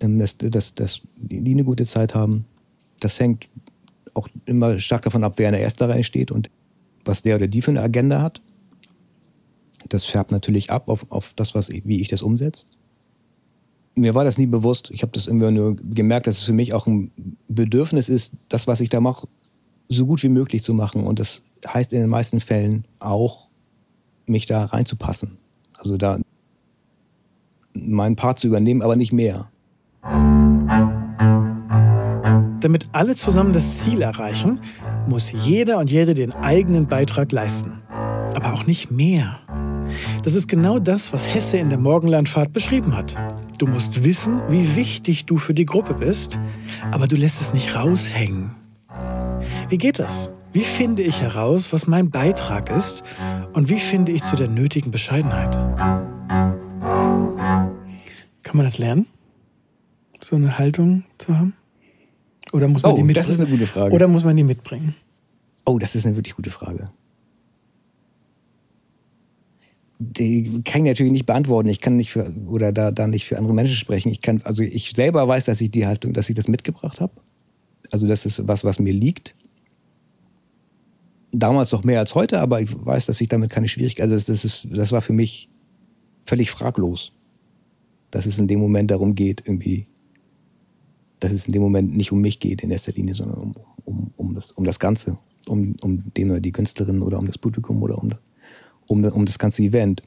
ähm, 0.00 0.18
dass, 0.18 0.36
dass, 0.36 0.74
dass 0.74 1.00
die 1.16 1.52
eine 1.52 1.64
gute 1.64 1.86
Zeit 1.86 2.14
haben. 2.14 2.44
Das 2.98 3.18
hängt 3.18 3.48
auch 4.14 4.28
immer 4.44 4.78
stark 4.78 5.02
davon 5.02 5.24
ab, 5.24 5.34
wer 5.36 5.48
in 5.48 5.54
der 5.54 5.62
ersten 5.62 5.84
Reihe 5.84 6.04
steht 6.04 6.30
und 6.30 6.50
was 7.04 7.22
der 7.22 7.36
oder 7.36 7.46
die 7.46 7.62
für 7.62 7.70
eine 7.70 7.80
Agenda 7.80 8.20
hat. 8.20 8.42
Das 9.90 10.06
färbt 10.06 10.30
natürlich 10.30 10.70
ab 10.70 10.88
auf, 10.88 11.04
auf 11.10 11.34
das, 11.34 11.54
was, 11.54 11.68
wie 11.68 12.00
ich 12.00 12.08
das 12.08 12.22
umsetze. 12.22 12.66
Mir 13.96 14.14
war 14.14 14.24
das 14.24 14.38
nie 14.38 14.46
bewusst. 14.46 14.90
Ich 14.92 15.02
habe 15.02 15.12
das 15.12 15.26
immer 15.26 15.50
nur 15.50 15.76
gemerkt, 15.76 16.26
dass 16.26 16.38
es 16.38 16.44
für 16.44 16.52
mich 16.52 16.72
auch 16.72 16.86
ein 16.86 17.10
Bedürfnis 17.48 18.08
ist, 18.08 18.32
das, 18.48 18.66
was 18.66 18.80
ich 18.80 18.88
da 18.88 19.00
mache, 19.00 19.26
so 19.88 20.06
gut 20.06 20.22
wie 20.22 20.28
möglich 20.28 20.62
zu 20.62 20.72
machen. 20.72 21.04
Und 21.04 21.18
das 21.18 21.42
heißt 21.66 21.92
in 21.92 22.00
den 22.00 22.08
meisten 22.08 22.40
Fällen 22.40 22.86
auch, 23.00 23.48
mich 24.26 24.46
da 24.46 24.64
reinzupassen. 24.64 25.38
Also 25.76 25.96
da 25.96 26.18
meinen 27.72 28.16
Part 28.16 28.38
zu 28.38 28.46
übernehmen, 28.46 28.82
aber 28.82 28.94
nicht 28.96 29.12
mehr. 29.12 29.50
Damit 32.60 32.88
alle 32.92 33.16
zusammen 33.16 33.52
das 33.52 33.80
Ziel 33.80 34.02
erreichen, 34.02 34.60
muss 35.06 35.32
jeder 35.32 35.78
und 35.78 35.90
jede 35.90 36.14
den 36.14 36.32
eigenen 36.32 36.86
Beitrag 36.86 37.32
leisten. 37.32 37.82
Aber 37.88 38.52
auch 38.52 38.66
nicht 38.66 38.90
mehr. 38.90 39.40
Das 40.22 40.34
ist 40.34 40.48
genau 40.48 40.78
das, 40.78 41.12
was 41.12 41.32
Hesse 41.32 41.58
in 41.58 41.68
der 41.68 41.78
Morgenlandfahrt 41.78 42.52
beschrieben 42.52 42.96
hat. 42.96 43.16
Du 43.58 43.66
musst 43.66 44.04
wissen, 44.04 44.40
wie 44.48 44.76
wichtig 44.76 45.26
du 45.26 45.36
für 45.36 45.54
die 45.54 45.64
Gruppe 45.64 45.94
bist, 45.94 46.38
aber 46.90 47.06
du 47.06 47.16
lässt 47.16 47.40
es 47.40 47.52
nicht 47.52 47.74
raushängen. 47.74 48.50
Wie 49.68 49.78
geht 49.78 49.98
das? 49.98 50.32
Wie 50.52 50.64
finde 50.64 51.02
ich 51.02 51.20
heraus, 51.20 51.72
was 51.72 51.86
mein 51.86 52.10
Beitrag 52.10 52.70
ist 52.70 53.02
und 53.52 53.68
wie 53.68 53.80
finde 53.80 54.12
ich 54.12 54.22
zu 54.22 54.36
der 54.36 54.48
nötigen 54.48 54.90
Bescheidenheit? 54.90 55.52
Kann 58.42 58.56
man 58.56 58.64
das 58.64 58.78
lernen? 58.78 59.06
so 60.24 60.36
eine 60.36 60.58
Haltung 60.58 61.04
zu 61.18 61.36
haben? 61.36 61.54
Oder 62.52 62.68
muss 62.68 62.82
man 62.82 62.92
oh, 62.92 62.96
die 62.96 63.02
mitbringen? 63.02 63.26
Das 63.26 63.28
ist 63.28 63.40
eine 63.40 63.48
gute 63.48 63.66
Frage. 63.66 63.94
Oder 63.94 64.08
muss 64.08 64.24
man 64.24 64.36
die 64.36 64.42
mitbringen? 64.42 64.94
Oh, 65.64 65.78
das 65.78 65.94
ist 65.94 66.06
eine 66.06 66.16
wirklich 66.16 66.34
gute 66.34 66.50
Frage. 66.50 66.90
Die 70.02 70.62
kann 70.64 70.80
ich 70.80 70.92
natürlich 70.92 71.12
nicht 71.12 71.26
beantworten. 71.26 71.68
Ich 71.68 71.80
kann 71.80 71.98
nicht 71.98 72.10
für 72.10 72.32
oder 72.46 72.72
da, 72.72 72.90
da 72.90 73.06
nicht 73.06 73.26
für 73.26 73.36
andere 73.36 73.52
Menschen 73.52 73.76
sprechen. 73.76 74.08
Ich 74.08 74.22
kann, 74.22 74.40
also 74.44 74.62
ich 74.62 74.92
selber 74.96 75.28
weiß, 75.28 75.44
dass 75.44 75.60
ich 75.60 75.70
die 75.70 75.86
Haltung, 75.86 76.14
dass 76.14 76.30
ich 76.30 76.34
das 76.34 76.48
mitgebracht 76.48 77.02
habe. 77.02 77.12
Also 77.90 78.08
das 78.08 78.24
ist 78.24 78.48
was, 78.48 78.64
was 78.64 78.78
mir 78.78 78.94
liegt. 78.94 79.34
Damals 81.32 81.70
noch 81.72 81.84
mehr 81.84 81.98
als 81.98 82.14
heute, 82.14 82.40
aber 82.40 82.62
ich 82.62 82.74
weiß, 82.74 83.06
dass 83.06 83.20
ich 83.20 83.28
damit 83.28 83.50
keine 83.50 83.68
Schwierigkeit. 83.68 84.10
Also 84.10 84.32
das 84.32 84.42
ist, 84.42 84.68
das 84.70 84.90
war 84.90 85.02
für 85.02 85.12
mich 85.12 85.50
völlig 86.24 86.50
fraglos, 86.50 87.12
dass 88.10 88.24
es 88.24 88.38
in 88.38 88.48
dem 88.48 88.58
Moment 88.58 88.90
darum 88.90 89.14
geht, 89.14 89.42
irgendwie, 89.44 89.86
dass 91.18 91.30
es 91.30 91.46
in 91.46 91.52
dem 91.52 91.60
Moment 91.60 91.94
nicht 91.94 92.10
um 92.10 92.22
mich 92.22 92.40
geht 92.40 92.62
in 92.62 92.70
erster 92.70 92.92
Linie, 92.92 93.14
sondern 93.14 93.38
um, 93.38 93.54
um, 93.84 94.10
um, 94.16 94.34
das, 94.34 94.50
um 94.52 94.64
das 94.64 94.78
Ganze, 94.78 95.18
um, 95.46 95.76
um 95.82 96.10
den 96.14 96.30
oder 96.30 96.40
die 96.40 96.52
Künstlerin 96.52 97.02
oder 97.02 97.18
um 97.18 97.26
das 97.26 97.36
Publikum 97.36 97.82
oder 97.82 97.98
um 97.98 98.08
das 98.08 98.18
um, 98.90 99.04
um 99.04 99.24
das 99.24 99.38
ganze 99.38 99.62
Event. 99.62 100.02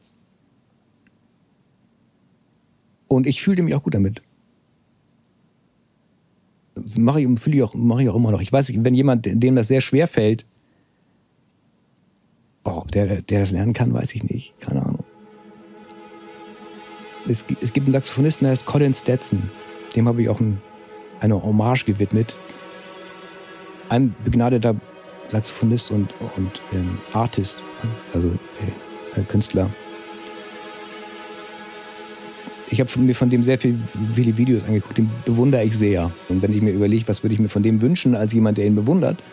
Und 3.08 3.26
ich 3.26 3.42
fühlte 3.42 3.64
mich 3.64 3.74
auch 3.76 3.84
gut 3.84 3.94
damit. 3.94 4.22
Mache 6.96 7.22
ich, 7.22 7.40
fühle 7.40 7.58
ich, 7.58 7.64
auch, 7.64 7.74
mache 7.76 8.04
ich 8.04 8.10
auch 8.10 8.16
immer 8.16 8.32
noch. 8.32 8.42
Ich 8.42 8.52
weiß, 8.52 8.74
wenn 8.84 8.94
jemand, 8.94 9.26
dem 9.26 9.56
das 9.56 9.70
sehr 9.70 9.80
schwer 9.80 10.08
fällt, 10.08 10.46
oh, 12.66 12.84
der, 12.94 13.22
der 13.22 13.40
das 13.40 13.52
lernen 13.52 13.74
kann, 13.74 13.94
weiß 13.94 14.16
ich 14.16 14.24
nicht. 14.24 14.54
Keine 14.60 14.82
Ahnung. 14.84 15.04
Es, 17.26 17.46
es 17.62 17.72
gibt 17.72 17.88
einen 17.88 17.94
Saxophonisten, 17.94 18.46
der 18.46 18.52
heißt 18.52 18.66
Colin 18.66 18.94
Stetson. 18.94 19.50
Dem 19.96 20.08
habe 20.10 20.22
ich 20.24 20.30
auch 20.30 20.42
ein, 20.42 20.62
eine 21.22 21.42
Hommage 21.42 21.86
gewidmet. 21.86 22.38
Ein 23.88 24.14
begnadeter 24.26 24.76
Saxophonist 25.34 25.90
und, 25.90 26.14
und 26.38 26.62
ähm, 26.74 27.00
Artist, 27.14 27.64
also 28.14 28.28
äh, 28.28 29.20
äh, 29.20 29.24
Künstler. 29.24 29.68
Ich 32.70 32.80
habe 32.80 33.00
mir 33.00 33.16
von 33.16 33.32
dem 33.32 33.42
sehr 33.42 33.60
viel, 33.60 33.80
viele 34.14 34.38
Videos 34.38 34.64
angeguckt, 34.64 34.98
den 34.98 35.10
bewundere 35.26 35.64
ich 35.64 35.76
sehr. 35.76 36.12
Und 36.30 36.44
wenn 36.44 36.54
ich 36.54 36.62
mir 36.62 36.72
überlege, 36.72 37.08
was 37.08 37.24
würde 37.24 37.34
ich 37.34 37.40
mir 37.40 37.50
von 37.50 37.64
dem 37.64 37.82
wünschen, 37.82 38.16
als 38.16 38.32
jemand, 38.34 38.60
der 38.60 38.66
ihn 38.68 38.76
bewundert, 38.76 39.24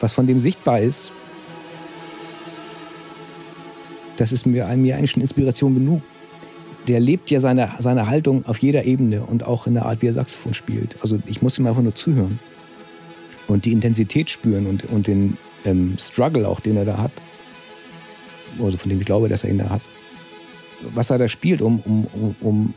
was 0.00 0.12
von 0.12 0.26
dem 0.26 0.40
sichtbar 0.40 0.80
ist, 0.80 1.12
das 4.16 4.32
ist 4.32 4.44
mir, 4.44 4.66
mir 4.76 4.96
eigentlich 4.96 5.12
schon 5.12 5.22
Inspiration 5.22 5.74
genug. 5.74 6.02
Der 6.88 6.98
lebt 6.98 7.30
ja 7.30 7.38
seine, 7.38 7.70
seine 7.78 8.08
Haltung 8.08 8.44
auf 8.46 8.58
jeder 8.58 8.84
Ebene 8.84 9.22
und 9.22 9.46
auch 9.46 9.68
in 9.68 9.74
der 9.74 9.86
Art, 9.86 10.02
wie 10.02 10.08
er 10.08 10.14
Saxophon 10.14 10.52
spielt. 10.52 10.96
Also 11.00 11.20
ich 11.26 11.42
muss 11.42 11.58
ihm 11.58 11.66
einfach 11.66 11.82
nur 11.82 11.94
zuhören 11.94 12.40
und 13.50 13.64
die 13.64 13.72
Intensität 13.72 14.30
spüren 14.30 14.66
und, 14.66 14.84
und 14.86 15.06
den 15.06 15.36
ähm, 15.64 15.96
Struggle 15.98 16.48
auch, 16.48 16.60
den 16.60 16.76
er 16.76 16.84
da 16.84 16.98
hat, 16.98 17.12
also 18.60 18.76
von 18.76 18.88
dem 18.88 19.00
ich 19.00 19.06
glaube, 19.06 19.28
dass 19.28 19.44
er 19.44 19.50
ihn 19.50 19.58
da 19.58 19.68
hat, 19.68 19.82
was 20.94 21.10
er 21.10 21.18
da 21.18 21.28
spielt, 21.28 21.60
um, 21.60 21.80
um, 21.80 22.06
um, 22.12 22.36
um 22.40 22.74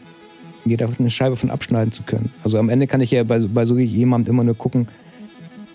mir 0.65 0.77
da 0.77 0.87
eine 0.97 1.09
Scheibe 1.09 1.35
von 1.35 1.49
abschneiden 1.49 1.91
zu 1.91 2.03
können. 2.03 2.31
Also 2.43 2.57
am 2.57 2.69
Ende 2.69 2.87
kann 2.87 3.01
ich 3.01 3.11
ja 3.11 3.23
bei, 3.23 3.39
bei 3.39 3.65
so 3.65 3.77
jemandem 3.77 4.33
immer 4.33 4.43
nur 4.43 4.55
gucken, 4.55 4.87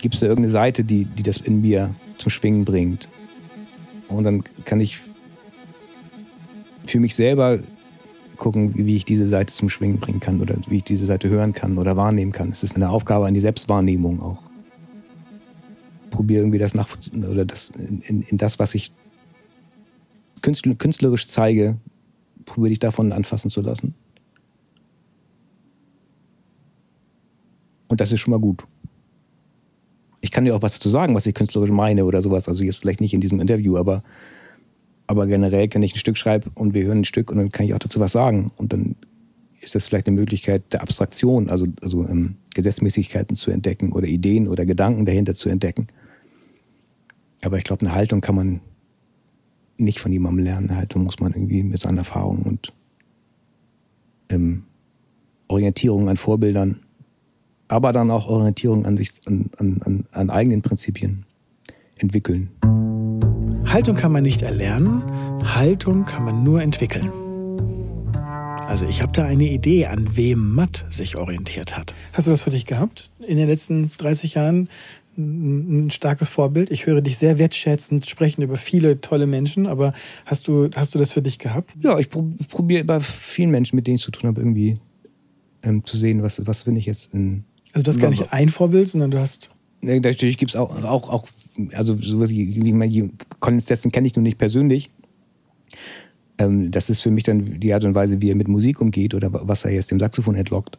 gibt 0.01 0.15
es 0.15 0.21
da 0.21 0.27
irgendeine 0.27 0.51
Seite, 0.51 0.85
die, 0.85 1.05
die 1.05 1.23
das 1.23 1.39
in 1.39 1.61
mir 1.61 1.95
zum 2.19 2.31
Schwingen 2.31 2.65
bringt. 2.65 3.09
Und 4.09 4.25
dann 4.25 4.45
kann 4.65 4.81
ich 4.81 4.99
für 6.87 7.01
mich 7.01 7.15
selber 7.15 7.59
gucken, 8.37 8.73
wie 8.75 8.97
ich 8.97 9.05
diese 9.05 9.27
Seite 9.27 9.53
zum 9.53 9.69
Schwingen 9.69 9.99
bringen 9.99 10.21
kann 10.21 10.41
oder 10.41 10.57
wie 10.69 10.79
ich 10.79 10.85
diese 10.85 11.07
Seite 11.07 11.29
hören 11.29 11.53
kann 11.53 11.77
oder 11.77 11.97
wahrnehmen 11.97 12.33
kann. 12.33 12.51
Es 12.51 12.63
ist 12.63 12.77
eine 12.77 12.89
Aufgabe 12.89 13.27
an 13.27 13.35
die 13.35 13.41
Selbstwahrnehmung 13.41 14.23
auch 14.23 14.49
probiere 16.11 16.41
irgendwie 16.41 16.59
das 16.59 16.75
nach 16.75 16.89
oder 17.13 17.45
das 17.45 17.71
in, 17.71 18.23
in, 18.23 18.39
das, 18.39 18.59
was 18.59 18.75
ich 18.75 18.93
künstlerisch 20.43 21.29
zeige, 21.29 21.77
probiere 22.45 22.73
ich 22.73 22.79
davon 22.79 23.13
anfassen 23.13 23.51
zu 23.51 23.61
lassen. 23.61 23.95
Und 27.89 28.01
das 28.01 28.13
ist 28.13 28.21
schon 28.21 28.33
mal 28.33 28.41
gut. 28.41 28.65
Ich 30.21 30.31
kann 30.31 30.45
dir 30.45 30.55
auch 30.55 30.63
was 30.63 30.75
dazu 30.75 30.89
sagen, 30.89 31.15
was 31.15 31.27
ich 31.27 31.35
künstlerisch 31.35 31.71
meine 31.71 32.05
oder 32.05 32.23
sowas. 32.23 32.49
Also 32.49 32.65
jetzt 32.65 32.81
vielleicht 32.81 33.01
nicht 33.01 33.15
in 33.15 33.21
diesem 33.21 33.41
Interview, 33.41 33.77
aber, 33.77 34.03
aber 35.07 35.27
generell, 35.27 35.69
kann 35.69 35.83
ich 35.83 35.95
ein 35.95 35.99
Stück 35.99 36.19
schreiben 36.19 36.51
und 36.55 36.75
wir 36.75 36.85
hören 36.85 37.01
ein 37.01 37.05
Stück 37.05 37.31
und 37.31 37.39
dann 37.39 37.51
kann 37.51 37.67
ich 37.67 37.75
auch 37.75 37.79
dazu 37.79 38.01
was 38.01 38.13
sagen. 38.13 38.53
Und 38.57 38.73
dann 38.73 38.97
ist 39.61 39.75
das 39.75 39.87
vielleicht 39.89 40.07
eine 40.07 40.17
Möglichkeit 40.17 40.73
der 40.73 40.83
Abstraktion, 40.83 41.51
also, 41.51 41.67
also 41.83 42.07
ähm, 42.07 42.37
Gesetzmäßigkeiten 42.55 43.37
zu 43.37 43.51
entdecken 43.51 43.93
oder 43.93 44.07
Ideen 44.07 44.49
oder 44.49 44.65
Gedanken 44.67 45.05
dahinter 45.05 45.35
zu 45.35 45.49
entdecken. 45.49 45.89
Aber 47.43 47.59
ich 47.59 47.65
glaube, 47.65 47.87
eine 47.87 47.95
Haltung 47.95 48.21
kann 48.21 48.35
man 48.35 48.61
nicht 49.77 50.01
von 50.01 50.13
jemandem 50.13 50.45
lernen. 50.45 50.71
Eine 50.71 50.79
Haltung 50.79 51.05
muss 51.05 51.21
man 51.21 51.33
irgendwie 51.33 51.63
mit 51.63 51.81
seinen 51.81 51.99
Erfahrungen 51.99 52.43
und 52.43 52.73
ähm, 54.31 54.65
Orientierung 55.49 56.09
an 56.09 56.17
Vorbildern, 56.17 56.81
aber 57.69 57.93
dann 57.93 58.11
auch 58.11 58.29
Orientierung 58.29 58.87
an 58.87 58.97
sich, 58.97 59.21
an, 59.27 59.51
an, 59.57 60.05
an 60.11 60.31
eigenen 60.31 60.63
Prinzipien 60.63 61.25
entwickeln. 61.97 62.51
Haltung 63.67 63.97
kann 63.97 64.13
man 64.13 64.23
nicht 64.23 64.43
erlernen, 64.43 65.03
Haltung 65.45 66.05
kann 66.05 66.25
man 66.25 66.43
nur 66.43 66.61
entwickeln. 66.63 67.11
Also 68.69 68.85
ich 68.85 69.01
habe 69.01 69.13
da 69.13 69.25
eine 69.25 69.49
Idee, 69.49 69.87
an 69.87 70.15
wem 70.15 70.55
Matt 70.55 70.85
sich 70.91 71.17
orientiert 71.17 71.75
hat. 71.75 71.95
Hast 72.13 72.27
du 72.27 72.31
das 72.31 72.43
für 72.43 72.51
dich 72.51 72.67
gehabt 72.67 73.11
in 73.27 73.39
den 73.39 73.49
letzten 73.49 73.91
30 73.97 74.35
Jahren? 74.35 74.69
ein 75.17 75.91
starkes 75.91 76.29
Vorbild. 76.29 76.71
Ich 76.71 76.87
höre 76.87 77.01
dich 77.01 77.19
sehr 77.19 77.39
wertschätzend 77.39 78.09
sprechen 78.09 78.41
über 78.43 78.57
viele 78.57 79.01
tolle 79.01 79.27
Menschen, 79.27 79.67
aber 79.67 79.93
hast 80.27 80.47
du, 80.47 80.71
hast 80.77 80.95
du 80.95 81.01
das 81.01 81.11
für 81.11 81.23
dich 81.23 81.41
gehabt? 81.41 81.73
Ja, 81.83 81.99
ich 81.99 82.09
probiere 82.09 82.85
bei 82.85 83.01
vielen 83.01 83.51
Menschen, 83.51 83.75
mit 83.75 83.89
denen 83.89 83.97
ich 83.97 84.03
zu 84.03 84.13
tun 84.13 84.29
habe, 84.29 84.41
irgendwie 84.41 84.79
ähm, 85.65 85.83
zu 85.83 85.97
sehen, 85.97 86.23
was, 86.23 86.47
was 86.47 86.63
bin 86.63 86.77
ich 86.77 86.87
jetzt 86.87 87.13
in. 87.13 87.43
Also 87.73 87.83
du 87.83 87.91
hast 87.91 87.99
gar 87.99 88.11
nicht 88.11 88.33
ein 88.33 88.49
Vorbild, 88.49 88.87
sondern 88.87 89.11
du 89.11 89.19
hast. 89.19 89.51
Natürlich 89.81 90.39
gibt 90.39 90.53
es 90.53 90.57
auch, 90.57 90.85
auch, 90.85 91.09
auch, 91.09 91.27
also 91.73 91.97
sowas 91.97 92.31
wie, 92.31 92.63
wie 92.63 92.73
man, 92.73 93.11
Colin 93.41 93.61
Stetson 93.61 93.91
kenne 93.91 94.07
ich 94.07 94.15
nur 94.15 94.23
nicht 94.23 94.39
persönlich. 94.39 94.91
Ähm, 96.39 96.71
das 96.71 96.91
ist 96.91 97.03
für 97.03 97.11
mich 97.11 97.25
dann 97.25 97.61
die 97.61 97.75
Art 97.75 97.85
und 97.85 97.95
Weise, 97.95 98.21
wie 98.21 98.31
er 98.31 98.37
mit 98.37 98.49
Musik 98.49 98.81
umgeht 98.81 99.15
oder 99.15 99.31
was 99.33 99.65
er 99.65 99.73
jetzt 99.73 99.91
dem 99.91 100.01
Saxophon 100.01 100.35
entlockt 100.35 100.79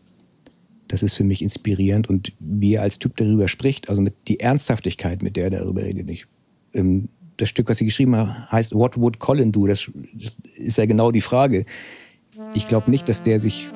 das 0.89 1.03
ist 1.03 1.13
für 1.13 1.23
mich 1.23 1.41
inspirierend 1.41 2.09
und 2.09 2.33
wie 2.39 2.73
er 2.73 2.81
als 2.81 2.99
Typ 2.99 3.15
darüber 3.15 3.47
spricht, 3.47 3.89
also 3.89 4.01
mit 4.01 4.15
die 4.27 4.39
Ernsthaftigkeit, 4.39 5.21
mit 5.21 5.37
der 5.37 5.45
er 5.45 5.49
darüber 5.51 5.83
redet. 5.83 6.09
Ich, 6.09 6.25
ähm, 6.73 7.07
das 7.37 7.47
Stück, 7.47 7.69
was 7.69 7.77
sie 7.77 7.85
geschrieben 7.85 8.15
hat, 8.15 8.51
heißt 8.51 8.73
What 8.73 8.99
Would 8.99 9.19
Colin 9.19 9.51
Do? 9.51 9.67
Das, 9.67 9.89
ist 10.57 10.77
ja 10.77 10.85
genau 10.85 11.11
die 11.11 11.21
Frage. 11.21 11.65
Ich 12.53 12.67
glaube 12.67 12.89
nicht, 12.91 13.07
dass 13.07 13.23
der 13.23 13.39
sich 13.39 13.67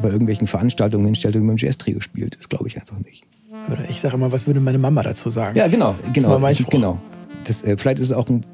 bei 0.00 0.10
irgendwelchen 0.10 0.46
Veranstaltungen 0.46 1.04
hinstellt 1.04 1.34
und 1.36 1.42
mit 1.42 1.58
dem 1.58 1.66
Jazz-Trio 1.66 2.00
spielt. 2.00 2.38
Das 2.38 2.48
glaube 2.48 2.68
ich 2.68 2.78
einfach 2.78 2.98
nicht. 3.00 3.24
Oder 3.70 3.90
ich 3.90 4.00
sage 4.00 4.14
immer, 4.14 4.30
was 4.30 4.46
würde 4.46 4.60
meine 4.60 4.78
Mama 4.78 5.02
dazu 5.02 5.28
sagen? 5.28 5.58
Ja, 5.58 5.66
genau, 5.66 5.96
genau. 6.12 6.38
Das 6.38 6.64
genau. 6.70 7.00
Das, 7.48 7.62
äh, 7.62 7.76
vielleicht 7.78 7.98
ist 7.98 8.10
es 8.10 8.12
auch 8.12 8.28
ein 8.28 8.44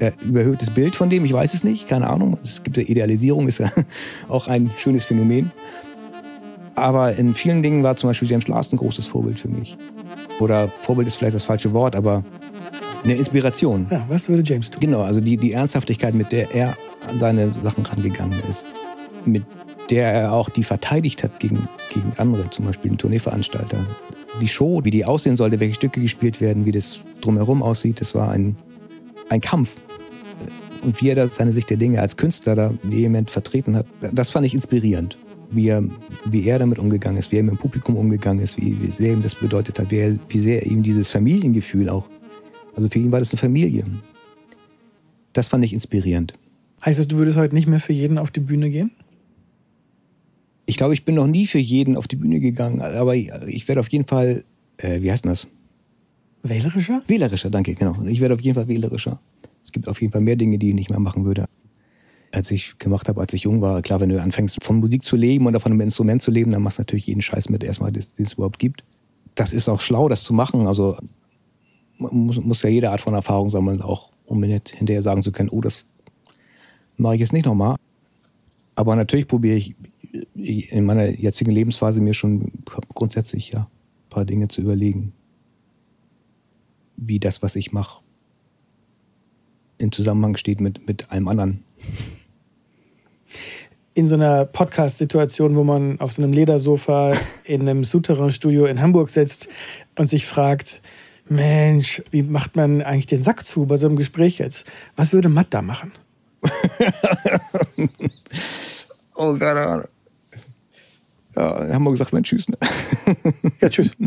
äh, 0.00 0.10
überhöhtes 0.22 0.70
Bild 0.70 0.96
von 0.96 1.08
dem, 1.08 1.24
ich 1.24 1.32
weiß 1.32 1.54
es 1.54 1.62
nicht, 1.62 1.86
keine 1.86 2.10
Ahnung. 2.10 2.36
Es 2.42 2.62
gibt 2.64 2.76
ja 2.76 2.82
Idealisierung, 2.82 3.46
ist 3.46 3.58
ja 3.58 3.70
auch 4.28 4.48
ein 4.48 4.72
schönes 4.76 5.04
Phänomen. 5.04 5.52
Aber 6.74 7.14
in 7.14 7.32
vielen 7.34 7.62
Dingen 7.62 7.84
war 7.84 7.94
zum 7.94 8.10
Beispiel 8.10 8.28
James 8.28 8.48
Last 8.48 8.72
ein 8.72 8.76
großes 8.76 9.06
Vorbild 9.06 9.38
für 9.38 9.48
mich. 9.48 9.78
Oder 10.40 10.68
Vorbild 10.80 11.06
ist 11.06 11.16
vielleicht 11.16 11.36
das 11.36 11.44
falsche 11.44 11.72
Wort, 11.72 11.94
aber 11.94 12.24
eine 13.04 13.14
Inspiration. 13.14 13.86
Ja, 13.88 14.04
was 14.08 14.28
würde 14.28 14.42
James 14.44 14.68
tun? 14.68 14.80
Genau, 14.80 15.02
also 15.02 15.20
die, 15.20 15.36
die 15.36 15.52
Ernsthaftigkeit, 15.52 16.14
mit 16.14 16.32
der 16.32 16.52
er 16.52 16.76
an 17.08 17.18
seine 17.18 17.52
Sachen 17.52 17.86
rangegangen 17.86 18.40
ist. 18.48 18.66
Mit 19.24 19.44
der 19.90 20.12
er 20.12 20.32
auch 20.32 20.48
die 20.48 20.64
verteidigt 20.64 21.22
hat 21.22 21.38
gegen, 21.38 21.68
gegen 21.92 22.12
andere, 22.16 22.50
zum 22.50 22.64
Beispiel 22.64 22.90
den 22.90 22.98
Tourneeveranstalter. 22.98 23.86
Die 24.40 24.48
Show, 24.48 24.80
wie 24.82 24.90
die 24.90 25.04
aussehen 25.04 25.36
sollte, 25.36 25.60
welche 25.60 25.74
Stücke 25.74 26.00
gespielt 26.00 26.40
werden, 26.40 26.64
wie 26.64 26.72
das 26.72 27.00
drumherum 27.20 27.62
aussieht, 27.62 28.00
das 28.00 28.14
war 28.14 28.30
ein, 28.30 28.56
ein 29.28 29.40
Kampf. 29.40 29.76
Und 30.82 31.00
wie 31.00 31.10
er 31.10 31.14
da 31.14 31.26
seine 31.28 31.52
Sicht 31.52 31.68
der 31.70 31.76
Dinge 31.76 32.00
als 32.00 32.16
Künstler 32.16 32.54
da 32.54 32.74
vehement 32.82 33.30
vertreten 33.30 33.76
hat, 33.76 33.86
das 34.12 34.30
fand 34.30 34.46
ich 34.46 34.54
inspirierend 34.54 35.18
wie 35.50 35.68
er, 35.68 35.84
wie 36.24 36.46
er 36.46 36.58
damit 36.58 36.78
umgegangen 36.78 37.18
ist, 37.18 37.32
wie 37.32 37.36
er 37.36 37.42
mit 37.42 37.52
dem 37.52 37.58
Publikum 37.58 37.96
umgegangen 37.96 38.42
ist, 38.42 38.56
wie, 38.58 38.80
wie 38.80 38.90
sehr 38.90 39.12
ihm 39.12 39.22
das 39.22 39.34
bedeutet 39.34 39.78
hat, 39.78 39.90
wie, 39.90 39.98
er, 39.98 40.18
wie 40.28 40.38
sehr 40.38 40.64
ihm 40.66 40.82
dieses 40.82 41.10
Familiengefühl 41.10 41.88
auch. 41.88 42.08
Also 42.74 42.88
für 42.88 42.98
ihn 42.98 43.12
war 43.12 43.18
das 43.18 43.32
eine 43.32 43.38
Familie. 43.38 43.84
Das 45.32 45.48
fand 45.48 45.64
ich 45.64 45.72
inspirierend. 45.72 46.34
Heißt 46.84 46.98
das, 46.98 47.08
du 47.08 47.18
würdest 47.18 47.36
heute 47.36 47.54
nicht 47.54 47.66
mehr 47.66 47.80
für 47.80 47.92
jeden 47.92 48.18
auf 48.18 48.30
die 48.30 48.40
Bühne 48.40 48.70
gehen? 48.70 48.92
Ich 50.66 50.76
glaube, 50.76 50.94
ich 50.94 51.04
bin 51.04 51.16
noch 51.16 51.26
nie 51.26 51.46
für 51.46 51.58
jeden 51.58 51.96
auf 51.96 52.06
die 52.06 52.16
Bühne 52.16 52.40
gegangen, 52.40 52.80
aber 52.80 53.16
ich, 53.16 53.30
ich 53.48 53.66
werde 53.68 53.80
auf 53.80 53.88
jeden 53.88 54.06
Fall, 54.06 54.44
äh, 54.76 55.02
wie 55.02 55.10
heißt 55.10 55.24
denn 55.24 55.32
das? 55.32 55.48
Wählerischer? 56.42 57.02
Wählerischer, 57.06 57.50
danke, 57.50 57.74
genau. 57.74 58.02
Ich 58.04 58.20
werde 58.20 58.34
auf 58.34 58.40
jeden 58.40 58.54
Fall 58.54 58.68
wählerischer. 58.68 59.20
Es 59.62 59.72
gibt 59.72 59.88
auf 59.88 60.00
jeden 60.00 60.12
Fall 60.12 60.22
mehr 60.22 60.36
Dinge, 60.36 60.58
die 60.58 60.70
ich 60.70 60.74
nicht 60.74 60.90
mehr 60.90 61.00
machen 61.00 61.24
würde 61.24 61.46
als 62.32 62.50
ich 62.50 62.78
gemacht 62.78 63.08
habe, 63.08 63.20
als 63.20 63.32
ich 63.32 63.42
jung 63.42 63.60
war. 63.60 63.82
Klar, 63.82 64.00
wenn 64.00 64.08
du 64.08 64.20
anfängst, 64.20 64.62
von 64.62 64.78
Musik 64.78 65.02
zu 65.02 65.16
leben 65.16 65.46
oder 65.46 65.60
von 65.60 65.72
einem 65.72 65.80
Instrument 65.80 66.22
zu 66.22 66.30
leben, 66.30 66.52
dann 66.52 66.62
machst 66.62 66.78
du 66.78 66.82
natürlich 66.82 67.06
jeden 67.06 67.22
Scheiß 67.22 67.48
mit, 67.48 67.64
erstmal, 67.64 67.92
den 67.92 68.04
es 68.18 68.32
überhaupt 68.34 68.58
gibt. 68.58 68.84
Das 69.34 69.52
ist 69.52 69.68
auch 69.68 69.80
schlau, 69.80 70.08
das 70.08 70.22
zu 70.22 70.32
machen. 70.32 70.66
Also 70.66 70.96
muss, 71.98 72.40
muss 72.40 72.62
ja 72.62 72.70
jede 72.70 72.90
Art 72.90 73.00
von 73.00 73.14
Erfahrung 73.14 73.48
sammeln, 73.48 73.82
auch 73.82 74.12
um 74.26 74.42
hinterher 74.42 75.02
sagen 75.02 75.22
zu 75.22 75.32
können, 75.32 75.48
oh, 75.48 75.60
das 75.60 75.86
mache 76.96 77.14
ich 77.14 77.20
jetzt 77.20 77.32
nicht 77.32 77.46
nochmal. 77.46 77.76
Aber 78.76 78.94
natürlich 78.96 79.26
probiere 79.26 79.56
ich 79.56 79.74
in 80.34 80.84
meiner 80.84 81.08
jetzigen 81.08 81.50
Lebensphase 81.50 82.00
mir 82.00 82.14
schon 82.14 82.50
grundsätzlich 82.94 83.50
ja 83.50 83.60
ein 83.60 84.08
paar 84.08 84.24
Dinge 84.24 84.48
zu 84.48 84.60
überlegen, 84.60 85.12
wie 87.00 87.18
das, 87.18 87.42
was 87.42 87.56
ich 87.56 87.72
mache, 87.72 88.02
in 89.78 89.90
Zusammenhang 89.90 90.36
steht 90.36 90.60
mit, 90.60 90.86
mit 90.86 91.10
allem 91.10 91.26
anderen. 91.28 91.64
In 93.94 94.06
so 94.06 94.14
einer 94.14 94.44
Podcast-Situation, 94.44 95.56
wo 95.56 95.64
man 95.64 95.98
auf 96.00 96.12
so 96.12 96.22
einem 96.22 96.32
Ledersofa 96.32 97.14
in 97.44 97.62
einem 97.62 97.82
Souterrain-Studio 97.84 98.66
in 98.66 98.80
Hamburg 98.80 99.10
sitzt 99.10 99.48
und 99.98 100.08
sich 100.08 100.26
fragt, 100.26 100.82
Mensch, 101.26 102.02
wie 102.10 102.22
macht 102.22 102.56
man 102.56 102.82
eigentlich 102.82 103.06
den 103.06 103.22
Sack 103.22 103.44
zu 103.44 103.66
bei 103.66 103.76
so 103.76 103.86
einem 103.86 103.96
Gespräch 103.96 104.38
jetzt? 104.38 104.70
Was 104.96 105.12
würde 105.12 105.28
Matt 105.28 105.48
da 105.50 105.62
machen? 105.62 105.92
oh 109.14 109.34
Gott. 109.34 109.88
Ja, 111.36 111.68
haben 111.72 111.84
wir 111.84 111.90
gesagt, 111.92 112.12
mein 112.12 112.24
Tschüss. 112.24 112.48
Ne? 112.48 112.56
Ja, 113.60 113.68
tschüss. 113.68 113.92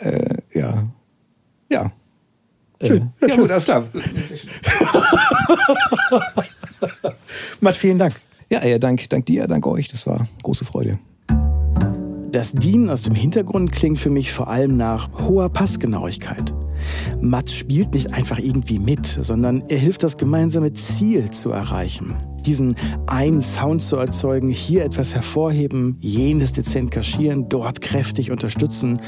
äh, 0.00 0.36
ja. 0.52 0.84
Ja. 1.70 1.90
Tschüss. 2.82 3.00
Äh, 3.00 3.02
ja, 3.20 3.28
ja 3.28 3.36
gut, 3.36 3.50
alles 3.50 3.64
klar. 3.64 3.84
Matt, 7.60 7.76
vielen 7.76 7.98
Dank. 7.98 8.14
Ja, 8.48 8.64
ja, 8.64 8.78
dank, 8.78 9.08
dank 9.08 9.26
dir, 9.26 9.46
dank 9.46 9.66
euch. 9.66 9.88
Das 9.88 10.06
war 10.06 10.28
große 10.42 10.64
Freude. 10.64 10.98
Das 12.32 12.52
Dienen 12.52 12.90
aus 12.90 13.02
dem 13.02 13.14
Hintergrund 13.14 13.72
klingt 13.72 13.98
für 13.98 14.10
mich 14.10 14.32
vor 14.32 14.48
allem 14.48 14.76
nach 14.76 15.10
hoher 15.18 15.48
Passgenauigkeit. 15.48 16.54
Matt 17.20 17.50
spielt 17.50 17.94
nicht 17.94 18.14
einfach 18.14 18.38
irgendwie 18.38 18.78
mit, 18.78 19.06
sondern 19.06 19.62
er 19.68 19.78
hilft 19.78 20.02
das 20.02 20.16
gemeinsame 20.16 20.72
Ziel 20.72 21.30
zu 21.30 21.50
erreichen. 21.50 22.14
Diesen 22.46 22.74
einen 23.06 23.42
Sound 23.42 23.82
zu 23.82 23.96
erzeugen, 23.96 24.48
hier 24.48 24.84
etwas 24.84 25.14
hervorheben, 25.14 25.96
jenes 26.00 26.52
dezent 26.52 26.90
kaschieren, 26.90 27.48
dort 27.48 27.80
kräftig 27.80 28.30
unterstützen. 28.30 29.00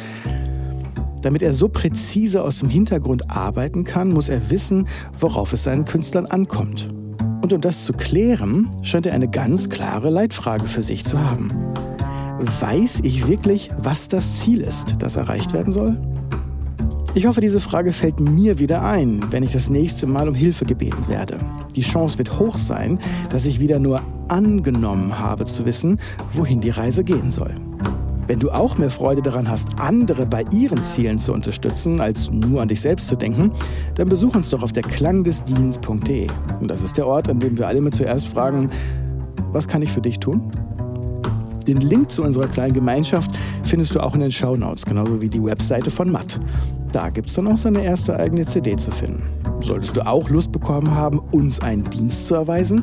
Damit 1.23 1.41
er 1.43 1.53
so 1.53 1.69
präzise 1.69 2.43
aus 2.43 2.59
dem 2.59 2.69
Hintergrund 2.69 3.31
arbeiten 3.31 3.85
kann, 3.85 4.09
muss 4.09 4.29
er 4.29 4.51
wissen, 4.51 4.89
worauf 5.19 5.53
es 5.53 5.63
seinen 5.63 5.85
Künstlern 5.85 6.27
ankommt. 6.27 6.93
Und 7.43 7.53
um 7.53 7.61
das 7.61 7.85
zu 7.85 7.93
klären, 7.93 8.71
scheint 8.83 9.07
er 9.07 9.15
eine 9.15 9.29
ganz 9.29 9.69
klare 9.69 10.11
Leitfrage 10.11 10.67
für 10.67 10.83
sich 10.83 11.05
zu 11.05 11.19
haben. 11.19 11.49
Weiß 12.61 13.01
ich 13.05 13.29
wirklich, 13.29 13.71
was 13.79 14.09
das 14.09 14.41
Ziel 14.41 14.61
ist, 14.61 14.97
das 14.99 15.17
erreicht 15.17 15.53
werden 15.53 15.73
soll? 15.73 16.01
Ich 17.15 17.27
hoffe, 17.27 17.41
diese 17.41 17.61
Frage 17.61 17.93
fällt 17.93 18.21
mir 18.21 18.59
wieder 18.59 18.83
ein, 18.83 19.21
wenn 19.31 19.43
ich 19.43 19.53
das 19.53 19.71
nächste 19.71 20.07
Mal 20.07 20.29
um 20.29 20.35
Hilfe 20.35 20.65
gebeten 20.65 21.09
werde. 21.09 21.39
Die 21.77 21.83
Chance 21.83 22.19
wird 22.19 22.39
hoch 22.39 22.59
sein, 22.59 22.99
dass 23.29 23.47
ich 23.47 23.61
wieder 23.61 23.79
nur 23.79 24.01
angenommen 24.29 25.19
habe 25.19 25.45
zu 25.45 25.65
wissen, 25.67 26.01
wohin 26.33 26.61
die 26.61 26.71
Reise 26.71 27.05
gehen 27.05 27.31
soll. 27.31 27.55
Wenn 28.33 28.39
du 28.39 28.51
auch 28.51 28.79
mehr 28.79 28.89
Freude 28.89 29.21
daran 29.21 29.47
hast, 29.47 29.79
andere 29.79 30.25
bei 30.25 30.47
ihren 30.53 30.83
Zielen 30.85 31.19
zu 31.19 31.35
unterstützen, 31.35 32.01
als 32.01 32.31
nur 32.31 32.63
an 32.63 32.69
dich 32.69 32.81
selbst 32.81 33.09
zu 33.09 33.15
denken, 33.15 33.53
dann 33.97 34.09
besuch 34.09 34.35
uns 34.35 34.49
doch 34.49 34.63
auf 34.63 34.73
der 34.73 34.85
klangdesdienens.de. 34.85 36.29
Und 36.59 36.71
das 36.71 36.81
ist 36.81 36.97
der 36.97 37.07
Ort, 37.07 37.29
an 37.29 37.41
dem 37.41 37.59
wir 37.59 37.69
alle 37.69 37.77
immer 37.77 37.91
zuerst 37.91 38.27
fragen, 38.27 38.71
was 39.53 39.69
kann 39.69 39.83
ich 39.83 39.93
für 39.93 40.01
dich 40.01 40.19
tun? 40.19 40.51
Den 41.67 41.83
Link 41.83 42.11
zu 42.11 42.23
unserer 42.23 42.49
kleinen 42.49 42.73
Gemeinschaft 42.73 43.31
findest 43.65 43.95
du 43.95 44.01
auch 44.01 44.15
in 44.15 44.21
den 44.21 44.33
Show 44.33 44.57
Notes, 44.57 44.87
genauso 44.87 45.21
wie 45.21 45.29
die 45.29 45.45
Webseite 45.45 45.91
von 45.91 46.11
Matt. 46.11 46.41
Da 46.91 47.11
gibt 47.11 47.29
es 47.29 47.35
dann 47.35 47.49
auch 47.49 47.59
seine 47.59 47.85
erste 47.85 48.17
eigene 48.17 48.47
CD 48.47 48.77
zu 48.77 48.91
finden. 48.93 49.25
Solltest 49.61 49.95
du 49.95 50.07
auch 50.07 50.31
Lust 50.31 50.53
bekommen 50.53 50.95
haben, 50.95 51.19
uns 51.33 51.61
einen 51.61 51.85
Dienst 51.85 52.25
zu 52.25 52.35
erweisen, 52.35 52.83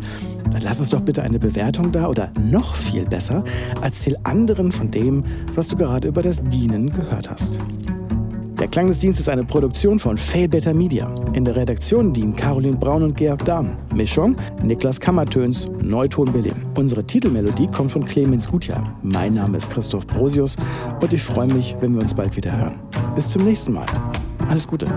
dann 0.52 0.62
lass 0.62 0.80
uns 0.80 0.90
doch 0.90 1.02
bitte 1.02 1.24
eine 1.24 1.40
Bewertung 1.40 1.92
da 1.92 2.08
oder 2.08 2.32
noch 2.40 2.76
viel 2.76 3.06
besser, 3.06 3.44
erzähl 3.82 4.18
anderen 4.24 4.72
von 4.72 4.92
dem, 4.92 5.24
was 5.56 5.68
du 5.68 5.76
gerade 5.76 6.08
über 6.08 6.22
das 6.22 6.44
Dienen 6.44 6.92
gehört 6.92 7.30
hast. 7.30 7.60
Der 8.60 8.68
Klang 8.68 8.88
des 8.90 9.00
Dienstes 9.00 9.26
ist 9.26 9.30
eine 9.30 9.46
Produktion 9.46 10.00
von 10.00 10.18
Fail 10.18 10.50
Better 10.50 10.74
Media. 10.74 11.10
In 11.32 11.46
der 11.46 11.56
Redaktion 11.56 12.12
dienen 12.12 12.36
Caroline 12.36 12.76
Braun 12.76 13.04
und 13.04 13.16
Georg 13.16 13.46
Dahm. 13.46 13.78
Mischung 13.96 14.36
Niklas 14.62 15.00
Kammertöns, 15.00 15.70
Neuton 15.82 16.30
Berlin. 16.30 16.56
Unsere 16.76 17.06
Titelmelodie 17.06 17.68
kommt 17.68 17.94
von 17.94 18.04
Clemens 18.04 18.50
Gutjahr. 18.50 18.84
Mein 19.02 19.36
Name 19.36 19.58
ist 19.58 19.72
Christoph 19.72 20.06
Brosius 20.06 20.58
und 21.02 21.14
ich 21.14 21.24
freue 21.24 21.48
mich, 21.48 21.78
wenn 21.80 21.94
wir 21.94 22.02
uns 22.02 22.14
bald 22.14 22.36
wieder 22.36 22.56
hören. 22.58 22.80
Bis 23.16 23.30
zum 23.30 23.46
nächsten 23.46 23.72
Mal. 23.72 23.86
Alles 24.50 24.68
Gute. 24.68 24.88